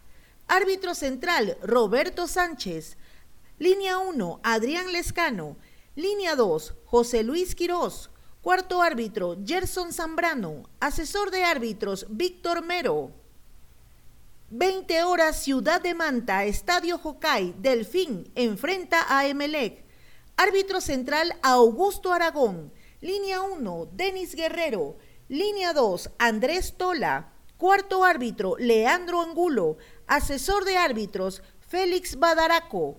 Árbitro 0.47 0.95
central, 0.95 1.55
Roberto 1.61 2.27
Sánchez. 2.27 2.97
Línea 3.59 3.99
1, 3.99 4.39
Adrián 4.41 4.91
Lescano. 4.91 5.55
Línea 5.95 6.35
2, 6.35 6.73
José 6.85 7.21
Luis 7.21 7.53
Quirós. 7.53 8.09
Cuarto 8.41 8.81
árbitro, 8.81 9.37
Gerson 9.45 9.93
Zambrano. 9.93 10.67
Asesor 10.79 11.29
de 11.29 11.43
árbitros, 11.43 12.07
Víctor 12.09 12.65
Mero. 12.65 13.11
20 14.49 15.03
horas, 15.03 15.43
Ciudad 15.43 15.79
de 15.79 15.93
Manta, 15.93 16.43
Estadio 16.45 16.97
Jocay, 16.97 17.53
Delfín, 17.59 18.31
enfrenta 18.33 19.05
a 19.15 19.27
Emelec. 19.27 19.84
Árbitro 20.37 20.81
central, 20.81 21.33
Augusto 21.41 22.11
Aragón. 22.11 22.73
Línea 22.99 23.41
1, 23.41 23.89
Denis 23.93 24.35
Guerrero. 24.35 24.97
Línea 25.29 25.73
2, 25.73 26.09
Andrés 26.19 26.75
Tola. 26.77 27.31
Cuarto 27.57 28.03
árbitro, 28.03 28.55
Leandro 28.59 29.21
Angulo. 29.21 29.77
Asesor 30.07 30.65
de 30.65 30.77
árbitros, 30.77 31.41
Félix 31.67 32.17
Badaraco. 32.17 32.97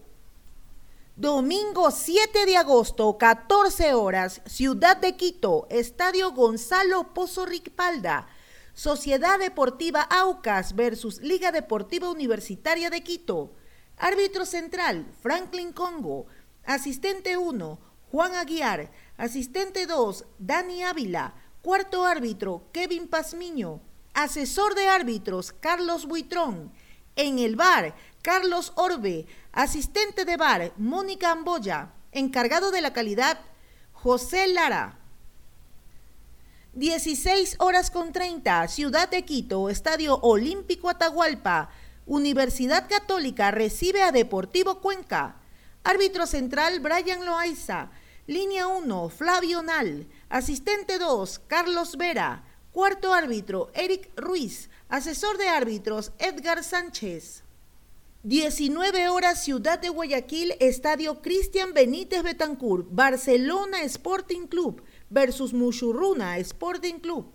Domingo 1.14 1.90
7 1.90 2.44
de 2.44 2.56
agosto, 2.56 3.16
14 3.16 3.94
horas, 3.94 4.42
Ciudad 4.44 4.98
de 4.98 5.16
Quito, 5.16 5.66
Estadio 5.70 6.32
Gonzalo 6.32 7.14
Pozo 7.14 7.46
Ripalda, 7.46 8.28
Sociedad 8.74 9.38
Deportiva 9.38 10.02
Aucas 10.02 10.74
versus 10.74 11.22
Liga 11.22 11.52
Deportiva 11.52 12.10
Universitaria 12.10 12.90
de 12.90 13.02
Quito. 13.02 13.52
Árbitro 13.96 14.44
central, 14.44 15.06
Franklin 15.22 15.72
Congo. 15.72 16.26
Asistente 16.66 17.36
1, 17.36 17.78
Juan 18.10 18.34
Aguiar. 18.34 18.90
Asistente 19.16 19.86
2, 19.86 20.24
Dani 20.38 20.82
Ávila. 20.82 21.34
Cuarto 21.62 22.04
árbitro, 22.04 22.64
Kevin 22.72 23.06
Pazmiño. 23.06 23.80
Asesor 24.14 24.74
de 24.74 24.88
árbitros, 24.88 25.52
Carlos 25.52 26.06
Buitrón. 26.06 26.72
En 27.14 27.38
el 27.38 27.54
bar, 27.54 27.94
Carlos 28.20 28.72
Orbe. 28.74 29.26
Asistente 29.52 30.24
de 30.24 30.36
bar, 30.36 30.72
Mónica 30.76 31.30
Amboya. 31.30 31.92
Encargado 32.10 32.72
de 32.72 32.80
la 32.80 32.92
calidad, 32.92 33.38
José 33.92 34.48
Lara. 34.48 34.98
16 36.72 37.56
horas 37.60 37.92
con 37.92 38.12
30, 38.12 38.66
Ciudad 38.66 39.08
de 39.08 39.24
Quito, 39.24 39.70
Estadio 39.70 40.16
Olímpico 40.16 40.88
Atahualpa. 40.88 41.70
Universidad 42.06 42.88
Católica 42.88 43.52
recibe 43.52 44.02
a 44.02 44.10
Deportivo 44.10 44.80
Cuenca. 44.80 45.36
Árbitro 45.86 46.26
central, 46.26 46.80
Brian 46.80 47.24
Loaiza. 47.24 47.92
Línea 48.26 48.66
1, 48.66 49.08
Flavio 49.08 49.62
Nal. 49.62 50.08
Asistente 50.28 50.98
2, 50.98 51.38
Carlos 51.46 51.96
Vera. 51.96 52.42
Cuarto 52.72 53.12
árbitro, 53.12 53.70
Eric 53.72 54.10
Ruiz. 54.16 54.68
Asesor 54.88 55.38
de 55.38 55.46
árbitros, 55.46 56.10
Edgar 56.18 56.64
Sánchez. 56.64 57.44
19 58.24 59.08
horas 59.10 59.44
Ciudad 59.44 59.78
de 59.78 59.90
Guayaquil, 59.90 60.56
Estadio 60.58 61.22
Cristian 61.22 61.72
Benítez 61.72 62.24
Betancourt, 62.24 62.88
Barcelona 62.90 63.84
Sporting 63.84 64.48
Club 64.48 64.82
versus 65.08 65.52
Muchurruna 65.52 66.38
Sporting 66.38 66.98
Club. 66.98 67.30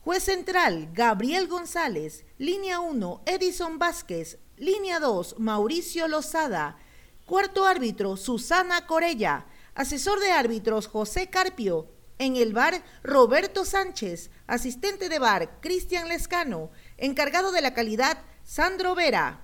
Juez 0.00 0.24
central, 0.24 0.88
Gabriel 0.92 1.46
González. 1.46 2.24
Línea 2.36 2.80
1, 2.80 3.22
Edison 3.26 3.78
Vázquez. 3.78 4.38
Línea 4.56 4.98
2, 4.98 5.36
Mauricio 5.38 6.08
Lozada. 6.08 6.78
Cuarto 7.26 7.66
árbitro, 7.66 8.16
Susana 8.16 8.86
Corella. 8.86 9.46
Asesor 9.74 10.20
de 10.20 10.30
árbitros, 10.30 10.86
José 10.86 11.28
Carpio. 11.28 11.88
En 12.18 12.36
el 12.36 12.52
bar, 12.52 12.84
Roberto 13.02 13.64
Sánchez. 13.64 14.30
Asistente 14.46 15.08
de 15.08 15.18
bar, 15.18 15.58
Cristian 15.60 16.06
Lescano. 16.06 16.70
Encargado 16.96 17.50
de 17.50 17.62
la 17.62 17.74
calidad, 17.74 18.18
Sandro 18.44 18.94
Vera. 18.94 19.42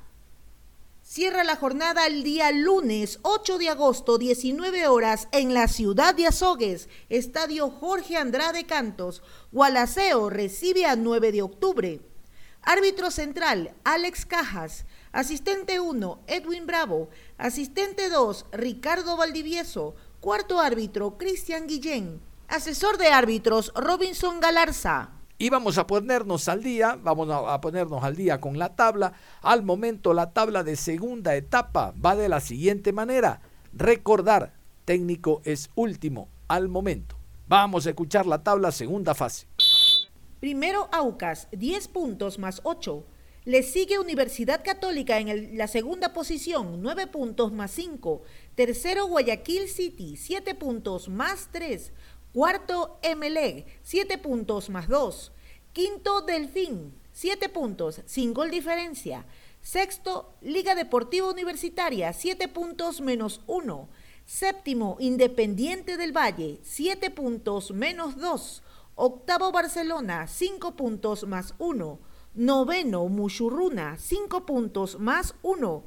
Cierra 1.02 1.42
la 1.42 1.56
jornada 1.56 2.06
el 2.06 2.22
día 2.22 2.52
lunes 2.52 3.18
8 3.22 3.58
de 3.58 3.70
agosto, 3.70 4.16
19 4.16 4.86
horas, 4.86 5.26
en 5.32 5.52
la 5.52 5.66
ciudad 5.66 6.14
de 6.14 6.28
Azogues, 6.28 6.88
Estadio 7.08 7.68
Jorge 7.68 8.16
Andrade 8.16 8.64
Cantos. 8.64 9.24
Gualaceo 9.50 10.30
recibe 10.30 10.86
a 10.86 10.94
9 10.94 11.32
de 11.32 11.42
octubre. 11.42 12.00
Árbitro 12.62 13.10
central, 13.10 13.74
Alex 13.82 14.24
Cajas. 14.24 14.84
Asistente 15.12 15.78
1, 15.78 16.20
Edwin 16.26 16.66
Bravo. 16.66 17.10
Asistente 17.36 18.08
2, 18.08 18.46
Ricardo 18.52 19.18
Valdivieso. 19.18 19.94
Cuarto 20.20 20.58
árbitro, 20.58 21.18
Cristian 21.18 21.66
Guillén. 21.66 22.18
Asesor 22.48 22.96
de 22.96 23.08
árbitros, 23.08 23.72
Robinson 23.74 24.40
Galarza. 24.40 25.10
Y 25.36 25.50
vamos 25.50 25.76
a 25.76 25.86
ponernos 25.86 26.48
al 26.48 26.62
día, 26.62 26.98
vamos 27.02 27.28
a 27.30 27.60
ponernos 27.60 28.02
al 28.02 28.16
día 28.16 28.40
con 28.40 28.58
la 28.58 28.74
tabla. 28.74 29.12
Al 29.42 29.62
momento 29.62 30.14
la 30.14 30.30
tabla 30.30 30.62
de 30.62 30.76
segunda 30.76 31.34
etapa 31.34 31.92
va 32.02 32.16
de 32.16 32.30
la 32.30 32.40
siguiente 32.40 32.92
manera. 32.92 33.42
Recordar, 33.74 34.54
técnico 34.86 35.42
es 35.44 35.68
último 35.74 36.28
al 36.48 36.68
momento. 36.68 37.16
Vamos 37.48 37.86
a 37.86 37.90
escuchar 37.90 38.24
la 38.24 38.42
tabla 38.42 38.72
segunda 38.72 39.14
fase. 39.14 39.46
Primero 40.40 40.88
Aucas, 40.90 41.48
10 41.52 41.88
puntos 41.88 42.38
más 42.38 42.60
8. 42.64 43.04
Le 43.44 43.64
sigue 43.64 43.98
Universidad 43.98 44.62
Católica 44.62 45.18
en 45.18 45.58
la 45.58 45.66
segunda 45.66 46.12
posición, 46.12 46.80
9 46.80 47.08
puntos 47.08 47.50
más 47.50 47.72
5. 47.72 48.22
Tercero 48.54 49.06
Guayaquil 49.06 49.68
City, 49.68 50.16
7 50.16 50.54
puntos 50.54 51.08
más 51.08 51.48
3. 51.50 51.90
Cuarto, 52.32 53.00
Emelec, 53.02 53.66
7 53.82 54.18
puntos 54.18 54.70
más 54.70 54.86
2. 54.86 55.32
Quinto, 55.72 56.20
Delfín, 56.20 56.94
7 57.12 57.48
puntos, 57.48 58.02
sin 58.06 58.32
gol 58.32 58.48
diferencia. 58.48 59.26
Sexto, 59.60 60.34
Liga 60.40 60.76
Deportiva 60.76 61.28
Universitaria, 61.28 62.12
7 62.12 62.46
puntos 62.46 63.00
menos 63.00 63.40
1. 63.48 63.88
Séptimo, 64.24 64.98
Independiente 65.00 65.96
del 65.96 66.16
Valle, 66.16 66.60
7 66.62 67.10
puntos 67.10 67.72
menos 67.72 68.16
2. 68.18 68.62
Octavo, 68.94 69.50
Barcelona, 69.50 70.28
5 70.28 70.76
puntos 70.76 71.26
más 71.26 71.54
1. 71.58 72.11
Noveno, 72.34 73.08
Muchurruna, 73.08 73.96
5 73.98 74.46
puntos 74.46 74.98
más 74.98 75.34
1. 75.42 75.84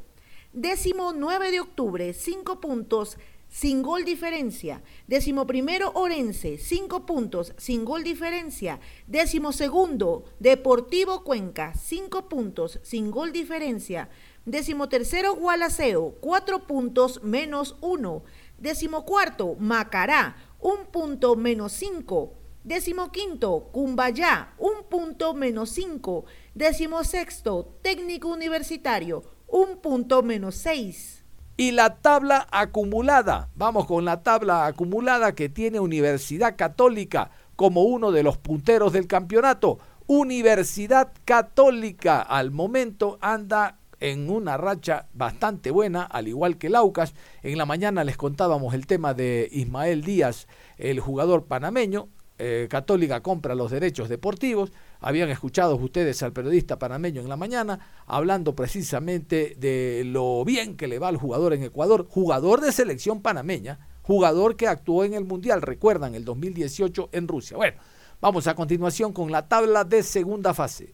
Décimo 0.54 1.14
9 1.14 1.52
de 1.52 1.60
octubre, 1.60 2.14
5 2.14 2.62
puntos 2.62 3.18
sin 3.50 3.82
gol 3.82 4.04
diferencia. 4.04 4.84
Décimo 5.08 5.48
primero, 5.48 5.92
Orense, 5.96 6.58
cinco 6.58 7.06
puntos, 7.06 7.54
sin 7.58 7.86
gol 7.86 8.04
diferencia. 8.04 8.80
Décimo 9.08 9.54
segundo, 9.54 10.26
Deportivo 10.40 11.24
Cuenca, 11.24 11.74
cinco 11.74 12.28
puntos, 12.28 12.80
sin 12.84 13.12
gol 13.12 13.32
diferencia. 13.32 14.10
Décimo 14.46 14.90
tercero, 14.90 15.36
Gualaceo, 15.36 16.16
cuatro 16.20 16.68
puntos 16.68 17.24
menos 17.24 17.78
uno. 17.82 18.24
Décimo 18.58 19.06
cuarto, 19.06 19.56
Macará, 19.58 20.36
un 20.60 20.86
punto 20.92 21.36
menos 21.36 21.72
cinco. 21.72 22.34
Décimo 22.66 23.12
quinto, 23.12 23.70
Cumbayá, 23.72 24.56
un 24.58 24.90
punto 24.90 25.36
menos 25.36 25.70
cinco. 25.70 26.26
Décimo 26.56 27.04
sexto, 27.04 27.78
Técnico 27.84 28.30
Universitario, 28.30 29.22
un 29.48 29.78
punto 29.78 30.24
menos 30.24 30.56
seis. 30.56 31.24
Y 31.58 31.74
la 31.74 31.98
tabla 31.98 32.48
acumulada, 32.50 33.50
vamos 33.54 33.86
con 33.86 34.04
la 34.04 34.24
tabla 34.24 34.66
acumulada 34.66 35.36
que 35.36 35.48
tiene 35.48 35.80
Universidad 35.80 36.56
Católica 36.56 37.30
como 37.56 37.84
uno 37.84 38.12
de 38.12 38.24
los 38.24 38.40
punteros 38.40 38.94
del 38.94 39.06
campeonato. 39.06 39.78
Universidad 40.08 41.14
Católica 41.24 42.20
al 42.20 42.50
momento 42.50 43.20
anda 43.22 43.78
en 44.00 44.28
una 44.28 44.58
racha 44.58 45.06
bastante 45.14 45.70
buena, 45.70 46.02
al 46.02 46.28
igual 46.28 46.58
que 46.58 46.70
Laucas. 46.70 47.14
En 47.44 47.60
la 47.60 47.68
mañana 47.68 48.04
les 48.04 48.18
contábamos 48.18 48.74
el 48.74 48.88
tema 48.88 49.14
de 49.14 49.48
Ismael 49.52 50.02
Díaz, 50.02 50.48
el 50.80 51.00
jugador 51.00 51.46
panameño. 51.46 52.10
Eh, 52.38 52.68
Católica 52.70 53.22
compra 53.22 53.56
los 53.56 53.72
derechos 53.72 54.10
deportivos. 54.10 54.72
Habían 55.00 55.30
escuchado 55.30 55.76
ustedes 55.76 56.22
al 56.22 56.34
periodista 56.34 56.78
panameño 56.78 57.22
en 57.22 57.30
la 57.30 57.38
mañana 57.38 57.80
hablando 58.06 58.56
precisamente 58.56 59.56
de 59.58 60.04
lo 60.06 60.44
bien 60.44 60.76
que 60.76 60.88
le 60.88 61.00
va 61.00 61.08
al 61.08 61.18
jugador 61.18 61.54
en 61.54 61.64
Ecuador, 61.64 62.08
jugador 62.10 62.60
de 62.60 62.74
selección 62.74 63.22
panameña, 63.22 63.80
jugador 64.02 64.58
que 64.58 64.68
actuó 64.68 65.06
en 65.06 65.14
el 65.14 65.24
Mundial, 65.24 65.62
recuerdan, 65.62 66.14
el 66.14 66.26
2018 66.26 67.10
en 67.14 67.28
Rusia. 67.28 67.56
Bueno, 67.56 67.78
vamos 68.20 68.48
a 68.48 68.56
continuación 68.56 69.14
con 69.14 69.32
la 69.32 69.48
tabla 69.48 69.86
de 69.86 70.04
segunda 70.04 70.54
fase. 70.54 70.92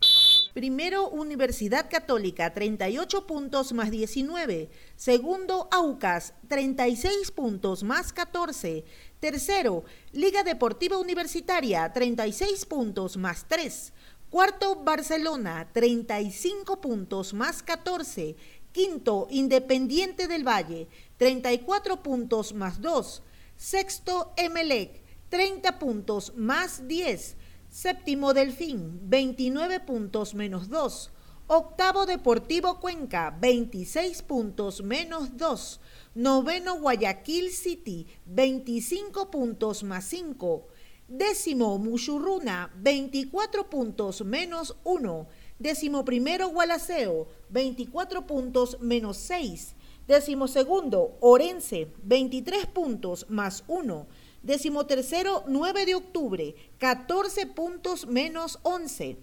Primero, 0.53 1.07
Universidad 1.07 1.89
Católica, 1.89 2.53
38 2.53 3.25
puntos 3.25 3.71
más 3.71 3.89
19. 3.89 4.69
Segundo, 4.97 5.69
Aucas, 5.71 6.33
36 6.49 7.31
puntos 7.31 7.83
más 7.83 8.11
14. 8.11 8.83
Tercero, 9.21 9.83
Liga 10.13 10.41
Deportiva 10.41 10.97
Universitaria, 10.97 11.93
36 11.93 12.65
puntos 12.65 13.17
más 13.17 13.45
3. 13.47 13.93
Cuarto, 14.31 14.77
Barcelona, 14.77 15.69
35 15.71 16.81
puntos 16.81 17.31
más 17.35 17.61
14. 17.61 18.35
Quinto, 18.71 19.27
Independiente 19.29 20.27
del 20.27 20.43
Valle, 20.43 20.87
34 21.17 22.01
puntos 22.01 22.55
más 22.55 22.81
2. 22.81 23.21
Sexto, 23.55 24.33
Emelec, 24.37 25.03
30 25.29 25.77
puntos 25.77 26.33
más 26.35 26.87
10. 26.87 27.35
Séptimo 27.69 28.33
Delfín, 28.33 29.01
29 29.03 29.81
puntos 29.81 30.33
menos 30.33 30.67
2. 30.67 31.11
Octavo 31.45 32.07
Deportivo 32.07 32.79
Cuenca, 32.79 33.37
26 33.39 34.23
puntos 34.23 34.81
menos 34.81 35.37
2. 35.37 35.79
Noveno 36.13 36.77
Guayaquil 36.77 37.51
City, 37.51 38.05
25 38.25 39.31
puntos 39.31 39.81
más 39.83 40.03
5. 40.09 40.67
Décimo 41.07 41.77
Muchurruna, 41.77 42.69
24 42.75 43.69
puntos 43.69 44.21
menos 44.25 44.75
1. 44.83 45.27
Décimo 45.57 46.03
primero 46.03 46.49
Gualaceo, 46.49 47.29
24 47.49 48.27
puntos 48.27 48.81
menos 48.81 49.15
6. 49.19 49.75
Décimo 50.05 50.49
segundo 50.49 51.15
Orense, 51.21 51.93
23 52.03 52.65
puntos 52.65 53.25
más 53.29 53.63
1. 53.69 54.05
Décimo 54.43 54.85
tercero, 54.87 55.45
9 55.47 55.85
de 55.85 55.95
octubre, 55.95 56.55
14 56.77 57.45
puntos 57.45 58.05
menos 58.05 58.59
11. 58.63 59.15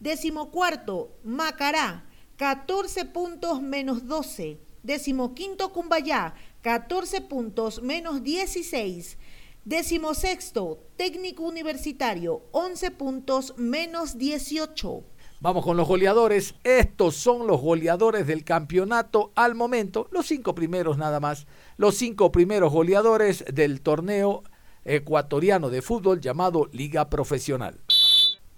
Décimo 0.00 0.50
cuarto, 0.50 1.16
Macará, 1.24 2.04
14 2.36 3.06
puntos 3.06 3.62
menos 3.62 4.06
12. 4.06 4.65
Décimo 4.86 5.34
quinto, 5.34 5.72
Cumbayá, 5.72 6.34
14 6.62 7.20
puntos 7.22 7.82
menos 7.82 8.22
16. 8.22 9.18
Décimo 9.64 10.14
sexto, 10.14 10.78
Técnico 10.96 11.42
Universitario, 11.42 12.44
11 12.52 12.92
puntos 12.92 13.54
menos 13.56 14.16
18. 14.16 15.02
Vamos 15.40 15.64
con 15.64 15.76
los 15.76 15.88
goleadores. 15.88 16.54
Estos 16.62 17.16
son 17.16 17.48
los 17.48 17.60
goleadores 17.60 18.28
del 18.28 18.44
campeonato 18.44 19.32
al 19.34 19.56
momento. 19.56 20.06
Los 20.12 20.28
cinco 20.28 20.54
primeros 20.54 20.98
nada 20.98 21.18
más. 21.18 21.48
Los 21.76 21.96
cinco 21.96 22.30
primeros 22.30 22.72
goleadores 22.72 23.44
del 23.52 23.80
torneo 23.80 24.44
ecuatoriano 24.84 25.68
de 25.68 25.82
fútbol 25.82 26.20
llamado 26.20 26.68
Liga 26.70 27.10
Profesional. 27.10 27.80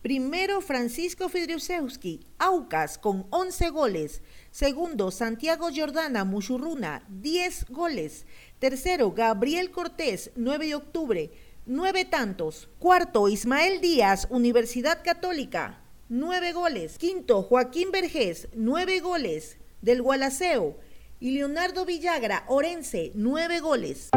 Primero 0.02 0.60
Francisco 0.60 1.28
Fidriusewski, 1.28 2.20
Aucas 2.38 2.98
con 2.98 3.26
11 3.30 3.70
goles. 3.70 4.22
Segundo 4.58 5.12
Santiago 5.12 5.68
Jordana 5.72 6.24
Muchurruna, 6.24 7.04
10 7.10 7.66
goles. 7.68 8.26
Tercero 8.58 9.12
Gabriel 9.12 9.70
Cortés, 9.70 10.32
9 10.34 10.66
de 10.66 10.74
octubre, 10.74 11.30
9 11.66 12.04
tantos. 12.06 12.68
Cuarto 12.80 13.28
Ismael 13.28 13.80
Díaz, 13.80 14.26
Universidad 14.30 15.04
Católica, 15.04 15.80
9 16.08 16.52
goles. 16.54 16.98
Quinto 16.98 17.44
Joaquín 17.44 17.92
Vergés, 17.92 18.48
9 18.52 18.98
goles. 18.98 19.58
Del 19.80 20.02
Gualaceo. 20.02 20.76
Y 21.20 21.36
Leonardo 21.36 21.84
Villagra, 21.84 22.44
Orense, 22.48 23.12
9 23.14 23.60
goles. 23.60 24.10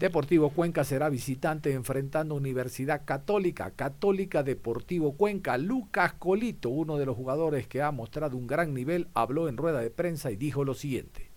Deportivo 0.00 0.48
Cuenca 0.48 0.82
será 0.82 1.10
visitante 1.10 1.74
enfrentando 1.74 2.34
Universidad 2.34 3.02
Católica, 3.04 3.72
Católica 3.72 4.42
Deportivo 4.42 5.12
Cuenca. 5.12 5.58
Lucas 5.58 6.14
Colito, 6.14 6.70
uno 6.70 6.96
de 6.96 7.04
los 7.04 7.14
jugadores 7.14 7.66
que 7.66 7.82
ha 7.82 7.90
mostrado 7.90 8.38
un 8.38 8.46
gran 8.46 8.72
nivel, 8.72 9.08
habló 9.12 9.46
en 9.46 9.58
rueda 9.58 9.80
de 9.80 9.90
prensa 9.90 10.30
y 10.30 10.36
dijo 10.36 10.64
lo 10.64 10.72
siguiente. 10.72 11.30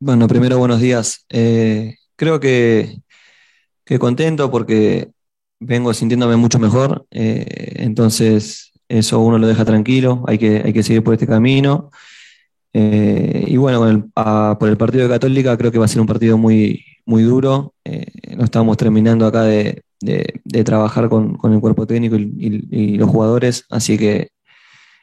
Bueno, 0.00 0.26
primero 0.26 0.56
buenos 0.56 0.80
días. 0.80 1.26
Eh, 1.28 1.96
creo 2.16 2.40
que, 2.40 3.02
que, 3.84 3.98
contento 3.98 4.50
porque 4.50 5.10
vengo 5.60 5.92
sintiéndome 5.92 6.36
mucho 6.36 6.58
mejor, 6.58 7.06
eh, 7.10 7.74
entonces 7.76 8.72
eso 8.88 9.20
uno 9.20 9.36
lo 9.36 9.48
deja 9.48 9.66
tranquilo, 9.66 10.24
hay 10.26 10.38
que, 10.38 10.62
hay 10.64 10.72
que 10.72 10.82
seguir 10.82 11.04
por 11.04 11.12
este 11.12 11.26
camino. 11.26 11.90
Eh, 12.78 13.44
y 13.46 13.56
bueno, 13.56 13.80
por 14.60 14.68
el 14.68 14.76
partido 14.76 15.04
de 15.04 15.14
Católica 15.14 15.56
creo 15.56 15.72
que 15.72 15.78
va 15.78 15.86
a 15.86 15.88
ser 15.88 16.02
un 16.02 16.06
partido 16.06 16.36
muy, 16.36 16.84
muy 17.06 17.22
duro. 17.22 17.72
Eh, 17.86 18.04
no 18.36 18.44
estamos 18.44 18.76
terminando 18.76 19.26
acá 19.26 19.44
de, 19.44 19.82
trabajar 20.62 21.08
con, 21.08 21.38
el 21.42 21.60
cuerpo 21.60 21.86
técnico 21.86 22.16
y, 22.16 22.98
los 22.98 23.08
jugadores, 23.08 23.66
así 23.70 23.96
que 23.96 24.28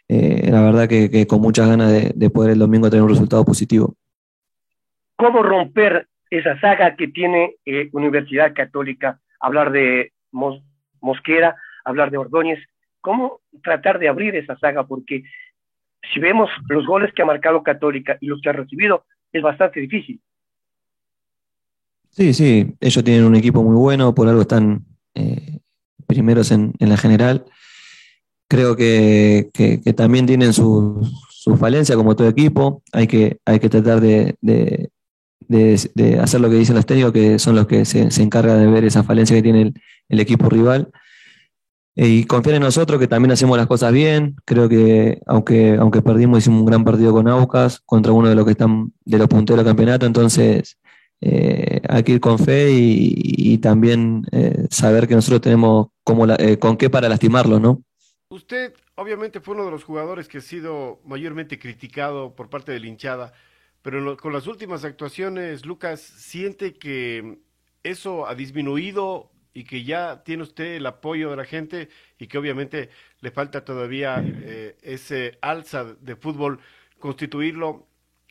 eh, 0.07 0.51
la 0.51 0.61
verdad 0.61 0.87
que, 0.87 1.25
con 1.25 1.41
muchas 1.41 1.67
ganas 1.67 1.91
de, 2.13 2.29
poder 2.29 2.51
el 2.51 2.59
domingo 2.59 2.91
tener 2.91 3.01
un 3.01 3.09
resultado 3.09 3.43
positivo. 3.43 3.95
¿Cómo 5.15 5.41
romper 5.41 6.07
esa 6.29 6.59
saga 6.59 6.95
que 6.95 7.07
tiene 7.07 7.55
Universidad 7.91 8.53
Católica? 8.53 9.19
Hablar 9.39 9.71
de 9.71 10.11
Mosquera, 11.01 11.55
hablar 11.83 12.11
de 12.11 12.19
Ordóñez. 12.19 12.59
¿Cómo 13.01 13.41
tratar 13.63 13.97
de 13.97 14.09
abrir 14.09 14.35
esa 14.35 14.55
saga? 14.59 14.85
Porque 14.85 15.23
si 16.11 16.19
vemos 16.19 16.49
los 16.67 16.85
goles 16.85 17.13
que 17.13 17.21
ha 17.21 17.25
marcado 17.25 17.63
Católica 17.63 18.17
y 18.19 18.27
los 18.27 18.41
que 18.41 18.49
ha 18.49 18.53
recibido, 18.53 19.05
es 19.31 19.41
bastante 19.41 19.79
difícil. 19.79 20.19
Sí, 22.09 22.33
sí, 22.33 22.75
ellos 22.79 23.03
tienen 23.03 23.25
un 23.25 23.35
equipo 23.35 23.63
muy 23.63 23.75
bueno, 23.75 24.13
por 24.13 24.27
algo 24.27 24.41
están 24.41 24.85
eh, 25.15 25.59
primeros 26.05 26.51
en, 26.51 26.73
la 26.79 26.97
general. 26.97 27.45
Creo 28.47 28.75
que, 28.75 29.49
también 29.95 30.27
tienen 30.27 30.53
su, 30.53 31.01
su, 31.29 31.57
falencia 31.57 31.95
como 31.95 32.15
todo 32.15 32.27
equipo. 32.27 32.83
Hay 32.91 33.07
que, 33.07 33.39
hay 33.45 33.59
que 33.59 33.69
tratar 33.69 33.99
de, 33.99 34.35
hacer 36.21 36.41
lo 36.41 36.49
que 36.49 36.55
dicen 36.55 36.75
los 36.75 36.85
técnicos, 36.85 37.13
que 37.13 37.39
son 37.39 37.55
los 37.55 37.65
que 37.65 37.83
se, 37.85 38.07
encargan 38.21 38.59
de 38.59 38.67
ver 38.67 38.83
esa 38.83 39.01
falencia 39.03 39.35
que 39.35 39.41
tiene 39.41 39.73
el 40.07 40.19
equipo 40.19 40.49
rival 40.49 40.91
y 41.95 42.25
confiar 42.25 42.55
en 42.55 42.63
nosotros 42.63 42.99
que 42.99 43.07
también 43.07 43.31
hacemos 43.31 43.57
las 43.57 43.67
cosas 43.67 43.91
bien. 43.91 44.35
Creo 44.45 44.67
que 44.67 45.21
aunque, 45.25 45.75
aunque 45.79 46.01
perdimos, 46.01 46.39
hicimos 46.39 46.61
un 46.61 46.65
gran 46.65 46.83
partido 46.83 47.13
con 47.13 47.27
Aucas 47.27 47.81
contra 47.85 48.11
uno 48.11 48.29
de 48.29 48.35
los 48.35 48.45
que 48.45 48.51
están 48.51 48.91
de 49.05 49.17
los 49.17 49.27
punteros 49.27 49.63
del 49.63 49.69
campeonato. 49.71 50.05
Entonces 50.05 50.77
eh, 51.21 51.81
hay 51.87 52.03
que 52.03 52.13
ir 52.13 52.19
con 52.19 52.39
fe 52.39 52.69
y, 52.71 53.57
también 53.59 54.25
eh, 54.31 54.67
saber 54.69 55.07
que 55.07 55.15
nosotros 55.15 55.39
tenemos 55.39 55.87
como 56.03 56.25
con 56.59 56.75
qué 56.75 56.89
para 56.89 57.07
lastimarlo, 57.07 57.59
¿no? 57.59 57.81
Usted 58.27 58.73
obviamente 58.95 59.39
fue 59.39 59.53
uno 59.55 59.65
de 59.65 59.71
los 59.71 59.83
jugadores 59.83 60.27
que 60.27 60.39
ha 60.39 60.41
sido 60.41 60.99
mayormente 61.05 61.59
criticado 61.59 62.35
por 62.35 62.49
parte 62.49 62.71
de 62.71 62.79
la 62.79 62.87
hinchada, 62.87 63.33
pero 63.83 64.17
con 64.17 64.33
las 64.33 64.47
últimas 64.47 64.83
actuaciones, 64.83 65.65
Lucas, 65.65 66.01
¿siente 66.01 66.73
que 66.73 67.39
eso 67.83 68.27
ha 68.27 68.33
disminuido 68.33 69.32
y 69.53 69.63
que 69.63 69.83
ya 69.83 70.23
tiene 70.23 70.43
usted 70.43 70.75
el 70.75 70.85
apoyo 70.85 71.29
de 71.29 71.35
la 71.37 71.45
gente 71.45 71.89
y 72.17 72.27
que 72.27 72.37
obviamente 72.37 72.89
le 73.19 73.31
falta 73.31 73.63
todavía 73.63 74.23
eh, 74.25 74.75
ese 74.81 75.37
alza 75.41 75.83
de 75.83 76.15
fútbol, 76.15 76.59
constituirlo 76.99 77.87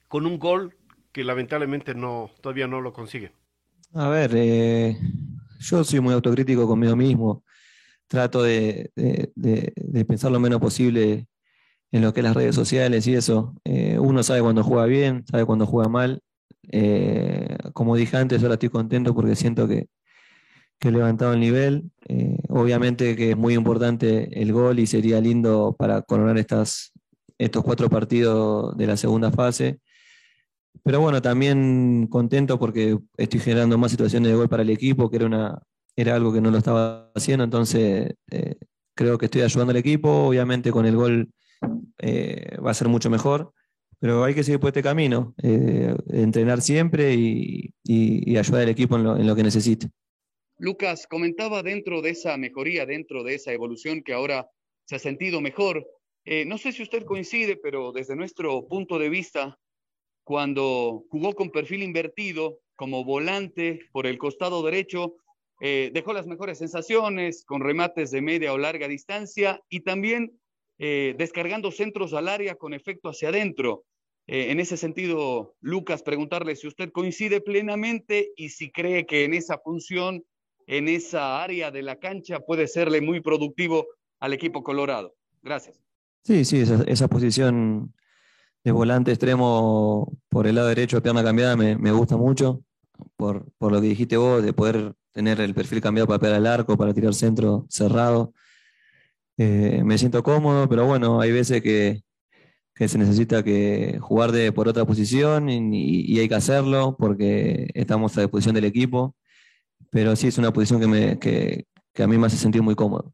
con 0.09 0.27
un 0.27 0.39
gol 0.39 0.77
que 1.13 1.25
lamentablemente 1.25 1.95
no 1.95 2.31
todavía 2.41 2.67
no 2.67 2.81
lo 2.81 2.93
consigue. 2.93 3.33
A 3.95 4.09
ver, 4.09 4.33
eh, 4.35 4.97
yo 5.61 5.85
soy 5.85 6.01
muy 6.01 6.15
autocrítico 6.15 6.67
conmigo 6.67 6.97
mismo, 6.97 7.45
trato 8.09 8.43
de, 8.43 8.91
pensar 10.09 10.33
lo 10.33 10.41
menos 10.41 10.61
posible 10.61 11.29
en 11.93 12.03
lo 12.03 12.13
que 12.13 12.21
es 12.21 12.25
las 12.25 12.35
redes 12.35 12.55
sociales 12.55 13.07
y 13.07 13.15
eso. 13.15 13.55
Eh, 13.65 13.99
uno 13.99 14.23
sabe 14.23 14.41
cuando 14.41 14.65
juega 14.65 14.87
bien, 14.87 15.25
sabe 15.27 15.45
cuando 15.45 15.67
juega 15.67 15.89
mal. 15.89 16.21
como 17.75 17.97
dije 17.97 18.17
antes, 18.17 18.43
ahora 18.43 18.55
estoy 18.55 18.71
contento 18.71 19.15
porque 19.15 19.37
siento 19.37 19.69
que, 19.69 19.89
que 20.83 20.91
levantado 20.91 21.33
el 21.33 21.41
nivel. 21.41 21.91
Eh, 22.09 22.39
obviamente 22.49 23.15
que 23.15 23.31
es 23.31 23.37
muy 23.37 23.55
importante 23.55 24.43
el 24.43 24.53
gol 24.53 24.81
y 24.81 24.89
sería 24.89 25.21
lindo 25.21 25.77
para 25.79 26.03
coronar 26.03 26.37
estas, 26.39 26.93
estos 27.39 27.63
cuatro 27.63 27.89
partidos 27.89 28.77
de 28.77 28.89
la 28.89 28.97
segunda 28.97 29.31
fase. 29.31 29.79
Pero 30.83 31.01
bueno, 31.01 31.23
también 31.23 32.09
contento 32.09 32.59
porque 32.59 32.99
estoy 33.17 33.39
generando 33.39 33.79
más 33.79 33.93
situaciones 33.93 34.29
de 34.31 34.37
gol 34.37 34.49
para 34.49 34.65
el 34.65 34.71
equipo, 34.71 35.09
que 35.09 35.17
era, 35.19 35.27
una, 35.27 35.63
era 35.95 36.17
algo 36.17 36.33
que 36.33 36.41
no 36.41 36.51
lo 36.51 36.59
estaba 36.59 37.13
haciendo, 37.15 37.45
entonces 37.45 38.15
eh, 38.33 38.57
creo 38.97 39.19
que 39.19 39.27
estoy 39.27 39.43
ayudando 39.43 39.71
al 39.71 39.77
equipo, 39.77 40.11
obviamente 40.11 40.73
con 40.73 40.85
el 40.87 40.97
gol 40.97 41.31
eh, 41.99 42.57
va 42.59 42.73
a 42.73 42.75
ser 42.75 42.89
mucho 42.89 43.09
mejor, 43.09 43.53
pero 44.01 44.25
hay 44.25 44.35
que 44.35 44.43
seguir 44.43 44.59
por 44.59 44.69
este 44.69 44.83
camino, 44.83 45.35
entrenar 45.39 46.61
siempre 46.61 47.15
y, 47.15 47.73
ayudar 48.37 48.63
al 48.63 48.71
equipo 48.71 48.97
en 48.97 49.05
lo, 49.05 49.17
en 49.17 49.27
lo 49.29 49.37
que 49.37 49.45
necesite. 49.45 49.89
Lucas, 50.63 51.09
comentaba 51.09 51.65
dentro 51.65 52.03
de 52.03 52.11
esa 52.11 52.37
mejoría, 52.37 52.87
dentro 52.87 53.25
de 53.25 53.35
esa 53.35 53.53
evolución 53.53 54.01
que 54.03 54.13
ahora 54.13 54.49
se 54.85 54.95
ha 54.95 55.01
sentido 55.01 55.41
mejor. 55.41 55.85
no 56.47 56.57
sé 56.57 56.71
si 56.71 56.85
usted 56.85 57.05
coincide, 57.05 57.57
pero 57.57 57.91
desde 57.91 58.15
nuestro 58.15 58.69
punto 58.69 59.01
de 59.01 59.09
vista, 59.09 59.59
cuando 60.23 61.05
jugó 61.11 61.35
con 61.35 61.51
perfil 61.51 61.83
invertido 61.83 62.61
como 62.77 63.05
volante 63.05 63.81
por 63.91 64.07
el 64.07 64.19
costado 64.19 64.63
derecho, 64.63 65.17
eh, 65.61 65.91
dejó 65.93 66.13
las 66.13 66.27
mejores 66.27 66.59
sensaciones 66.59 67.45
con 67.45 67.61
remates 67.61 68.11
de 68.13 68.23
media 68.23 68.53
o 68.53 68.59
larga 68.59 68.89
distancia 68.89 69.61
y 69.69 69.81
también 69.81 70.41
eh, 70.79 71.15
descargando 71.19 71.71
centros 71.71 72.15
al 72.15 72.29
área 72.29 72.57
con 72.57 72.73
efecto 72.73 73.09
hacia 73.09 73.31
adentro. 73.31 73.85
Eh, 74.27 74.51
en 74.51 74.61
ese 74.61 74.77
sentido, 74.77 75.55
Lucas, 75.61 76.03
preguntarle 76.03 76.57
si 76.57 76.67
usted 76.67 76.91
coincide 76.91 77.41
plenamente 77.41 78.31
y 78.37 78.49
si 78.51 78.71
cree 78.71 79.07
que 79.07 79.25
en 79.25 79.35
esa 79.35 79.59
función, 79.59 80.25
en 80.73 80.89
esa 80.89 81.43
área 81.43 81.71
de 81.71 81.83
la 81.83 81.97
cancha, 81.97 82.41
puede 82.41 82.67
serle 82.67 83.03
muy 83.03 83.21
productivo 83.21 83.87
al 84.21 84.33
equipo 84.33 84.63
colorado. 84.63 85.15
Gracias. 85.43 85.79
Sí, 86.25 86.47
sí, 86.47 86.65
esa, 86.87 87.09
posición 87.09 87.93
de 88.65 88.73
volante 88.73 89.11
extremo 89.11 90.17
por 90.31 90.47
el 90.47 90.55
lado 90.55 90.69
derecho 90.69 90.97
de 90.97 91.03
pierna 91.03 91.23
cambiada 91.23 91.57
me, 91.57 91.77
me 91.77 91.93
gusta 91.93 92.17
mucho, 92.17 92.63
por, 93.17 93.53
por, 93.59 93.71
lo 93.71 93.83
que 93.83 93.89
dijiste 93.89 94.17
vos, 94.17 94.43
de 94.43 94.55
poder 94.55 94.95
tener 95.13 95.41
el 95.41 95.53
perfil 95.53 95.83
cambiado 95.83 96.07
para 96.07 96.21
pegar 96.21 96.37
al 96.37 96.47
arco, 96.47 96.79
para 96.79 96.95
tirar 96.95 97.13
centro 97.13 97.67
cerrado. 97.69 98.33
Eh, 99.37 99.83
me 99.85 99.99
siento 99.99 100.23
cómodo, 100.23 100.71
pero 100.71 100.87
bueno, 100.87 101.21
hay 101.21 101.33
veces 101.33 101.61
que, 101.61 102.03
que 102.75 102.89
se 102.89 102.97
necesita 102.97 103.43
que 103.43 103.99
jugar 104.01 104.33
de, 104.33 104.53
por 104.53 104.69
otra 104.69 104.87
posición 104.87 105.51
y, 105.51 106.01
y, 106.07 106.19
hay 106.19 106.29
que 106.29 106.35
hacerlo 106.35 106.97
porque 106.99 107.69
estamos 107.75 108.17
a 108.17 108.23
disposición 108.23 108.55
del 108.55 108.65
equipo, 108.65 109.17
pero 109.93 110.17
sí 110.17 110.27
es 110.29 110.39
una 110.39 110.53
posición 110.53 110.81
que, 110.81 110.87
me, 110.87 111.19
que, 111.19 111.67
que 111.93 112.03
a 112.03 112.07
mí 112.07 112.17
me 112.17 112.27
hace 112.27 112.39
sentir 112.39 112.63
muy 112.63 112.75
cómodo. 112.75 113.13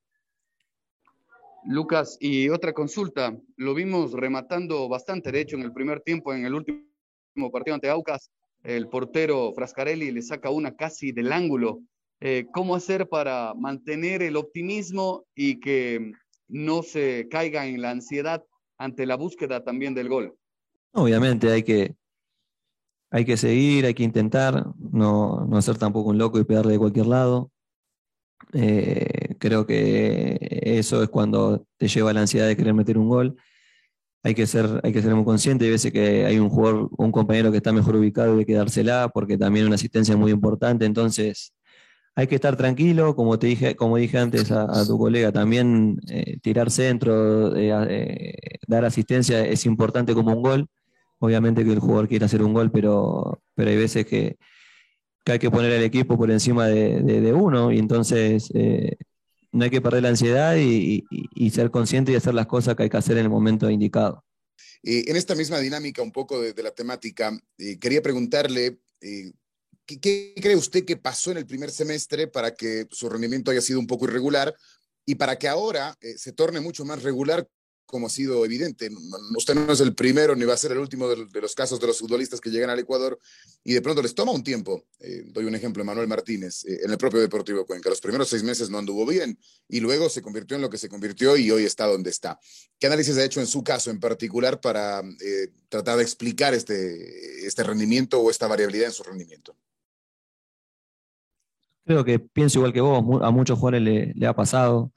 Lucas, 1.64 2.16
y 2.20 2.48
otra 2.48 2.72
consulta, 2.72 3.36
lo 3.56 3.74
vimos 3.74 4.12
rematando 4.12 4.88
bastante, 4.88 5.32
de 5.32 5.40
hecho, 5.40 5.56
en 5.56 5.62
el 5.62 5.72
primer 5.72 6.00
tiempo, 6.00 6.32
en 6.32 6.46
el 6.46 6.54
último 6.54 7.50
partido 7.52 7.74
ante 7.74 7.90
Aucas, 7.90 8.30
el 8.62 8.88
portero 8.88 9.52
Frascarelli 9.54 10.12
le 10.12 10.22
saca 10.22 10.50
una 10.50 10.76
casi 10.76 11.10
del 11.10 11.32
ángulo. 11.32 11.80
Eh, 12.20 12.46
¿Cómo 12.52 12.76
hacer 12.76 13.08
para 13.08 13.54
mantener 13.54 14.22
el 14.22 14.36
optimismo 14.36 15.24
y 15.34 15.58
que 15.58 16.12
no 16.46 16.82
se 16.84 17.28
caiga 17.28 17.66
en 17.66 17.82
la 17.82 17.90
ansiedad 17.90 18.44
ante 18.78 19.04
la 19.04 19.16
búsqueda 19.16 19.64
también 19.64 19.94
del 19.94 20.08
gol? 20.08 20.36
Obviamente 20.92 21.50
hay 21.50 21.64
que, 21.64 21.96
hay 23.10 23.24
que 23.24 23.36
seguir, 23.36 23.86
hay 23.86 23.94
que 23.94 24.02
intentar, 24.02 24.66
no, 24.78 25.46
no 25.46 25.62
ser 25.62 25.78
tampoco 25.78 26.10
un 26.10 26.18
loco 26.18 26.38
y 26.38 26.44
pegarle 26.44 26.72
de 26.72 26.78
cualquier 26.78 27.06
lado. 27.06 27.50
Eh, 28.52 29.36
creo 29.38 29.66
que 29.66 30.38
eso 30.62 31.02
es 31.02 31.08
cuando 31.08 31.66
te 31.76 31.88
lleva 31.88 32.12
la 32.12 32.20
ansiedad 32.20 32.46
de 32.46 32.56
querer 32.56 32.74
meter 32.74 32.98
un 32.98 33.08
gol. 33.08 33.36
Hay 34.22 34.34
que 34.34 34.46
ser, 34.46 34.80
hay 34.82 34.92
que 34.92 35.02
ser 35.02 35.14
muy 35.14 35.24
consciente. 35.24 35.64
Hay 35.64 35.70
veces 35.70 35.92
que 35.92 36.26
hay 36.26 36.38
un 36.38 36.50
jugador, 36.50 36.90
un 36.98 37.12
compañero 37.12 37.50
que 37.50 37.58
está 37.58 37.72
mejor 37.72 37.96
ubicado 37.96 38.36
y 38.36 38.40
hay 38.40 38.44
que 38.46 38.54
dársela 38.54 39.08
porque 39.12 39.38
también 39.38 39.66
una 39.66 39.76
asistencia 39.76 40.12
es 40.12 40.18
muy 40.18 40.32
importante. 40.32 40.84
Entonces, 40.84 41.54
hay 42.14 42.26
que 42.26 42.34
estar 42.34 42.56
tranquilo, 42.56 43.14
como 43.14 43.38
te 43.38 43.46
dije, 43.46 43.76
como 43.76 43.96
dije 43.96 44.18
antes 44.18 44.50
a, 44.50 44.84
tu 44.86 44.98
colega, 44.98 45.30
también 45.32 46.00
eh, 46.08 46.38
tirar 46.42 46.70
centro, 46.70 47.54
eh, 47.56 48.34
dar 48.66 48.84
asistencia 48.84 49.46
es 49.46 49.64
importante 49.66 50.14
como 50.14 50.34
un 50.34 50.42
gol. 50.42 50.68
Obviamente 51.20 51.64
que 51.64 51.72
el 51.72 51.80
jugador 51.80 52.08
quiere 52.08 52.24
hacer 52.24 52.42
un 52.42 52.52
gol, 52.52 52.70
pero, 52.70 53.42
pero 53.54 53.70
hay 53.70 53.76
veces 53.76 54.06
que, 54.06 54.36
hay 55.24 55.38
que 55.38 55.50
poner 55.50 55.72
el 55.72 55.82
equipo 55.82 56.16
por 56.16 56.30
encima 56.30 56.66
de, 56.68 57.32
uno 57.32 57.72
y 57.72 57.78
entonces 57.78 58.50
eh, 58.54 58.96
no 59.52 59.64
hay 59.64 59.70
que 59.70 59.80
perder 59.80 60.02
la 60.02 60.10
ansiedad 60.10 60.56
y, 60.56 61.04
ser 61.50 61.70
consciente 61.70 62.12
y 62.12 62.14
hacer 62.14 62.34
las 62.34 62.46
cosas 62.46 62.76
que 62.76 62.84
hay 62.84 62.90
que 62.90 62.96
hacer 62.96 63.18
en 63.18 63.24
el 63.24 63.30
momento 63.30 63.68
indicado. 63.68 64.24
Eh, 64.82 65.04
en 65.08 65.16
esta 65.16 65.34
misma 65.34 65.58
dinámica 65.58 66.02
un 66.02 66.12
poco 66.12 66.40
de, 66.40 66.62
la 66.62 66.70
temática, 66.70 67.36
eh, 67.58 67.78
quería 67.78 68.00
preguntarle, 68.00 68.78
¿qué, 69.00 70.00
¿qué, 70.00 70.34
cree 70.40 70.56
usted 70.56 70.84
que 70.84 70.96
pasó 70.96 71.32
en 71.32 71.38
el 71.38 71.46
primer 71.46 71.70
semestre 71.70 72.28
para 72.28 72.54
que 72.54 72.86
su 72.90 73.08
rendimiento 73.08 73.50
haya 73.50 73.60
sido 73.60 73.80
un 73.80 73.88
poco 73.88 74.04
irregular 74.06 74.54
y 75.04 75.16
para 75.16 75.36
que 75.36 75.48
ahora 75.48 75.96
se 76.16 76.32
torne 76.32 76.60
mucho 76.60 76.84
más 76.84 77.02
regular 77.02 77.48
como 77.88 78.06
ha 78.06 78.10
sido 78.10 78.44
evidente. 78.44 78.90
Usted 79.34 79.54
no 79.54 79.72
es 79.72 79.80
el 79.80 79.94
primero 79.94 80.36
ni 80.36 80.44
va 80.44 80.52
a 80.52 80.58
ser 80.58 80.72
el 80.72 80.78
último 80.78 81.08
de, 81.08 81.40
los 81.40 81.54
casos 81.54 81.80
de 81.80 81.86
los 81.86 81.98
futbolistas 81.98 82.38
que 82.38 82.50
llegan 82.50 82.68
al 82.68 82.78
Ecuador 82.78 83.18
y 83.64 83.72
de 83.72 83.80
pronto 83.80 84.02
les 84.02 84.14
toma 84.14 84.30
un 84.30 84.44
tiempo. 84.44 84.84
Eh, 85.00 85.22
doy 85.28 85.46
un 85.46 85.54
ejemplo, 85.54 85.82
Manuel 85.84 86.06
Martínez, 86.06 86.66
eh, 86.66 86.80
en 86.84 86.90
el 86.90 86.98
propio 86.98 87.18
Deportivo 87.18 87.64
Cuenca. 87.64 87.88
Los 87.88 88.02
primeros 88.02 88.28
seis 88.28 88.42
meses 88.42 88.68
no 88.68 88.76
anduvo 88.76 89.06
bien 89.06 89.38
y 89.68 89.80
luego 89.80 90.10
se 90.10 90.20
convirtió 90.20 90.54
en 90.56 90.62
lo 90.62 90.68
que 90.68 90.76
se 90.76 90.90
convirtió 90.90 91.34
y 91.38 91.50
hoy 91.50 91.64
está 91.64 91.86
donde 91.86 92.10
está. 92.10 92.38
¿Qué 92.78 92.88
análisis 92.88 93.16
ha 93.16 93.24
hecho 93.24 93.40
en 93.40 93.46
su 93.46 93.64
caso 93.64 93.90
en 93.90 94.00
particular 94.00 94.60
para 94.60 95.00
eh, 95.00 95.48
tratar 95.70 95.96
de 95.96 96.02
explicar 96.02 96.52
este, 96.52 97.46
este 97.46 97.64
rendimiento 97.64 98.20
o 98.20 98.30
esta 98.30 98.46
variabilidad 98.48 98.88
en 98.88 98.92
su 98.92 99.02
rendimiento? 99.02 99.56
Creo 101.86 102.04
que 102.04 102.18
pienso 102.18 102.58
igual 102.58 102.74
que 102.74 102.82
vos, 102.82 103.02
a 103.22 103.30
muchos 103.30 103.58
jugadores 103.58 104.12
le, 104.14 104.26
ha 104.26 104.34
pasado 104.34 104.92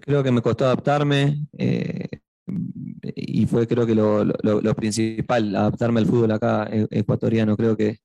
creo 0.00 0.22
que 0.22 0.32
me 0.32 0.42
costó 0.42 0.66
adaptarme 0.66 1.46
eh, 1.58 2.08
y 2.46 3.46
fue 3.46 3.66
creo 3.66 3.86
que 3.86 3.94
lo, 3.94 4.74
principal, 4.74 5.54
adaptarme 5.56 6.00
al 6.00 6.06
fútbol 6.06 6.32
acá 6.32 6.68
e, 6.70 6.86
ecuatoriano. 6.90 7.56
Creo 7.56 7.76
que 7.76 7.98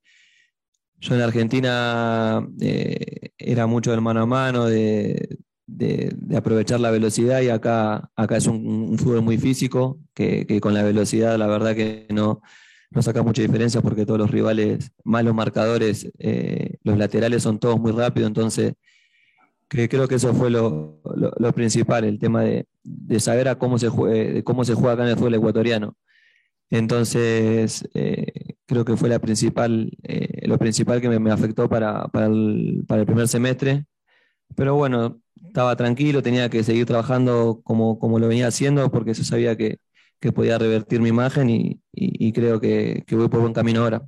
yo 1.00 1.16
en 1.16 1.22
Argentina 1.22 2.46
eh, 2.60 3.32
era 3.38 3.68
mucho 3.68 3.92
del 3.92 4.02
mano 4.02 4.22
a 4.22 4.26
mano, 4.26 4.66
de, 4.66 5.38
aprovechar 6.36 6.80
la 6.80 6.92
velocidad 6.92 7.42
y 7.42 7.50
acá, 7.50 8.10
acá 8.16 8.38
es 8.38 8.48
un, 8.48 8.98
fútbol 8.98 9.22
muy 9.22 9.38
físico, 9.38 10.00
que, 10.14 10.60
con 10.62 10.74
la 10.74 10.84
velocidad 10.84 11.38
la 11.38 11.48
verdad 11.48 11.76
que 11.76 12.08
no, 12.10 12.42
no 12.92 13.02
saca 13.02 13.24
mucha 13.24 13.42
diferencia 13.42 13.82
porque 13.82 14.06
todos 14.06 14.20
los 14.20 14.32
rivales, 14.32 14.92
más 15.04 15.24
los 15.24 15.34
marcadores, 15.34 16.12
eh, 16.18 16.78
los 16.84 16.98
laterales 16.98 17.44
son 17.44 17.60
todos 17.60 17.80
muy 17.80 17.92
rápidos, 17.92 18.28
entonces 18.28 18.74
que 19.70 19.88
creo 19.88 20.08
que 20.08 20.16
eso 20.16 20.34
fue 20.34 20.50
lo, 20.50 21.02
lo, 21.38 21.54
principal, 21.54 22.04
el 22.04 22.20
tema 22.20 22.42
de, 22.44 22.68
de, 22.84 23.20
saber 23.20 23.48
a 23.48 23.58
cómo 23.60 23.78
se, 23.78 23.90
juega, 23.90 24.42
cómo 24.44 24.66
se 24.66 24.74
juega 24.74 24.94
acá 24.94 25.04
en 25.04 25.10
el 25.10 25.16
fútbol 25.18 25.36
ecuatoriano. 25.36 25.96
Entonces, 26.72 27.88
eh, 27.94 28.56
creo 28.66 28.86
que 28.86 28.98
fue 28.98 29.10
la 29.10 29.20
principal, 29.20 29.92
eh, 30.04 30.48
lo 30.48 30.58
principal 30.58 31.02
que 31.02 31.10
me, 31.10 31.20
me 31.20 31.32
afectó 31.32 31.70
para, 31.70 32.08
para, 32.10 32.28
el, 32.28 32.84
para, 32.88 33.02
el, 33.02 33.08
primer 33.08 33.28
semestre. 33.28 33.86
Pero 34.56 34.76
bueno, 34.76 35.22
estaba 35.46 35.76
tranquilo, 35.76 36.24
tenía 36.24 36.50
que 36.50 36.64
seguir 36.64 36.86
trabajando 36.86 37.62
como, 37.64 38.00
como 38.00 38.20
lo 38.20 38.28
venía 38.28 38.48
haciendo 38.48 38.92
porque 38.92 39.12
eso 39.12 39.24
sabía 39.24 39.56
que, 39.58 39.80
que 40.20 40.32
podía 40.32 40.58
revertir 40.58 41.02
mi 41.02 41.10
imagen 41.10 41.50
y, 41.50 41.82
y, 41.94 42.32
creo 42.34 42.60
que, 42.60 43.04
que 43.08 43.16
voy 43.16 43.30
por 43.30 43.42
buen 43.42 43.54
camino 43.54 43.84
ahora. 43.84 44.04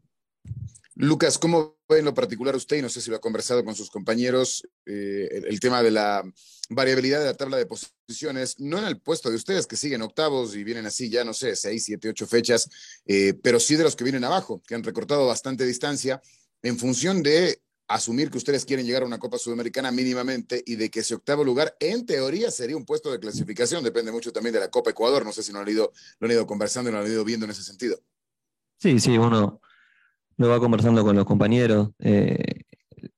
Lucas, 0.96 1.38
¿cómo 1.38 1.78
ve 1.88 2.00
en 2.00 2.06
lo 2.06 2.14
particular 2.14 2.56
usted, 2.56 2.78
y 2.78 2.82
no 2.82 2.90
sé 2.90 3.02
si 3.02 3.10
lo 3.10 3.16
ha 3.16 3.22
conversado 3.22 3.64
con 3.64 3.76
sus 3.76 3.90
compañeros, 3.90 4.68
eh, 4.86 5.44
el, 5.48 5.60
tema 5.60 5.82
de 5.82 5.92
la 5.92 6.24
variabilidad 6.70 7.20
de 7.20 7.26
la 7.26 7.34
tabla 7.34 7.58
de 7.58 7.66
posiciones, 7.66 8.60
no 8.60 8.78
en 8.78 8.86
el 8.86 9.00
puesto 9.00 9.30
de 9.30 9.38
ustedes 9.38 9.68
que 9.68 9.78
siguen 9.78 10.02
octavos 10.02 10.56
y 10.56 10.64
vienen 10.64 10.86
así 10.86 11.10
ya, 11.10 11.24
no 11.24 11.34
sé, 11.34 11.56
seis, 11.56 11.86
siete, 11.86 12.10
ocho 12.10 12.28
fechas, 12.28 12.70
eh, 13.06 13.34
pero 13.42 13.60
sí 13.60 13.76
de 13.76 13.84
los 13.84 13.96
que 13.96 14.04
vienen 14.04 14.24
abajo, 14.24 14.62
que 14.68 14.76
han 14.76 14.84
recortado 14.84 15.28
bastante 15.28 15.66
distancia 15.66 16.22
en 16.62 16.78
función 16.78 17.24
de 17.24 17.62
asumir 17.88 18.32
que 18.32 18.38
ustedes 18.38 18.66
quieren 18.66 18.86
llegar 18.86 19.04
a 19.04 19.06
una 19.06 19.20
Copa 19.20 19.38
Sudamericana 19.38 19.92
mínimamente 19.92 20.64
y 20.66 20.76
de 20.76 20.90
que 20.90 21.02
ese 21.02 21.16
octavo 21.16 21.44
lugar, 21.44 21.76
en 21.80 22.06
teoría, 22.06 22.52
sería 22.52 22.78
un 22.78 22.86
puesto 22.86 23.12
de 23.12 23.20
clasificación. 23.20 23.84
Depende 23.84 24.12
mucho 24.12 24.32
también 24.32 24.54
de 24.54 24.60
la 24.60 24.70
Copa 24.70 24.92
Ecuador. 24.92 25.26
No 25.26 25.34
sé 25.34 25.44
si 25.44 25.52
lo 25.52 25.60
han 25.60 25.68
ido, 25.68 25.92
lo 26.20 26.26
han 26.26 26.32
ido 26.32 26.48
conversando 26.48 26.90
y 26.90 26.94
lo 26.94 27.00
han 27.00 27.08
ido 27.08 27.26
viendo 27.26 27.46
en 27.46 27.52
ese 27.52 27.64
sentido. 27.64 28.00
Sí, 28.80 29.00
sí, 29.00 29.18
uno, 29.18 29.62
lo 30.38 30.50
va 30.50 30.60
conversando 30.60 31.04
con 31.04 31.16
los 31.16 31.26
compañeros. 31.26 31.90
Eh, 32.00 32.64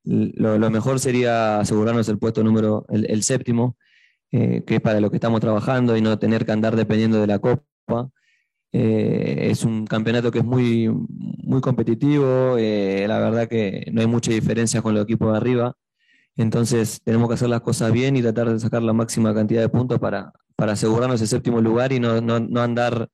lo, 0.03 0.69
mejor 0.69 0.99
sería 0.99 1.59
asegurarnos 1.59 2.07
el 2.09 2.19
puesto 2.19 2.43
número, 2.43 2.85
el, 2.89 3.23
séptimo, 3.23 3.77
eh, 4.31 4.63
que 4.65 4.75
es 4.75 4.81
para 4.81 4.99
lo 4.99 5.09
que 5.09 5.17
estamos 5.17 5.41
trabajando 5.41 5.95
y 5.97 6.01
no 6.01 6.19
tener 6.19 6.45
que 6.45 6.51
andar 6.51 6.75
dependiendo 6.75 7.19
de 7.19 7.27
la 7.27 7.39
Copa. 7.39 8.09
Eh, 8.71 9.49
es 9.51 9.63
un 9.65 9.85
campeonato 9.85 10.31
que 10.31 10.39
es 10.39 10.45
muy, 10.45 10.89
muy 10.89 11.61
competitivo, 11.61 12.57
la 12.57 13.19
verdad 13.19 13.47
que 13.47 13.85
no 13.91 14.01
hay 14.01 14.07
mucha 14.07 14.31
diferencia 14.31 14.81
con 14.81 14.95
los 14.95 15.03
equipos 15.03 15.31
de 15.31 15.37
arriba, 15.37 15.75
entonces 16.35 16.99
tenemos 17.03 17.27
que 17.27 17.35
hacer 17.35 17.49
las 17.49 17.61
cosas 17.61 17.91
bien 17.91 18.15
y 18.15 18.23
tratar 18.23 18.49
de 18.51 18.59
sacar 18.59 18.81
la 18.81 18.93
máxima 18.93 19.33
cantidad 19.35 19.61
de 19.61 19.69
puntos 19.69 19.99
para, 19.99 20.33
para 20.55 20.71
asegurarnos 20.73 21.21
el 21.21 21.27
séptimo 21.27 21.61
lugar 21.61 21.91
y 21.93 21.99
no, 21.99 22.19
no, 22.21 22.39
no 22.39 22.61
andar 22.61 23.09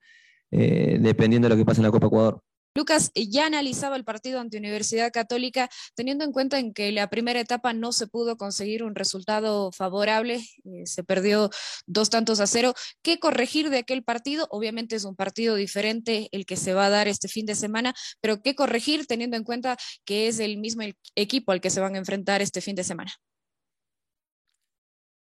dependiendo 0.52 1.47
de 1.47 1.56
lo 1.56 1.58
que 1.58 1.66
pase 1.66 1.82
en 1.82 1.86
la 1.86 1.91
Copa 1.91 2.08
Ecuador. 2.08 2.41
Lucas 2.76 3.11
ya 3.15 3.45
analizaba 3.45 3.95
el 3.95 4.03
partido 4.03 4.39
ante 4.39 4.57
Universidad 4.57 5.11
Católica, 5.11 5.70
teniendo 5.95 6.24
en 6.24 6.32
cuenta 6.32 6.59
en 6.59 6.74
que 6.74 6.91
la 6.91 7.09
primera 7.09 7.39
etapa 7.39 7.74
no 7.74 7.91
se 7.91 8.07
pudo 8.07 8.38
conseguir 8.38 8.84
un 8.84 8.95
resultado 8.95 9.72
favorable, 9.72 10.36
eh, 10.36 10.86
se 10.86 11.03
perdió 11.03 11.49
dos 11.88 12.09
tantos 12.09 12.39
a 12.39 12.47
cero. 12.47 12.74
¿Qué 13.01 13.20
corregir 13.20 13.70
de 13.70 13.80
aquel 13.80 14.03
partido? 14.03 14.47
Obviamente 14.51 14.95
es 14.95 15.05
un 15.05 15.15
partido 15.15 15.55
diferente 15.55 16.30
el 16.32 16.45
que 16.45 16.57
se 16.57 16.74
va 16.74 16.86
a 16.86 16.89
dar 16.89 17.07
este 17.07 17.28
fin 17.28 17.45
de 17.45 17.55
semana, 17.55 17.93
pero 18.22 18.41
¿qué 18.41 18.55
corregir 18.55 19.05
teniendo 19.07 19.38
en 19.38 19.43
cuenta 19.43 19.78
que 20.05 20.28
es 20.28 20.39
el 20.39 20.57
mismo 20.57 20.84
equipo 21.15 21.51
al 21.51 21.61
que 21.61 21.70
se 21.70 21.82
van 21.82 21.95
a 21.95 21.99
enfrentar 21.99 22.41
este 22.41 22.61
fin 22.61 22.76
de 22.76 22.84
semana? 22.84 23.11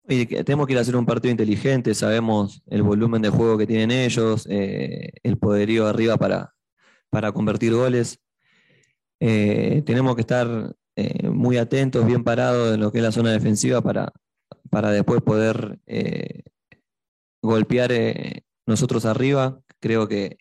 Y 0.08 0.26
tenemos 0.26 0.68
que 0.68 0.74
ir 0.74 0.78
a 0.78 0.82
hacer 0.82 0.96
un 0.96 1.06
partido 1.06 1.32
inteligente, 1.32 1.96
sabemos 1.96 2.62
el 2.68 2.84
volumen 2.84 3.24
de 3.24 3.30
juego 3.30 3.58
que 3.58 3.66
tienen 3.66 3.90
ellos, 3.90 4.46
eh, 4.48 5.10
el 5.24 5.38
poderío 5.40 5.88
arriba 5.88 6.16
para, 6.18 6.55
para 7.10 7.32
convertir 7.32 7.74
goles. 7.74 8.20
Eh, 9.20 9.82
tenemos 9.86 10.16
que 10.16 10.22
estar 10.22 10.76
eh, 10.96 11.30
muy 11.30 11.58
atentos, 11.58 12.06
bien 12.06 12.24
parados 12.24 12.74
en 12.74 12.82
lo 12.82 12.92
que 12.92 13.00
es 13.00 13.04
la 13.04 13.12
zona 13.12 13.32
defensiva 13.32 13.82
para, 13.82 14.12
para 14.70 14.92
después 14.92 15.22
poder 15.22 15.80
eh, 15.88 16.44
golpear 17.42 17.92
nosotros 18.66 19.06
arriba. 19.06 19.60
Creo 19.80 20.08
que, 20.08 20.38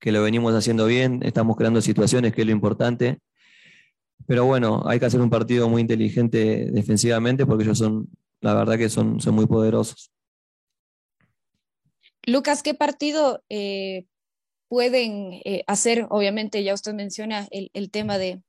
que 0.00 0.12
lo 0.12 0.22
venimos 0.22 0.54
haciendo 0.54 0.86
bien, 0.86 1.20
estamos 1.22 1.56
creando 1.56 1.80
situaciones, 1.80 2.34
que 2.34 2.42
es 2.42 2.46
lo 2.46 2.52
importante. 2.52 3.18
Pero 4.26 4.44
bueno, 4.44 4.82
hay 4.86 4.98
que 4.98 5.06
hacer 5.06 5.20
un 5.20 5.30
partido 5.30 5.68
muy 5.68 5.80
inteligente 5.80 6.70
defensivamente 6.70 7.46
porque 7.46 7.64
ellos 7.64 7.78
son, 7.78 8.08
la 8.40 8.54
verdad 8.54 8.76
que 8.76 8.88
son, 8.88 9.20
son 9.20 9.34
muy 9.34 9.46
poderosos. 9.46 10.10
Lucas, 12.26 12.62
¿qué 12.62 12.74
partido 12.74 13.42
pueden 14.68 15.40
eh, 15.44 15.64
hacer, 15.66 16.06
obviamente 16.10 16.62
ya 16.62 16.74
usted 16.74 16.92
menciona 16.92 17.48
el, 17.50 17.90
tema 17.90 18.18
de, 18.18 18.42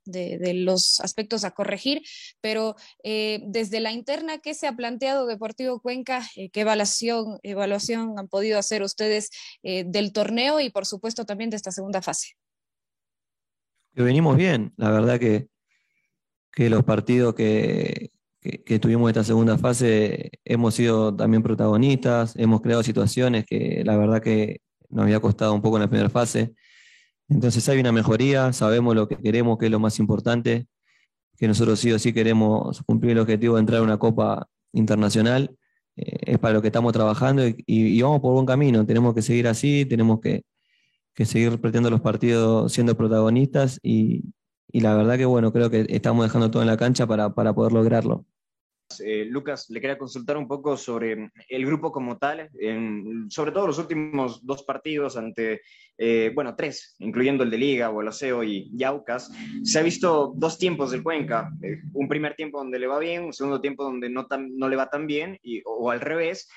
los 0.54 1.00
aspectos 1.00 1.46
a 1.46 1.52
corregir, 1.52 2.02
pero 2.42 2.76
eh, 3.04 3.42
desde 3.48 3.80
la 3.80 3.92
interna, 3.92 4.40
¿qué 4.40 4.54
se 4.54 4.68
ha 4.68 4.76
planteado 4.76 5.26
Deportivo 5.26 5.80
Cuenca? 5.82 6.22
Eh, 6.36 6.50
¿Qué 6.50 6.62
evaluación, 6.62 8.20
han 8.20 8.28
podido 8.28 8.60
hacer 8.60 8.84
ustedes 8.84 9.30
del 9.64 10.12
torneo 10.12 10.60
y 10.60 10.70
por 10.70 10.86
supuesto 10.86 11.26
también 11.26 11.50
de 11.50 11.56
esta 11.56 11.72
segunda 11.72 12.02
fase? 12.02 12.34
Que 13.96 14.04
venimos 14.04 14.36
bien, 14.36 14.74
la 14.78 14.92
verdad 14.92 15.20
que, 15.20 15.48
que 16.52 16.70
los 16.70 16.84
partidos 16.84 17.34
que, 17.34 18.12
que, 18.42 18.64
que, 18.64 18.80
tuvimos 18.80 19.10
esta 19.10 19.24
segunda 19.24 19.58
fase 19.58 20.32
hemos 20.44 20.76
sido 20.76 21.16
también 21.16 21.44
protagonistas, 21.44 22.36
hemos 22.36 22.62
creado 22.62 22.84
situaciones 22.84 23.46
que 23.46 23.84
la 23.86 23.98
verdad 23.98 24.22
que 24.22 24.62
nos 24.90 25.04
había 25.04 25.20
costado 25.20 25.54
un 25.54 25.62
poco 25.62 25.78
en 25.78 25.84
la 25.84 25.90
primera 25.90 26.10
fase. 26.10 26.54
Entonces 27.30 27.68
hay 27.70 27.80
una 27.80 27.92
mejoría, 27.92 28.52
sabemos 28.54 28.96
lo 28.96 29.08
que 29.08 29.18
queremos, 29.18 29.58
que 29.58 29.66
es 29.66 29.72
lo 29.72 29.80
más 29.80 30.00
importante, 30.00 30.68
que 31.38 31.48
nosotros 31.48 31.80
sí 31.80 31.92
o 31.92 32.00
sí 32.00 32.12
queremos 32.14 32.82
cumplir 32.86 33.14
el 33.14 33.20
objetivo 33.20 33.56
de 33.56 33.62
entrar 33.62 33.80
a 33.80 33.84
una 33.84 33.98
Copa 33.98 34.48
Internacional, 34.74 35.56
eh, 35.96 36.18
es 36.34 36.40
para 36.40 36.56
lo 36.56 36.62
que 36.62 36.68
estamos 36.68 36.94
trabajando 36.94 37.44
y, 37.46 38.02
vamos 38.02 38.22
por 38.22 38.34
buen 38.34 38.46
camino, 38.46 38.86
tenemos 38.86 39.14
que 39.14 39.22
seguir 39.22 39.48
así, 39.48 39.86
tenemos 39.86 40.20
que, 40.20 40.44
que 41.14 41.26
seguir 41.26 41.52
repitiendo 41.52 41.90
los 41.90 42.02
partidos 42.02 42.74
siendo 42.74 42.96
protagonistas 42.98 43.80
y, 43.84 44.24
y, 44.72 44.82
la 44.82 44.96
verdad 44.96 45.18
que 45.18 45.26
bueno, 45.26 45.54
creo 45.54 45.70
que 45.70 45.86
estamos 45.90 46.26
dejando 46.26 46.52
todo 46.52 46.62
en 46.64 46.68
la 46.68 46.78
cancha 46.78 47.08
para, 47.08 47.34
para 47.34 47.54
poder 47.54 47.74
lograrlo. 47.74 48.26
Eh, 49.00 49.26
Lucas, 49.26 49.70
le 49.70 49.80
quería 49.80 49.98
consultar 49.98 50.36
un 50.36 50.48
poco 50.48 50.76
sobre 50.76 51.32
el 51.48 51.66
grupo 51.66 51.92
como 51.92 52.18
tal, 52.18 52.50
en, 52.60 53.30
sobre 53.30 53.52
todo 53.52 53.68
los 53.68 53.78
últimos 53.78 54.46
dos 54.46 54.64
partidos 54.64 55.16
ante, 55.16 55.62
eh, 55.98 56.32
bueno, 56.34 56.56
tres, 56.56 56.96
incluyendo 57.00 57.44
el 57.44 57.52
de 57.52 57.58
Liga, 57.60 57.90
Boloseo 57.90 58.44
y 58.44 58.72
Yaucas. 58.76 59.32
Se 59.64 59.80
ha 59.80 59.84
visto 59.84 60.34
dos 60.36 60.58
tiempos 60.58 60.92
del 60.92 61.04
Cuenca, 61.04 61.52
eh, 61.62 61.82
un 61.94 62.08
primer 62.08 62.36
tiempo 62.36 62.58
donde 62.58 62.80
le 62.80 62.88
va 62.88 62.98
bien, 62.98 63.26
un 63.26 63.34
segundo 63.34 63.62
tiempo 63.62 63.84
donde 63.84 64.10
no, 64.10 64.26
tan, 64.26 64.58
no 64.58 64.68
le 64.68 64.76
va 64.76 64.90
tan 64.90 65.06
bien, 65.06 65.38
y, 65.44 65.62
o 65.66 65.92
al 65.92 66.02
revés. 66.02 66.50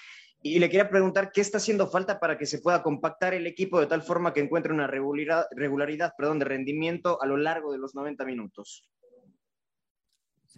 Y 0.42 0.58
le 0.58 0.70
quería 0.70 0.88
preguntar 0.88 1.30
qué 1.32 1.40
está 1.40 1.58
haciendo 1.58 1.86
falta 1.86 2.18
para 2.18 2.38
que 2.38 2.46
se 2.46 2.60
pueda 2.60 2.82
compactar 2.82 3.34
el 3.34 3.46
equipo 3.46 3.78
de 3.78 3.86
tal 3.86 4.02
forma 4.02 4.32
que 4.32 4.40
encuentre 4.40 4.72
una 4.72 4.86
regularidad, 4.88 5.44
regularidad 5.54 6.14
perdón, 6.16 6.38
de 6.40 6.46
rendimiento 6.46 7.22
a 7.22 7.26
lo 7.26 7.36
largo 7.36 7.72
de 7.72 7.78
los 7.78 7.94
90 7.94 8.24
minutos. 8.24 8.88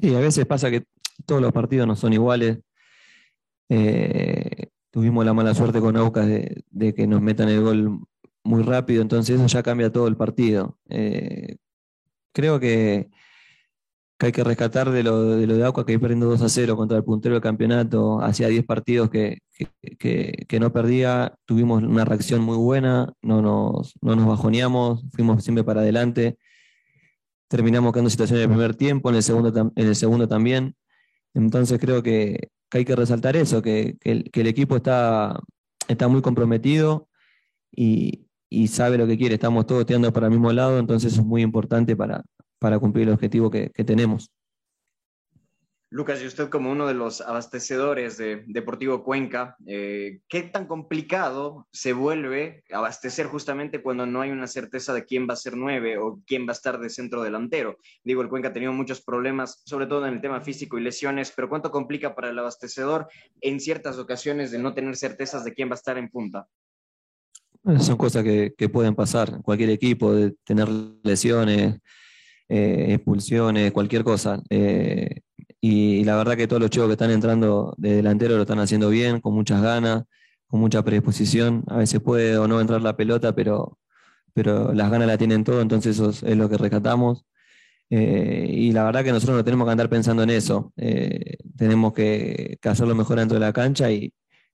Sí, 0.01 0.15
a 0.15 0.21
veces 0.21 0.47
pasa 0.47 0.71
que 0.71 0.85
todos 1.27 1.43
los 1.43 1.53
partidos 1.53 1.87
no 1.87 1.97
son 1.97 2.13
iguales. 2.13 2.59
Eh, 3.69 4.69
tuvimos 4.91 5.25
la 5.25 5.35
mala 5.35 5.55
suerte 5.55 5.81
con 5.81 5.97
Aucas 5.97 6.27
de, 6.27 6.95
que 6.95 7.07
nos 7.07 7.21
metan 7.21 7.49
el 7.49 7.63
gol 7.63 8.01
muy 8.45 8.63
rápido, 8.63 9.03
entonces 9.03 9.37
eso 9.37 9.47
ya 9.47 9.63
cambia 9.63 9.91
todo 9.91 10.07
el 10.07 10.17
partido. 10.17 10.79
Eh, 10.89 11.57
creo 12.33 12.61
que, 12.61 13.11
hay 14.21 14.33
que 14.33 14.45
rescatar 14.45 14.91
de 14.91 15.03
lo 15.03 15.37
de, 15.37 15.47
lo 15.47 15.57
de 15.57 15.65
Aucas, 15.65 15.85
que 15.85 15.99
perdiendo 15.99 16.27
2 16.27 16.43
a 16.43 16.49
0 16.49 16.77
contra 16.77 16.97
el 16.97 17.05
puntero 17.05 17.35
del 17.35 17.43
campeonato, 17.43 18.21
hacía 18.23 18.49
10 18.49 18.65
partidos 18.65 19.11
que, 19.11 19.39
que, 19.99 20.61
no 20.61 20.73
perdía, 20.73 21.35
tuvimos 21.45 21.83
una 21.83 22.05
reacción 22.05 22.41
muy 22.41 22.57
buena, 22.57 23.13
no 23.21 23.43
nos, 23.43 23.95
no 24.01 24.17
nos 24.17 24.27
bajoneamos, 24.27 25.05
fuimos 25.13 25.43
siempre 25.45 25.65
para 25.65 25.81
adelante. 25.81 26.39
Terminamos 27.49 27.93
quedando 27.93 28.11
situación 28.11 28.39
en 28.39 28.43
el 28.45 28.49
primer 28.49 28.75
tiempo, 28.75 29.11
en 29.11 29.17
el 29.17 29.23
segundo, 29.23 29.73
en 29.75 29.87
el 29.87 29.97
segundo 29.97 30.29
también. 30.29 30.75
Entonces 31.35 31.79
creo 31.81 32.03
que, 32.03 32.49
hay 32.71 32.85
que 32.85 32.97
resaltar 32.97 33.37
eso, 33.37 33.63
que, 33.63 33.97
el, 34.03 34.47
equipo 34.47 34.77
está, 34.77 35.39
está 35.89 36.09
muy 36.09 36.23
comprometido 36.23 37.09
y, 37.71 38.27
y, 38.49 38.69
sabe 38.69 38.99
lo 38.99 39.07
que 39.07 39.19
quiere. 39.19 39.35
Estamos 39.35 39.67
todos 39.67 39.87
tirando 39.87 40.13
para 40.13 40.27
el 40.27 40.33
mismo 40.33 40.53
lado, 40.53 40.79
entonces 40.79 41.15
es 41.15 41.25
muy 41.25 41.43
importante 41.43 41.97
para, 41.97 42.25
para 42.59 42.79
cumplir 42.79 43.09
el 43.09 43.15
objetivo 43.15 43.51
que 43.51 43.71
tenemos. 43.85 44.31
Lucas, 45.95 46.21
y 46.21 46.27
usted 46.27 46.49
como 46.49 46.73
uno 46.73 46.89
de 46.89 46.95
los 46.95 47.21
abastecedores 47.21 48.17
de 48.17 48.43
Deportivo 48.49 49.05
Cuenca, 49.05 49.57
eh, 49.65 50.23
¿qué 50.27 50.43
tan 50.43 50.67
complicado 50.67 51.69
se 51.71 51.93
vuelve 51.93 52.65
abastecer 52.73 53.27
justamente 53.27 53.81
cuando 53.81 54.05
no 54.05 54.21
hay 54.21 54.33
una 54.33 54.49
certeza 54.49 54.93
de 54.93 55.05
quién 55.05 55.29
va 55.29 55.35
a 55.35 55.37
ser 55.37 55.57
nueve 55.57 55.97
o 55.99 56.21
quién 56.27 56.49
va 56.49 56.51
a 56.51 56.59
estar 56.59 56.81
de 56.81 56.91
centro 56.91 57.23
delantero? 57.23 57.79
Digo, 58.03 58.23
el 58.23 58.29
Cuenca 58.29 58.49
ha 58.49 58.53
tenido 58.53 58.73
muchos 58.73 59.03
problemas, 59.03 59.63
sobre 59.67 59.87
todo 59.87 60.05
en 60.09 60.15
el 60.15 60.21
tema 60.21 60.41
físico 60.41 60.77
y 60.77 60.83
lesiones, 60.83 61.31
pero 61.31 61.49
¿cuánto 61.49 61.71
complica 61.71 62.17
para 62.17 62.31
el 62.31 62.39
abastecedor 62.41 63.07
en 63.41 63.61
ciertas 63.61 63.97
ocasiones 63.97 64.51
de 64.51 64.59
no 64.59 64.75
tener 64.75 64.97
certezas 64.97 65.45
de 65.45 65.55
quién 65.55 65.69
va 65.69 65.75
a 65.75 65.77
estar 65.77 65.97
en 65.97 66.09
punta? 66.09 66.49
Son 67.79 67.97
cosas 67.97 68.25
que, 68.25 68.69
pueden 68.69 68.97
pasar 68.97 69.29
en 69.33 69.43
cualquier 69.43 69.71
equipo, 69.71 70.13
de 70.13 70.35
tener 70.43 70.69
lesiones, 71.05 71.79
eh, 72.49 72.87
expulsiones, 72.95 73.71
cualquier 73.71 74.03
cosa. 74.03 74.43
Eh, 74.51 75.21
y 75.67 76.05
la 76.05 76.15
verdad 76.17 76.37
que 76.37 76.47
todos 76.47 76.61
los 76.61 76.69
chicos 76.69 76.89
que 76.89 76.93
están 76.93 77.11
entrando 77.11 77.73
de 77.79 77.97
delantero 77.97 78.37
lo 78.37 78.43
están 78.43 78.59
haciendo 78.59 78.91
bien, 78.91 79.23
con 79.23 79.33
muchas 79.33 79.63
ganas, 79.63 80.05
con 80.47 80.61
mucha 80.61 80.83
predisposición. 80.83 81.65
A 81.69 81.79
veces 81.79 82.01
puede 82.01 82.37
o 82.37 82.47
no 82.47 82.61
entrar 82.61 82.83
la 82.83 82.99
pelota, 82.99 83.35
pero, 83.35 83.79
pero 84.35 84.75
las 84.75 84.91
ganas 84.91 85.09
la 85.09 85.17
tienen 85.17 85.43
todo, 85.43 85.63
entonces 85.63 85.99
eso 85.99 86.11
es 86.11 86.37
lo 86.37 86.51
que 86.51 86.59
rescatamos. 86.59 87.25
Eh, 87.89 88.47
y 88.51 88.73
la 88.73 88.85
verdad 88.85 89.05
que 89.05 89.13
nosotros 89.13 89.39
no 89.39 89.43
tenemos 89.43 89.67
que 89.67 89.71
andar 89.71 89.89
pensando 89.89 90.23
en 90.23 90.29
eso. 90.29 90.75
Eh, 90.77 91.39
tenemos 91.57 91.95
que, 91.95 92.59
que, 92.61 92.69
hacerlo 92.69 92.95
mejor 92.95 93.19
dentro 93.19 93.37
de 93.37 93.47
la 93.47 93.55
cancha 93.55 93.91
y, 93.91 94.13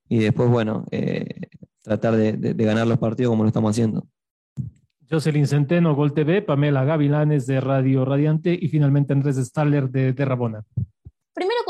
y 0.09 0.19
después, 0.19 0.49
bueno, 0.49 0.85
eh, 0.93 1.49
tratar 1.83 2.15
de, 2.15 2.55
ganar 2.55 2.87
los 2.87 2.99
partidos 2.99 3.33
como 3.33 3.43
lo 3.43 3.49
estamos 3.49 3.73
haciendo. 3.73 4.07
Jocelyn 5.11 5.49
Centeno, 5.49 5.97
Gol 5.97 6.13
TV, 6.13 6.41
Pamela 6.41 6.85
Gavilanes 6.85 7.49
de 7.49 7.61
Radio 7.61 8.05
Radiante 8.05 8.57
y 8.63 8.69
finalmente 8.69 9.13
Andrés 9.13 9.39
Staller 9.39 9.91
de, 9.91 10.13
de 10.13 10.25
Rabona 10.25 10.65
primero 10.73 11.00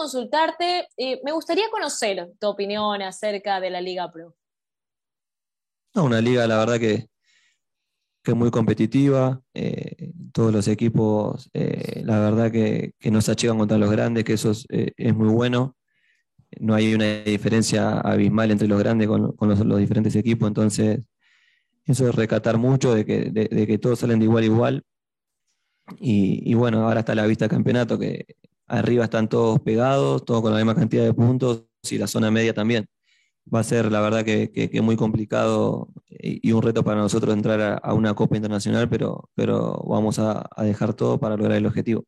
consultarte, 0.00 0.88
eh, 0.96 1.20
me 1.24 1.32
gustaría 1.32 1.68
conocer 1.70 2.30
tu 2.40 2.46
opinión 2.46 3.02
acerca 3.02 3.60
de 3.60 3.68
la 3.68 3.82
Liga 3.82 4.10
Pro. 4.10 4.34
Una 5.94 6.22
liga, 6.22 6.46
la 6.46 6.56
verdad 6.56 6.78
que, 6.78 7.08
que 8.22 8.32
muy 8.32 8.50
competitiva, 8.50 9.42
eh, 9.52 10.12
todos 10.32 10.52
los 10.52 10.68
equipos, 10.68 11.50
eh, 11.52 12.02
la 12.04 12.18
verdad 12.20 12.50
que, 12.50 12.94
que, 12.98 13.10
no 13.10 13.20
se 13.20 13.32
achican 13.32 13.58
contra 13.58 13.76
los 13.76 13.90
grandes, 13.90 14.24
que 14.24 14.34
eso 14.34 14.52
es, 14.52 15.14
muy 15.14 15.28
bueno. 15.28 15.76
No 16.58 16.74
hay 16.74 16.94
una 16.94 17.20
diferencia 17.22 18.00
abismal 18.00 18.50
entre 18.50 18.68
los 18.68 18.78
grandes 18.78 19.06
con, 19.06 19.32
con 19.32 19.48
los, 19.50 19.78
diferentes 19.78 20.16
equipos, 20.16 20.48
entonces 20.48 21.00
eso 21.84 22.08
es 22.08 22.14
recatar 22.14 22.56
mucho 22.56 22.94
de 22.94 23.04
que, 23.04 23.30
de, 23.30 23.66
que 23.66 23.78
todos 23.78 23.98
salen 23.98 24.18
de 24.18 24.24
igual 24.24 24.44
a 24.44 24.46
igual. 24.46 24.84
Y, 25.98 26.48
y, 26.50 26.54
bueno, 26.54 26.86
ahora 26.86 27.00
está 27.00 27.14
la 27.14 27.26
vista 27.26 27.46
del 27.46 27.50
campeonato, 27.50 27.98
que 27.98 28.36
arriba 28.70 29.04
están 29.04 29.28
todos 29.28 29.60
pegados, 29.60 30.24
todos 30.24 30.42
con 30.42 30.52
la 30.52 30.58
misma 30.58 30.74
cantidad 30.74 31.04
de 31.04 31.12
puntos 31.12 31.64
y 31.90 31.98
la 31.98 32.06
zona 32.06 32.30
media 32.30 32.54
también. 32.54 32.86
va 33.52 33.60
a 33.60 33.64
ser 33.64 33.90
la 33.90 34.00
verdad 34.00 34.24
que, 34.24 34.50
que, 34.52 34.80
muy 34.80 34.96
complicado 34.96 35.88
y 36.08 36.52
un 36.52 36.62
reto 36.62 36.84
para 36.84 37.00
nosotros 37.00 37.34
entrar 37.34 37.80
a, 37.82 37.94
una 37.94 38.14
Copa 38.14 38.36
Internacional, 38.36 38.88
pero, 38.88 39.28
pero 39.34 39.82
vamos 39.86 40.18
a, 40.18 40.48
dejar 40.58 40.94
todo 40.94 41.18
para 41.18 41.36
lograr 41.36 41.58
el 41.58 41.66
objetivo. 41.66 42.04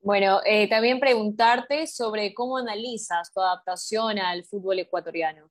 Bueno, 0.00 0.40
eh, 0.44 0.68
también 0.68 1.00
preguntarte 1.00 1.86
sobre 1.86 2.32
cómo 2.34 2.56
analizas 2.56 3.32
tu 3.32 3.40
adaptación 3.40 4.18
al 4.18 4.44
fútbol 4.44 4.78
ecuatoriano. 4.78 5.50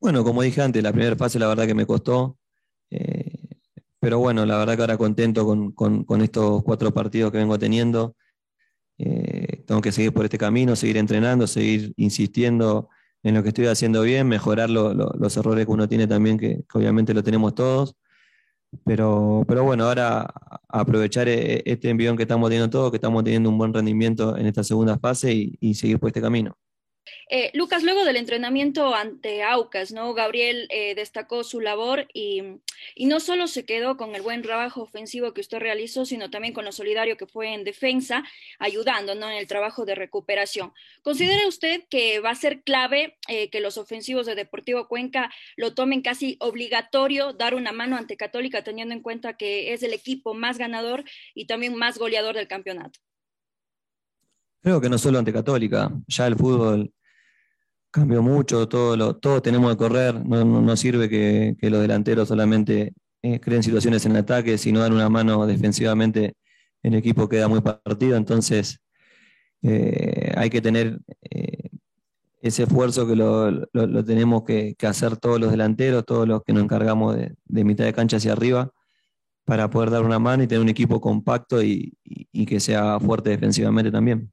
Bueno, 0.00 0.24
como 0.24 0.42
dije 0.42 0.62
antes, 0.62 0.82
la 0.82 0.92
primera 0.92 1.16
fase 1.16 1.38
la 1.38 1.48
verdad 1.48 1.66
que 1.66 1.74
me 1.74 1.86
costó, 1.86 2.38
eh, 2.90 3.41
pero 4.02 4.18
bueno, 4.18 4.44
la 4.44 4.58
verdad 4.58 4.74
que 4.74 4.80
ahora 4.80 4.98
contento 4.98 5.46
con, 5.46 5.70
con, 6.04 6.22
estos 6.22 6.64
cuatro 6.64 6.92
partidos 6.92 7.30
que 7.30 7.38
vengo 7.38 7.56
teniendo. 7.56 8.16
Eh, 8.98 9.62
tengo 9.64 9.80
que 9.80 9.92
seguir 9.92 10.12
por 10.12 10.24
este 10.24 10.38
camino, 10.38 10.74
seguir 10.74 10.96
entrenando, 10.96 11.46
seguir 11.46 11.92
insistiendo 11.96 12.88
en 13.22 13.34
lo 13.34 13.44
que 13.44 13.50
estoy 13.50 13.66
haciendo 13.66 14.02
bien, 14.02 14.26
mejorar 14.26 14.70
los 14.70 15.36
errores 15.36 15.66
que 15.66 15.72
uno 15.72 15.88
tiene 15.88 16.08
también, 16.08 16.36
que, 16.36 16.64
obviamente 16.74 17.14
lo 17.14 17.22
tenemos 17.22 17.54
todos. 17.54 17.94
Pero, 18.84 19.44
pero 19.46 19.62
bueno, 19.62 19.84
ahora 19.84 20.34
aprovechar 20.68 21.28
e, 21.28 21.62
este 21.64 21.88
envión 21.88 22.16
que 22.16 22.24
estamos 22.24 22.50
teniendo 22.50 22.70
todos, 22.70 22.90
que 22.90 22.96
estamos 22.96 23.22
teniendo 23.22 23.50
un 23.50 23.58
buen 23.58 23.72
rendimiento 23.72 24.36
en 24.36 24.46
esta 24.46 24.64
segunda 24.64 24.98
fase 24.98 25.32
y 25.60 25.74
seguir 25.74 26.00
por 26.00 26.08
este 26.08 26.20
camino. 26.20 26.56
Eh, 27.28 27.50
Lucas, 27.54 27.82
luego 27.82 28.04
del 28.04 28.16
entrenamiento 28.16 28.94
ante 28.94 29.42
Aucas, 29.42 29.92
¿no? 29.92 30.14
Gabriel 30.14 30.66
eh, 30.70 30.94
destacó 30.94 31.44
su 31.44 31.60
labor 31.60 32.06
y, 32.12 32.42
no 32.96 33.20
solo 33.20 33.46
se 33.46 33.64
quedó 33.64 33.96
con 33.96 34.14
el 34.14 34.22
buen 34.22 34.42
trabajo 34.42 34.82
ofensivo 34.82 35.32
que 35.34 35.40
usted 35.40 35.58
realizó, 35.58 36.04
sino 36.04 36.30
también 36.30 36.54
con 36.54 36.64
lo 36.64 36.72
solidario 36.72 37.16
que 37.16 37.26
fue 37.26 37.54
en 37.54 37.64
defensa, 37.64 38.24
ayudando 38.58 39.12
en 39.12 39.22
el 39.22 39.46
trabajo 39.46 39.84
de 39.84 39.94
recuperación. 39.94 40.72
¿Considera 41.02 41.46
usted 41.46 41.84
que 41.88 42.20
va 42.20 42.30
a 42.30 42.34
ser 42.34 42.62
clave 42.62 43.16
eh, 43.28 43.50
que 43.50 43.60
los 43.60 43.78
ofensivos 43.78 44.26
de 44.26 44.34
Deportivo 44.34 44.88
Cuenca 44.88 45.32
lo 45.56 45.74
tomen 45.74 46.02
casi 46.02 46.36
obligatorio, 46.40 47.32
dar 47.32 47.54
una 47.54 47.72
mano 47.72 47.96
ante 47.96 48.16
Católica, 48.16 48.62
teniendo 48.62 48.94
en 48.94 49.00
cuenta 49.00 49.36
que 49.36 49.72
es 49.72 49.82
el 49.82 49.92
equipo 49.92 50.34
más 50.34 50.58
ganador 50.58 51.04
y 51.34 51.46
también 51.46 51.74
más 51.74 51.98
goleador 51.98 52.36
del 52.36 52.48
campeonato? 52.48 53.00
Creo 54.62 54.80
que 54.80 54.88
no 54.88 54.96
solo 54.96 55.18
ante 55.18 55.32
Católica, 55.32 55.92
ya 56.06 56.26
el 56.28 56.36
fútbol 56.36 56.92
cambió 57.90 58.22
mucho, 58.22 58.68
todo, 58.68 58.96
lo, 58.96 59.16
todo 59.16 59.42
tenemos 59.42 59.72
que 59.72 59.76
correr, 59.76 60.14
no, 60.24 60.76
sirve 60.76 61.08
que, 61.08 61.56
los 61.70 61.80
delanteros 61.80 62.28
solamente 62.28 62.94
eh, 63.22 63.40
creen 63.40 63.62
situaciones 63.62 64.06
en 64.06 64.16
ataque, 64.16 64.58
si 64.58 64.72
no 64.72 64.80
dan 64.80 64.92
una 64.92 65.08
mano 65.08 65.46
defensivamente, 65.46 66.34
el 66.82 66.94
equipo 66.94 67.28
queda 67.28 67.48
muy 67.48 67.60
partido, 67.60 68.16
entonces 68.16 68.80
eh, 69.62 70.32
hay 70.36 70.48
que 70.48 70.60
tener 70.60 71.00
eh, 71.22 71.70
ese 72.40 72.64
esfuerzo 72.64 73.06
que 73.06 73.16
lo, 73.16 73.66
tenemos 74.04 74.44
que, 74.44 74.76
hacer 74.82 75.16
todos 75.16 75.40
los 75.40 75.50
delanteros, 75.50 76.04
todos 76.06 76.26
los 76.28 76.42
que 76.44 76.52
nos 76.52 76.64
encargamos 76.64 77.16
de, 77.16 77.64
mitad 77.64 77.84
de 77.84 77.92
cancha 77.92 78.18
hacia 78.18 78.32
arriba, 78.32 78.70
para 79.44 79.68
poder 79.70 79.90
dar 79.90 80.04
una 80.04 80.20
mano 80.20 80.44
y 80.44 80.46
tener 80.46 80.62
un 80.62 80.68
equipo 80.68 81.00
compacto 81.00 81.62
y 81.62 81.96
que 82.46 82.60
sea 82.60 83.00
fuerte 83.00 83.30
defensivamente 83.30 83.90
también. 83.90 84.32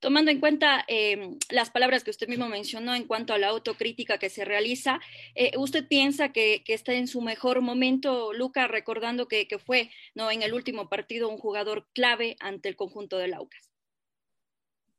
Tomando 0.00 0.30
en 0.30 0.40
cuenta 0.40 0.82
eh, 0.88 1.36
las 1.50 1.68
palabras 1.68 2.04
que 2.04 2.10
usted 2.10 2.26
mismo 2.26 2.48
mencionó 2.48 2.94
en 2.94 3.04
cuanto 3.04 3.34
a 3.34 3.38
la 3.38 3.48
autocrítica 3.48 4.16
que 4.16 4.30
se 4.30 4.46
realiza, 4.46 4.98
eh, 5.34 5.52
¿usted 5.58 5.86
piensa 5.86 6.30
que, 6.32 6.62
está 6.66 6.94
en 6.94 7.06
su 7.06 7.20
mejor 7.20 7.60
momento, 7.60 8.32
Luca, 8.32 8.66
recordando 8.66 9.28
que, 9.28 9.46
fue 9.64 9.90
¿no? 10.14 10.30
en 10.30 10.42
el 10.42 10.54
último 10.54 10.88
partido 10.88 11.28
un 11.28 11.36
jugador 11.36 11.86
clave 11.92 12.36
ante 12.40 12.70
el 12.70 12.76
conjunto 12.76 13.18
de 13.18 13.28
Laucas? 13.28 13.70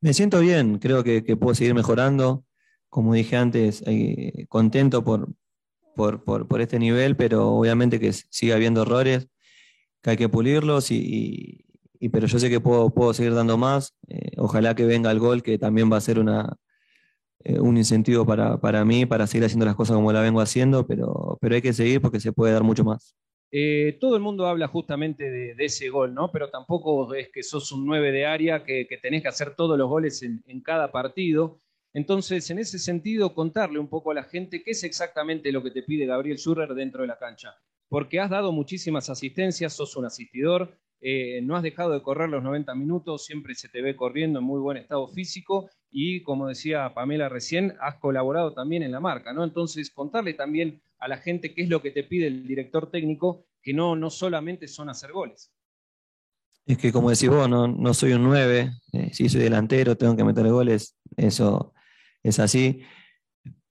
Me 0.01 0.13
siento 0.13 0.39
bien, 0.39 0.77
creo 0.77 1.03
que, 1.03 1.21
puedo 1.35 1.55
seguir 1.55 1.73
mejorando. 1.73 2.45
Como 2.87 3.15
dije 3.15 3.37
antes, 3.37 3.83
eh, 3.87 4.45
contento 4.49 5.03
por, 5.03 5.33
por, 5.95 6.61
este 6.61 6.77
nivel, 6.77 7.15
pero 7.15 7.49
obviamente 7.49 7.99
que 7.99 8.13
sigue 8.13 8.53
habiendo 8.53 8.83
errores, 8.83 9.27
que 10.03 10.11
hay 10.11 10.17
que 10.17 10.29
pulirlos 10.29 10.91
y, 10.91 10.97
y, 10.97 11.65
pero 12.09 12.27
yo 12.27 12.39
sé 12.39 12.49
que 12.49 12.59
puedo, 12.59 12.89
puedo 12.89 13.13
seguir 13.13 13.33
dando 13.33 13.57
más. 13.57 13.95
Eh, 14.07 14.31
ojalá 14.37 14.75
que 14.75 14.85
venga 14.85 15.11
el 15.11 15.19
gol, 15.19 15.43
que 15.43 15.57
también 15.57 15.91
va 15.91 15.97
a 15.97 16.01
ser 16.01 16.19
una, 16.19 16.57
eh, 17.43 17.59
un 17.59 17.77
incentivo 17.77 18.25
para, 18.25 18.59
para, 18.59 18.85
mí, 18.85 19.05
para 19.05 19.25
seguir 19.27 19.45
haciendo 19.45 19.65
las 19.65 19.75
cosas 19.75 19.95
como 19.95 20.11
la 20.11 20.21
vengo 20.21 20.41
haciendo, 20.41 20.85
pero, 20.85 21.37
pero 21.41 21.55
hay 21.55 21.61
que 21.61 21.73
seguir 21.73 22.01
porque 22.01 22.19
se 22.19 22.33
puede 22.33 22.53
dar 22.53 22.63
mucho 22.63 22.83
más. 22.83 23.15
Eh, 23.51 23.97
todo 23.99 24.15
el 24.15 24.21
mundo 24.21 24.45
habla 24.45 24.67
justamente 24.67 25.29
de, 25.29 25.65
ese 25.65 25.89
gol, 25.89 26.13
¿no? 26.13 26.31
Pero 26.31 26.49
tampoco 26.49 27.13
es 27.13 27.29
que 27.29 27.43
sos 27.43 27.71
un 27.71 27.85
9 27.85 28.11
de 28.11 28.25
área, 28.25 28.63
que, 28.63 28.87
que 28.87 28.97
tenés 28.97 29.21
que 29.21 29.27
hacer 29.27 29.55
todos 29.55 29.77
los 29.77 29.89
goles 29.89 30.23
en, 30.23 30.41
en, 30.47 30.61
cada 30.61 30.91
partido. 30.91 31.59
Entonces, 31.93 32.49
en 32.49 32.59
ese 32.59 32.79
sentido, 32.79 33.33
contarle 33.33 33.79
un 33.79 33.89
poco 33.89 34.11
a 34.11 34.13
la 34.13 34.23
gente 34.23 34.63
qué 34.63 34.71
es 34.71 34.83
exactamente 34.83 35.51
lo 35.51 35.61
que 35.61 35.71
te 35.71 35.83
pide 35.83 36.05
Gabriel 36.05 36.37
Schurrer 36.37 36.73
dentro 36.73 37.01
de 37.01 37.07
la 37.07 37.19
cancha. 37.19 37.55
Porque 37.89 38.21
has 38.21 38.29
dado 38.29 38.53
muchísimas 38.53 39.09
asistencias, 39.09 39.73
sos 39.73 39.97
un 39.97 40.05
asistidor, 40.05 40.77
eh, 41.03 41.41
no 41.41 41.55
has 41.55 41.63
dejado 41.63 41.91
de 41.91 42.03
correr 42.03 42.29
los 42.29 42.43
90 42.43 42.75
minutos, 42.75 43.25
siempre 43.25 43.55
se 43.55 43.69
te 43.69 43.81
ve 43.81 43.95
corriendo 43.95 44.37
en 44.37 44.45
muy 44.45 44.59
buen 44.59 44.77
estado 44.77 45.07
físico 45.07 45.69
y 45.89 46.21
como 46.21 46.47
decía 46.47 46.93
Pamela 46.93 47.27
recién, 47.27 47.75
has 47.81 47.95
colaborado 47.95 48.53
también 48.53 48.83
en 48.83 48.91
la 48.91 48.99
marca, 48.99 49.33
¿no? 49.33 49.43
Entonces, 49.43 49.89
contarle 49.89 50.35
también 50.35 50.81
a 50.99 51.07
la 51.07 51.17
gente 51.17 51.53
qué 51.55 51.63
es 51.63 51.69
lo 51.69 51.81
que 51.81 51.89
te 51.89 52.03
pide 52.03 52.27
el 52.27 52.47
director 52.47 52.89
técnico, 52.91 53.45
que 53.63 53.73
no, 53.73 53.95
no 53.95 54.11
solamente 54.11 54.67
son 54.67 54.89
hacer 54.89 55.11
goles. 55.11 55.51
Es 56.67 56.77
que 56.77 56.91
como 56.91 57.09
decís 57.09 57.29
vos, 57.29 57.49
no, 57.49 57.93
soy 57.95 58.13
un 58.13 58.23
9, 58.23 58.71
eh, 58.93 59.09
si 59.11 59.27
soy 59.27 59.41
delantero, 59.41 59.97
tengo 59.97 60.15
que 60.15 60.23
meter 60.23 60.47
goles, 60.47 60.95
eso 61.17 61.73
es 62.21 62.39
así. 62.39 62.83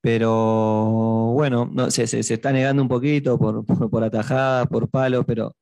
Pero 0.01 1.33
bueno, 1.35 1.70
no, 1.72 1.91
se, 1.91 2.07
se, 2.07 2.18
está 2.20 2.53
negando 2.53 2.83
un 2.83 2.89
poquito 2.89 3.39
por, 3.39 3.64
por, 3.64 3.89
por 3.89 4.03
atajadas, 4.03 4.66
por 4.66 4.91
palos, 4.91 5.24
pero 5.26 5.55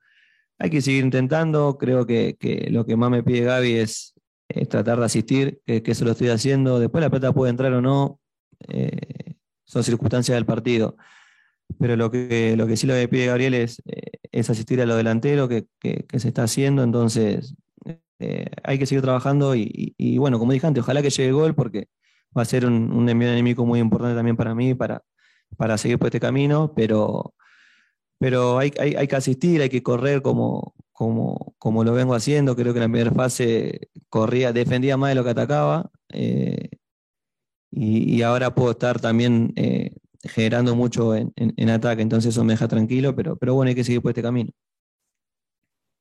hay 0.58 0.70
que 0.70 0.82
seguir 0.82 1.04
intentando. 1.04 1.78
Creo 1.78 2.06
que, 2.06 2.36
lo 2.70 2.84
que 2.84 2.96
más 2.96 3.10
me 3.10 3.22
pide 3.22 3.42
Gaby 3.42 3.74
es, 3.74 4.14
tratar 4.68 4.98
de 4.98 5.04
asistir, 5.04 5.60
que, 5.64 5.82
eso 5.84 6.04
lo 6.04 6.12
estoy 6.12 6.28
haciendo. 6.28 6.78
Después 6.78 7.02
la 7.02 7.10
plata 7.10 7.32
puede 7.32 7.50
entrar 7.50 7.72
o 7.72 7.80
no, 7.80 8.20
eh, 8.68 9.36
son 9.64 9.84
circunstancias 9.84 10.34
del 10.34 10.46
partido. 10.46 10.96
Pero 11.78 11.96
lo 11.96 12.10
que, 12.10 12.56
que 12.66 12.76
sí 12.76 12.86
lo 12.86 12.94
me 12.94 13.08
pide 13.08 13.26
Gabriel 13.26 13.54
es, 13.54 13.82
eh, 13.86 14.10
es 14.32 14.48
asistir 14.50 14.80
a 14.80 14.86
lo 14.86 14.96
delantero 14.96 15.48
que, 15.48 15.66
se 15.80 16.28
está 16.28 16.44
haciendo. 16.44 16.82
Entonces, 16.82 17.54
eh, 18.18 18.46
hay 18.64 18.78
que 18.78 18.86
seguir 18.86 19.02
trabajando 19.02 19.54
y, 19.54 20.18
bueno, 20.18 20.38
como 20.38 20.52
dije 20.52 20.66
antes, 20.66 20.82
ojalá 20.82 21.02
que 21.02 21.10
llegue 21.10 21.28
el 21.28 21.34
gol 21.34 21.54
porque 21.54 21.88
va 22.36 22.42
a 22.42 22.46
ser 22.46 22.66
un, 22.66 22.92
un 22.92 23.08
enemigo 23.08 23.64
muy 23.64 23.80
importante 23.80 24.16
también 24.16 24.36
para 24.36 24.54
mí, 24.54 24.74
para 24.74 25.78
seguir 25.78 25.98
por 25.98 26.08
este 26.08 26.20
camino, 26.20 26.72
pero 26.74 27.34
pero 28.18 28.58
hay, 28.58 28.72
hay, 28.78 29.06
que 29.06 29.16
asistir, 29.16 29.62
hay 29.62 29.68
que 29.68 29.82
correr 29.82 30.22
como, 30.22 30.74
como, 30.92 31.54
como, 31.58 31.84
lo 31.84 31.92
vengo 31.92 32.14
haciendo. 32.14 32.56
Creo 32.56 32.72
que 32.72 32.78
en 32.78 32.84
la 32.84 32.88
primera 32.88 33.12
fase 33.12 33.88
corría, 34.08 34.52
defendía 34.52 34.96
más 34.96 35.10
de 35.10 35.14
lo 35.14 35.24
que 35.24 35.30
atacaba. 35.30 35.90
Eh, 36.12 36.68
y, 37.70 38.22
ahora 38.22 38.54
puedo 38.54 38.72
estar 38.72 39.00
también 39.00 39.52
eh, 39.56 39.92
generando 40.22 40.74
mucho 40.74 41.14
en, 41.14 41.32
en, 41.36 41.70
ataque, 41.70 42.02
entonces 42.02 42.34
eso 42.34 42.42
me 42.42 42.54
deja 42.54 42.66
tranquilo, 42.66 43.14
pero, 43.14 43.36
pero 43.36 43.54
bueno, 43.54 43.68
hay 43.68 43.74
que 43.74 43.84
seguir 43.84 44.02
por 44.02 44.10
este 44.10 44.22
camino. 44.22 44.50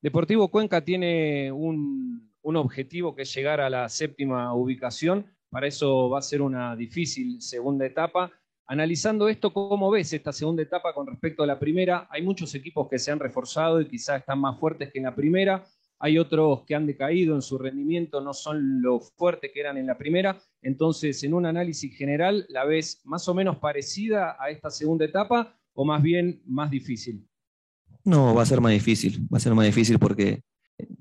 Deportivo 0.01 0.49
Cuenca 0.49 0.84
tiene 0.84 1.51
un, 1.51 2.32
un 2.41 2.55
objetivo 2.55 3.13
que 3.13 3.24
es 3.24 3.36
llegar 3.36 3.59
a 3.59 3.70
la 3.70 3.89
séptima 3.89 4.53
ubicación. 4.53 5.26
Para 5.49 5.68
eso 5.68 6.09
va 6.09 6.20
a 6.20 6.22
ser 6.22 6.41
una 6.41 6.76
difícil 6.76 7.41
segunda 7.41 7.86
etapa. 7.86 8.32
Analizando 8.70 9.30
esto, 9.30 9.53
¿cómo 9.53 9.89
ves 9.89 10.11
esta 10.11 10.34
segunda 10.34 10.61
etapa 10.61 10.93
con 10.93 11.07
respecto 11.07 11.41
a 11.41 11.47
la 11.47 11.57
primera? 11.57 12.05
Hay 12.09 12.22
muchos 12.22 12.53
equipos 12.53 12.89
que 12.89 12.99
se 12.99 13.11
han 13.11 13.20
reforzado 13.20 13.80
y 13.80 13.88
quizás 13.88 14.20
están 14.20 14.39
más 14.39 14.59
fuertes 14.59 14.91
que 14.91 14.99
en 14.99 15.05
la 15.05 15.15
primera. 15.15 15.63
Hay 15.99 16.18
otros 16.20 16.63
que 16.65 16.76
han 16.76 16.86
decaído 16.86 17.34
en 17.34 17.41
su 17.41 17.57
rendimiento, 17.57 18.20
no 18.20 18.34
son 18.34 18.82
lo 18.82 18.99
fuertes 18.99 19.51
que 19.53 19.61
eran 19.61 19.78
en 19.78 19.88
la 19.88 19.97
primera. 19.97 20.38
Entonces, 20.61 21.24
en 21.24 21.34
un 21.34 21.45
análisis 21.45 21.95
general, 21.95 22.45
¿la 22.49 22.65
ves 22.65 22.99
más 23.05 23.26
o 23.30 23.34
menos 23.34 23.57
parecida 23.57 24.36
a 24.38 24.49
esta 24.49 24.70
segunda 24.70 25.05
etapa 25.05 25.57
o 25.74 25.86
más 25.86 26.03
bien 26.03 26.41
más 26.45 26.70
difícil? 26.70 27.26
No, 28.03 28.36
va 28.36 28.43
a 28.43 28.45
ser 28.45 28.59
más 28.59 28.74
difícil. 28.74 29.26
Va 29.34 29.38
a 29.38 29.39
ser 29.39 29.55
más 29.55 29.65
difícil 29.65 29.97
porque 29.97 30.41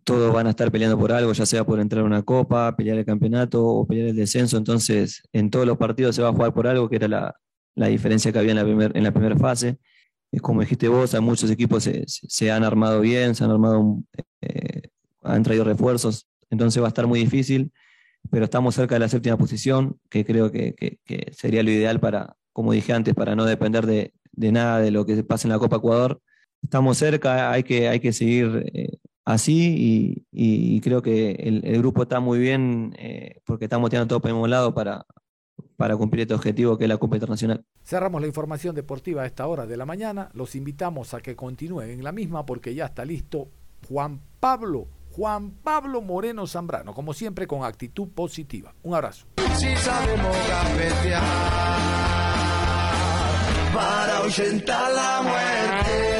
todos 0.04 0.32
van 0.32 0.46
a 0.46 0.50
estar 0.50 0.70
peleando 0.70 0.96
por 0.96 1.10
algo, 1.10 1.32
ya 1.32 1.44
sea 1.44 1.64
por 1.64 1.80
entrar 1.80 2.02
a 2.04 2.06
una 2.06 2.22
copa, 2.22 2.76
pelear 2.76 2.98
el 2.98 3.04
campeonato 3.04 3.66
o 3.66 3.84
pelear 3.84 4.10
el 4.10 4.16
descenso. 4.16 4.56
Entonces, 4.56 5.24
en 5.32 5.50
todos 5.50 5.66
los 5.66 5.76
partidos 5.76 6.14
se 6.14 6.22
va 6.22 6.28
a 6.28 6.32
jugar 6.32 6.54
por 6.54 6.68
algo, 6.68 6.88
que 6.88 6.96
era 6.96 7.08
la, 7.08 7.36
la 7.76 7.86
diferencia 7.86 8.32
que 8.32 8.38
había 8.38 8.52
en 8.52 8.56
la, 8.56 8.64
primer, 8.64 8.96
en 8.96 9.04
la 9.04 9.12
primera 9.12 9.36
fase. 9.36 9.78
Como 10.42 10.60
dijiste 10.60 10.88
vos, 10.88 11.14
a 11.14 11.20
muchos 11.20 11.50
equipos 11.50 11.84
se, 11.84 12.04
se 12.06 12.50
han 12.50 12.64
armado 12.64 13.00
bien, 13.00 13.34
se 13.34 13.44
han 13.44 13.50
armado, 13.50 14.02
eh, 14.40 14.88
han 15.22 15.42
traído 15.42 15.64
refuerzos, 15.64 16.26
entonces 16.50 16.82
va 16.82 16.86
a 16.86 16.88
estar 16.88 17.06
muy 17.06 17.20
difícil, 17.20 17.72
pero 18.30 18.44
estamos 18.44 18.74
cerca 18.74 18.96
de 18.96 19.00
la 19.00 19.08
séptima 19.08 19.36
posición, 19.38 19.98
que 20.10 20.24
creo 20.24 20.50
que, 20.50 20.74
que, 20.74 21.32
sería 21.32 21.62
lo 21.62 21.70
ideal 21.70 22.00
para, 22.00 22.36
como 22.52 22.72
dije 22.72 22.92
antes, 22.92 23.14
para 23.14 23.36
no 23.36 23.44
depender 23.44 23.86
de, 23.86 24.12
de, 24.32 24.52
nada 24.52 24.80
de 24.80 24.90
lo 24.90 25.06
que 25.06 25.22
pasa 25.22 25.46
en 25.46 25.52
la 25.52 25.58
Copa 25.58 25.76
Ecuador. 25.76 26.20
Estamos 26.62 26.98
cerca, 26.98 27.50
hay 27.52 27.62
que, 27.62 27.88
hay 27.88 28.00
que 28.00 28.12
seguir 28.12 28.70
eh, 28.74 28.98
así 29.24 30.24
y, 30.32 30.76
y, 30.76 30.80
creo 30.80 31.02
que 31.02 31.32
el, 31.32 31.64
el, 31.64 31.78
grupo 31.78 32.02
está 32.02 32.20
muy 32.20 32.38
bien 32.38 32.94
eh, 32.98 33.40
porque 33.44 33.66
estamos 33.66 33.90
tirando 33.90 34.08
todo 34.08 34.20
por 34.20 34.30
el 34.30 34.34
mismo 34.34 34.48
lado 34.48 34.74
para, 34.74 35.06
para 35.76 35.96
cumplir 35.96 36.22
este 36.22 36.34
objetivo 36.34 36.76
que 36.76 36.84
es 36.84 36.88
la 36.88 36.98
Copa 36.98 37.16
Internacional. 37.16 37.64
Cerramos 37.84 38.20
la 38.20 38.26
información 38.26 38.74
deportiva 38.74 39.22
a 39.22 39.26
esta 39.26 39.46
hora 39.46 39.66
de 39.66 39.76
la 39.76 39.86
mañana. 39.86 40.30
Los 40.32 40.54
invitamos 40.54 41.14
a 41.14 41.20
que 41.20 41.36
continúen 41.36 41.90
en 41.90 42.04
la 42.04 42.12
misma 42.12 42.46
porque 42.46 42.74
ya 42.74 42.86
está 42.86 43.04
listo 43.04 43.48
Juan 43.88 44.20
Pablo, 44.40 44.88
Juan 45.12 45.50
Pablo 45.50 46.02
Moreno 46.02 46.46
Zambrano, 46.46 46.94
como 46.94 47.12
siempre 47.14 47.46
con 47.46 47.64
actitud 47.64 48.08
positiva. 48.08 48.74
Un 48.82 48.94
abrazo. 48.94 49.26
Si 49.56 49.74
sabemos 49.76 50.36
gambetear 50.48 51.22
para 53.72 54.18
ahuyentar 54.18 54.92
la 54.92 55.22
muerte. 55.22 56.15